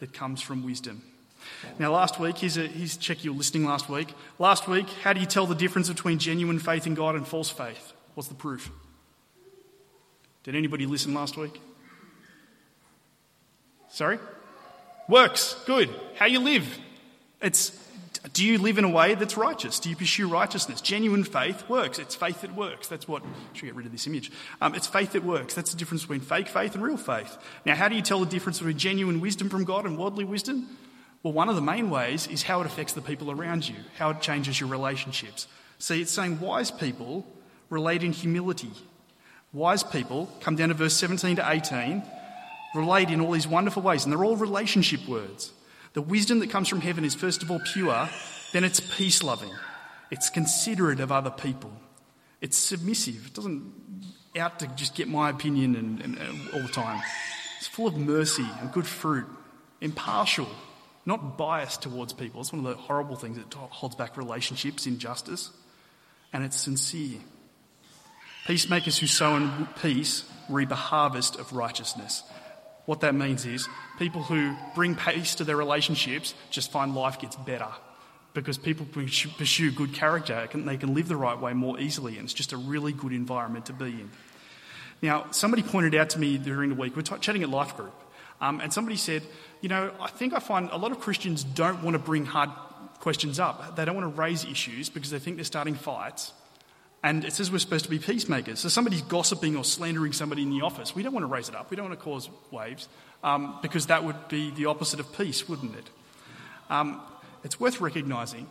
that 0.00 0.12
comes 0.12 0.40
from 0.40 0.64
wisdom. 0.64 1.02
Now, 1.78 1.92
last 1.92 2.18
week, 2.18 2.38
here's, 2.38 2.56
a, 2.56 2.66
here's 2.66 2.96
check 2.96 3.24
you 3.24 3.32
were 3.32 3.38
listening 3.38 3.64
last 3.64 3.88
week. 3.88 4.12
Last 4.38 4.66
week, 4.66 4.88
how 5.02 5.12
do 5.12 5.20
you 5.20 5.26
tell 5.26 5.46
the 5.46 5.54
difference 5.54 5.88
between 5.88 6.18
genuine 6.18 6.58
faith 6.58 6.86
in 6.86 6.94
God 6.94 7.14
and 7.14 7.26
false 7.26 7.50
faith? 7.50 7.92
What's 8.14 8.28
the 8.28 8.34
proof? 8.34 8.70
Did 10.44 10.54
anybody 10.54 10.86
listen 10.86 11.14
last 11.14 11.36
week? 11.36 11.60
Sorry? 13.88 14.18
Works. 15.08 15.56
Good. 15.66 15.90
How 16.16 16.26
you 16.26 16.40
live. 16.40 16.78
It's 17.40 17.70
do 18.32 18.44
you 18.44 18.58
live 18.58 18.78
in 18.78 18.84
a 18.84 18.88
way 18.88 19.14
that's 19.14 19.36
righteous? 19.36 19.78
Do 19.78 19.88
you 19.88 19.96
pursue 19.96 20.28
righteousness? 20.28 20.80
Genuine 20.80 21.24
faith 21.24 21.68
works. 21.68 21.98
It's 21.98 22.14
faith 22.14 22.40
that 22.40 22.54
works. 22.54 22.88
That's 22.88 23.06
what. 23.06 23.22
Should 23.52 23.66
get 23.66 23.74
rid 23.74 23.86
of 23.86 23.92
this 23.92 24.06
image. 24.06 24.32
Um, 24.60 24.74
it's 24.74 24.86
faith 24.86 25.12
that 25.12 25.24
works. 25.24 25.54
That's 25.54 25.70
the 25.70 25.76
difference 25.76 26.02
between 26.02 26.20
fake 26.20 26.48
faith 26.48 26.74
and 26.74 26.82
real 26.82 26.96
faith. 26.96 27.36
Now, 27.64 27.74
how 27.74 27.88
do 27.88 27.94
you 27.94 28.02
tell 28.02 28.20
the 28.20 28.26
difference 28.26 28.58
between 28.58 28.78
genuine 28.78 29.20
wisdom 29.20 29.48
from 29.48 29.64
God 29.64 29.86
and 29.86 29.98
worldly 29.98 30.24
wisdom? 30.24 30.76
Well, 31.22 31.32
one 31.32 31.48
of 31.48 31.56
the 31.56 31.62
main 31.62 31.90
ways 31.90 32.26
is 32.26 32.42
how 32.42 32.60
it 32.60 32.66
affects 32.66 32.92
the 32.92 33.00
people 33.00 33.30
around 33.30 33.68
you, 33.68 33.76
how 33.96 34.10
it 34.10 34.20
changes 34.20 34.60
your 34.60 34.68
relationships. 34.68 35.46
See, 35.78 36.00
it's 36.00 36.12
saying 36.12 36.40
wise 36.40 36.70
people 36.70 37.26
relate 37.70 38.02
in 38.02 38.12
humility. 38.12 38.70
Wise 39.52 39.82
people, 39.82 40.30
come 40.40 40.56
down 40.56 40.68
to 40.68 40.74
verse 40.74 40.94
17 40.94 41.36
to 41.36 41.50
18, 41.50 42.02
relate 42.74 43.10
in 43.10 43.20
all 43.20 43.32
these 43.32 43.48
wonderful 43.48 43.82
ways, 43.82 44.04
and 44.04 44.12
they're 44.12 44.24
all 44.24 44.36
relationship 44.36 45.06
words. 45.08 45.52
The 45.96 46.02
wisdom 46.02 46.40
that 46.40 46.50
comes 46.50 46.68
from 46.68 46.82
heaven 46.82 47.06
is 47.06 47.14
first 47.14 47.42
of 47.42 47.50
all 47.50 47.58
pure, 47.58 48.10
then 48.52 48.64
it's 48.64 48.80
peace 48.80 49.22
loving, 49.22 49.50
it's 50.10 50.28
considerate 50.28 51.00
of 51.00 51.10
other 51.10 51.30
people, 51.30 51.72
it's 52.42 52.58
submissive, 52.58 53.28
it 53.28 53.32
doesn't 53.32 53.72
out 54.38 54.58
to 54.58 54.66
just 54.76 54.94
get 54.94 55.08
my 55.08 55.30
opinion 55.30 55.74
and, 55.74 56.02
and, 56.02 56.18
and 56.18 56.50
all 56.52 56.60
the 56.60 56.68
time. 56.68 57.02
It's 57.56 57.66
full 57.66 57.86
of 57.86 57.96
mercy 57.96 58.46
and 58.60 58.70
good 58.72 58.86
fruit, 58.86 59.24
impartial, 59.80 60.50
not 61.06 61.38
biased 61.38 61.80
towards 61.80 62.12
people. 62.12 62.42
It's 62.42 62.52
one 62.52 62.66
of 62.66 62.76
the 62.76 62.76
horrible 62.76 63.16
things 63.16 63.38
that 63.38 63.54
holds 63.54 63.96
back 63.96 64.18
relationships, 64.18 64.86
injustice, 64.86 65.50
and 66.30 66.44
it's 66.44 66.60
sincere. 66.60 67.20
Peacemakers 68.46 68.98
who 68.98 69.06
sow 69.06 69.34
in 69.36 69.66
peace 69.80 70.24
reap 70.50 70.70
a 70.72 70.74
harvest 70.74 71.36
of 71.36 71.54
righteousness. 71.54 72.22
What 72.86 73.00
that 73.00 73.14
means 73.14 73.44
is 73.44 73.68
people 73.98 74.22
who 74.22 74.54
bring 74.74 74.94
peace 74.94 75.34
to 75.36 75.44
their 75.44 75.56
relationships 75.56 76.34
just 76.50 76.70
find 76.70 76.94
life 76.94 77.18
gets 77.18 77.36
better 77.36 77.68
because 78.32 78.58
people 78.58 78.86
pursue 78.86 79.70
good 79.72 79.94
character, 79.94 80.48
and 80.52 80.68
they 80.68 80.76
can 80.76 80.94
live 80.94 81.08
the 81.08 81.16
right 81.16 81.38
way 81.38 81.54
more 81.54 81.80
easily, 81.80 82.16
and 82.16 82.24
it's 82.24 82.34
just 82.34 82.52
a 82.52 82.56
really 82.56 82.92
good 82.92 83.12
environment 83.12 83.66
to 83.66 83.72
be 83.72 83.86
in. 83.86 84.10
Now, 85.00 85.26
somebody 85.30 85.62
pointed 85.62 85.94
out 85.94 86.10
to 86.10 86.18
me 86.18 86.36
during 86.36 86.68
the 86.68 86.76
week, 86.76 86.94
we're 86.96 87.02
t- 87.02 87.16
chatting 87.20 87.42
at 87.42 87.48
Life 87.48 87.76
Group, 87.76 87.94
um, 88.40 88.60
and 88.60 88.70
somebody 88.72 88.96
said, 88.96 89.22
You 89.62 89.70
know, 89.70 89.90
I 89.98 90.08
think 90.08 90.34
I 90.34 90.38
find 90.38 90.68
a 90.70 90.76
lot 90.76 90.92
of 90.92 91.00
Christians 91.00 91.44
don't 91.44 91.82
want 91.82 91.94
to 91.94 91.98
bring 91.98 92.26
hard 92.26 92.50
questions 93.00 93.40
up. 93.40 93.74
They 93.76 93.84
don't 93.86 93.96
want 93.96 94.14
to 94.14 94.20
raise 94.20 94.44
issues 94.44 94.90
because 94.90 95.10
they 95.10 95.18
think 95.18 95.36
they're 95.36 95.44
starting 95.44 95.74
fights. 95.74 96.32
And 97.06 97.24
it 97.24 97.32
says 97.32 97.52
we're 97.52 97.58
supposed 97.58 97.84
to 97.84 97.90
be 97.90 98.00
peacemakers. 98.00 98.58
So 98.58 98.68
somebody's 98.68 99.02
gossiping 99.02 99.56
or 99.56 99.62
slandering 99.62 100.12
somebody 100.12 100.42
in 100.42 100.50
the 100.50 100.62
office. 100.62 100.92
We 100.92 101.04
don't 101.04 101.12
want 101.12 101.22
to 101.22 101.28
raise 101.28 101.48
it 101.48 101.54
up. 101.54 101.70
We 101.70 101.76
don't 101.76 101.86
want 101.88 101.96
to 101.96 102.04
cause 102.04 102.28
waves 102.50 102.88
um, 103.22 103.58
because 103.62 103.86
that 103.86 104.02
would 104.02 104.26
be 104.26 104.50
the 104.50 104.66
opposite 104.66 104.98
of 104.98 105.16
peace, 105.16 105.48
wouldn't 105.48 105.76
it? 105.76 105.88
Um, 106.68 107.00
it's 107.44 107.60
worth 107.60 107.80
recognising 107.80 108.48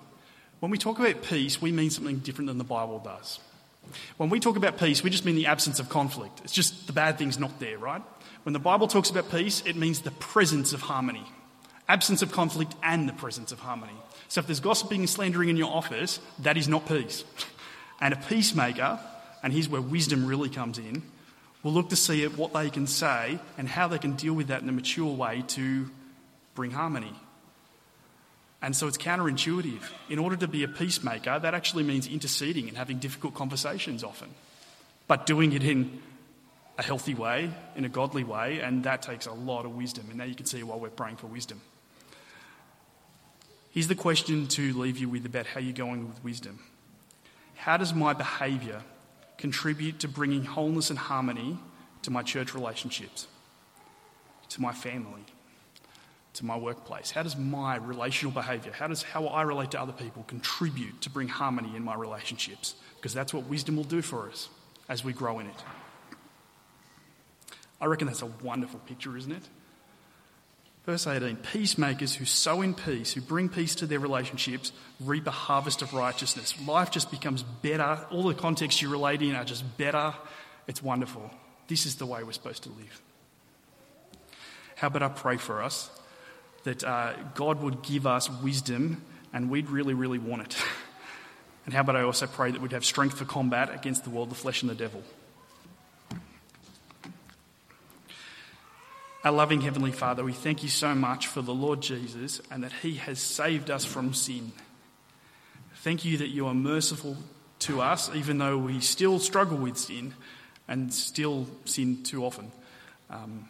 when 0.62 0.72
we 0.72 0.78
talk 0.78 1.00
about 1.00 1.22
peace, 1.24 1.62
we 1.62 1.72
mean 1.72 1.90
something 1.90 2.20
different 2.20 2.48
than 2.48 2.58
the 2.58 2.64
Bible 2.64 3.00
does. 3.00 3.40
When 4.18 4.30
we 4.30 4.40
talk 4.40 4.56
about 4.56 4.80
peace, 4.80 5.04
we 5.04 5.10
just 5.10 5.26
mean 5.26 5.36
the 5.36 5.48
absence 5.48 5.80
of 5.80 5.90
conflict. 5.90 6.42
It's 6.44 6.54
just 6.54 6.88
the 6.88 6.94
bad 6.94 7.18
thing's 7.18 7.38
not 7.38 7.60
there, 7.60 7.78
right? 7.78 8.02
When 8.44 8.54
the 8.54 8.60
Bible 8.60 8.88
talks 8.88 9.10
about 9.10 9.30
peace, 9.30 9.62
it 9.66 9.76
means 9.76 10.02
the 10.02 10.12
presence 10.12 10.74
of 10.74 10.82
harmony. 10.82 11.24
Absence 11.88 12.22
of 12.22 12.32
conflict 12.32 12.74
and 12.82 13.08
the 13.08 13.14
presence 13.14 13.52
of 13.52 13.60
harmony. 13.60 13.94
So 14.28 14.40
if 14.40 14.48
there's 14.48 14.60
gossiping 14.60 15.02
and 15.02 15.10
slandering 15.10 15.50
in 15.50 15.58
your 15.58 15.72
office, 15.72 16.20
that 16.40 16.58
is 16.58 16.68
not 16.68 16.88
peace. 16.88 17.24
And 18.02 18.14
a 18.14 18.18
peacemaker, 18.18 19.00
and 19.42 19.54
here's 19.54 19.70
where 19.70 19.82
wisdom 19.82 20.26
really 20.26 20.50
comes 20.50 20.78
in, 20.78 21.04
will 21.64 21.74
look 21.74 21.90
to 21.90 21.96
see 21.96 22.26
what 22.28 22.54
they 22.54 22.70
can 22.70 22.88
say 22.88 23.40
and 23.58 23.68
how 23.68 23.88
they 23.88 23.98
can 23.98 24.14
deal 24.14 24.34
with 24.34 24.48
that 24.48 24.62
in 24.62 24.70
a 24.70 24.72
mature 24.72 25.12
way 25.12 25.44
to 25.48 25.90
bring 26.54 26.72
harmony. 26.72 27.14
And 28.62 28.76
so 28.76 28.88
it's 28.88 28.98
counterintuitive. 28.98 29.82
In 30.10 30.20
order 30.20 30.36
to 30.38 30.48
be 30.48 30.64
a 30.64 30.68
peacemaker, 30.68 31.40
that 31.40 31.54
actually 31.54 31.84
means 31.84 32.08
interceding 32.08 32.68
and 32.68 32.78
having 32.78 33.00
difficult 33.00 33.34
conversations 33.34 34.04
often, 34.04 34.30
but 35.08 35.26
doing 35.26 35.54
it 35.54 35.64
in 35.64 36.02
a 36.78 36.84
healthy 36.84 37.14
way, 37.14 37.52
in 37.76 37.86
a 37.86 37.90
godly 37.90 38.24
way, 38.24 38.60
and 38.60 38.84
that 38.84 39.02
takes 39.02 39.26
a 39.26 39.32
lot 39.32 39.66
of 39.66 39.76
wisdom. 39.76 40.06
And 40.10 40.18
now 40.18 40.26
you 40.26 40.36
can 40.36 40.46
see 40.46 40.64
why 40.64 40.76
we're 40.76 40.90
praying 40.90 41.18
for 41.18 41.28
wisdom. 41.28 41.62
Here's 43.72 43.88
the 43.88 43.96
question 43.96 44.48
to 44.50 44.74
leave 44.74 44.98
you 44.98 45.10
with 45.10 45.26
about 45.26 45.48
how 45.48 45.60
you're 45.60 45.74
going 45.74 46.08
with 46.08 46.24
wisdom. 46.24 46.60
How 47.56 47.78
does 47.78 47.94
my 47.94 48.14
behaviour 48.14 48.82
contribute 49.38 50.00
to 50.00 50.08
bringing 50.08 50.44
wholeness 50.44 50.90
and 50.90 51.00
harmony 51.00 51.58
to 52.04 52.12
my 52.12 52.22
church 52.22 52.54
relationships, 52.54 53.28
to 54.50 54.62
my 54.62 54.74
family, 54.74 55.24
to 56.34 56.46
my 56.46 56.58
workplace? 56.58 57.12
How 57.12 57.24
does 57.24 57.36
my 57.36 57.78
relational 57.78 58.32
behaviour, 58.32 58.72
how 58.72 58.88
does 58.88 59.04
how 59.04 59.28
I 59.28 59.42
relate 59.42 59.72
to 59.72 59.82
other 59.82 59.94
people 59.94 60.24
contribute 60.28 61.02
to 61.02 61.10
bring 61.10 61.28
harmony 61.28 61.76
in 61.76 61.84
my 61.84 61.96
relationships? 61.96 62.76
Because 62.96 63.14
that's 63.14 63.34
what 63.34 63.46
wisdom 63.46 63.76
will 63.78 63.84
do 63.84 64.02
for 64.02 64.30
us 64.30 64.50
as 64.88 65.04
we 65.04 65.14
grow 65.14 65.40
in 65.40 65.48
it. 65.48 65.64
I 67.82 67.86
reckon 67.86 68.08
that's 68.08 68.22
a 68.22 68.32
wonderful 68.44 68.80
picture, 68.82 69.18
isn't 69.18 69.32
it? 69.32 69.44
Verse 70.86 71.08
18 71.08 71.38
Peacemakers 71.38 72.16
who 72.16 72.26
sow 72.26 72.62
in 72.62 72.74
peace, 72.74 73.14
who 73.14 73.22
bring 73.22 73.50
peace 73.50 73.76
to 73.76 73.86
their 73.86 74.00
relationships, 74.00 74.72
reap 75.00 75.28
a 75.28 75.32
harvest 75.32 75.82
of 75.82 75.94
righteousness. 75.94 76.56
Life 76.66 76.92
just 76.92 77.12
becomes 77.12 77.44
better. 77.44 78.00
All 78.12 78.24
the 78.24 78.34
contexts 78.34 78.82
you 78.82 78.90
relate 78.90 79.22
in 79.22 79.36
are 79.36 79.46
just 79.46 79.78
better. 79.78 80.14
It's 80.68 80.84
wonderful. 80.84 81.32
This 81.68 81.86
is 81.86 81.96
the 81.96 82.06
way 82.06 82.24
we're 82.24 82.32
supposed 82.32 82.64
to 82.64 82.70
live. 82.70 83.02
How 84.76 84.88
about 84.88 85.04
I 85.04 85.08
pray 85.08 85.38
for 85.38 85.64
us 85.64 85.90
that 86.64 86.84
uh, 86.84 87.14
God 87.34 87.62
would 87.62 87.82
give 87.82 88.06
us 88.06 88.30
wisdom 88.30 89.04
and 89.34 89.50
we'd 89.50 89.70
really, 89.70 89.94
really 89.94 90.20
want 90.20 90.44
it. 90.44 90.58
And 91.66 91.74
how 91.74 91.82
about 91.82 91.96
I 91.96 92.04
also 92.04 92.28
pray 92.28 92.52
that 92.52 92.62
we'd 92.62 92.74
have 92.74 92.86
strength 92.86 93.18
for 93.18 93.26
combat 93.26 93.74
against 93.74 94.04
the 94.04 94.12
world, 94.12 94.30
the 94.30 94.36
flesh, 94.36 94.62
and 94.62 94.70
the 94.70 94.76
devil. 94.76 95.02
Our 99.26 99.32
loving 99.32 99.62
Heavenly 99.62 99.92
Father, 99.92 100.24
we 100.24 100.34
thank 100.34 100.62
you 100.62 100.70
so 100.70 100.94
much 100.94 101.26
for 101.26 101.42
the 101.42 101.52
Lord 101.52 101.82
Jesus 101.82 102.44
and 102.52 102.64
that 102.64 102.72
He 102.72 102.94
has 102.98 103.18
saved 103.18 103.72
us 103.72 103.84
from 103.84 104.14
sin. 104.14 104.52
Thank 105.78 106.06
you 106.06 106.18
that 106.18 106.28
you 106.28 106.46
are 106.46 106.54
merciful 106.54 107.18
to 107.62 107.82
us, 107.82 108.14
even 108.14 108.38
though 108.38 108.60
we 108.60 108.80
still 108.82 109.18
struggle 109.18 109.58
with 109.58 109.78
sin 109.78 110.14
and 110.68 110.94
still 110.94 111.48
sin 111.66 112.04
too 112.04 112.24
often. 112.24 112.52
Um, 113.10 113.48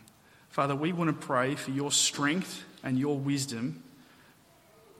Father, 0.47 0.78
we 0.78 0.93
want 0.93 1.09
to 1.09 1.26
pray 1.28 1.55
for 1.55 1.71
your 1.71 1.91
strength 1.91 2.63
and 2.82 2.97
your 2.97 3.17
wisdom 3.17 3.84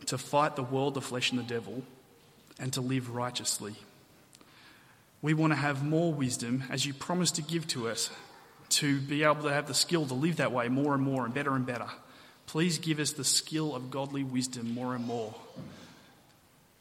to 0.08 0.18
fight 0.18 0.58
the 0.58 0.64
world, 0.64 0.96
the 0.96 1.02
flesh, 1.02 1.32
and 1.32 1.40
the 1.40 1.44
devil, 1.44 1.84
and 2.60 2.74
to 2.74 2.82
live 2.82 3.16
righteously. 3.16 3.76
We 5.22 5.36
want 5.36 5.54
to 5.54 5.58
have 5.58 5.86
more 5.86 6.12
wisdom, 6.12 6.66
as 6.70 6.86
you 6.86 6.94
promised 6.94 7.36
to 7.36 7.42
give 7.42 7.66
to 7.68 7.88
us, 7.88 8.10
to 8.70 9.00
be 9.00 9.24
able 9.24 9.44
to 9.44 9.54
have 9.54 9.68
the 9.68 9.74
skill 9.74 10.06
to 10.06 10.14
live 10.14 10.38
that 10.38 10.52
way 10.52 10.68
more 10.70 10.94
and 10.94 11.04
more 11.04 11.26
and 11.26 11.34
better 11.34 11.56
and 11.56 11.66
better. 11.66 11.88
Please 12.48 12.78
give 12.78 13.00
us 13.00 13.14
the 13.14 13.24
skill 13.24 13.76
of 13.76 13.90
godly 13.90 14.24
wisdom 14.24 14.74
more 14.74 14.96
and 14.96 15.06
more. 15.06 15.34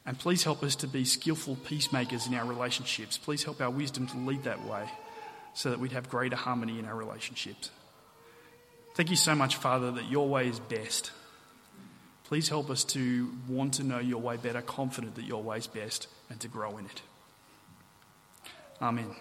And 0.07 0.19
please 0.19 0.45
help 0.45 0.63
us 0.63 0.77
to 0.77 0.87
be 0.87 1.05
skillful 1.05 1.57
peacemakers 1.57 2.27
in 2.27 2.35
our 2.35 2.45
relationships. 2.45 3.17
Please 3.17 3.43
help 3.45 3.61
our 3.61 3.71
wisdom 3.71 4.07
to 4.09 4.19
lead 4.19 4.45
that 4.45 4.65
way 4.67 4.89
so 5.55 5.71
that 5.71 5.81
we'd 5.81 5.93
have 5.93 6.11
greater 6.11 6.37
harmony 6.37 6.79
in 6.79 6.85
our 6.85 6.95
relationships. 6.95 7.71
Thank 8.95 9.11
you 9.11 9.17
so 9.17 9.35
much, 9.35 9.57
Father, 9.57 9.91
that 9.93 10.11
your 10.11 10.29
way 10.29 10.49
is 10.49 10.61
best. 10.61 11.11
Please 12.25 12.49
help 12.49 12.71
us 12.71 12.85
to 12.85 13.33
want 13.49 13.75
to 13.75 13.83
know 13.85 13.99
your 13.99 14.21
way 14.21 14.37
better, 14.37 14.61
confident 14.63 15.15
that 15.17 15.25
your 15.25 15.43
way 15.43 15.59
is 15.59 15.67
best, 15.67 16.09
and 16.31 16.39
to 16.41 16.49
grow 16.49 16.77
in 16.79 16.87
it. 16.87 17.03
Amen. 18.81 19.15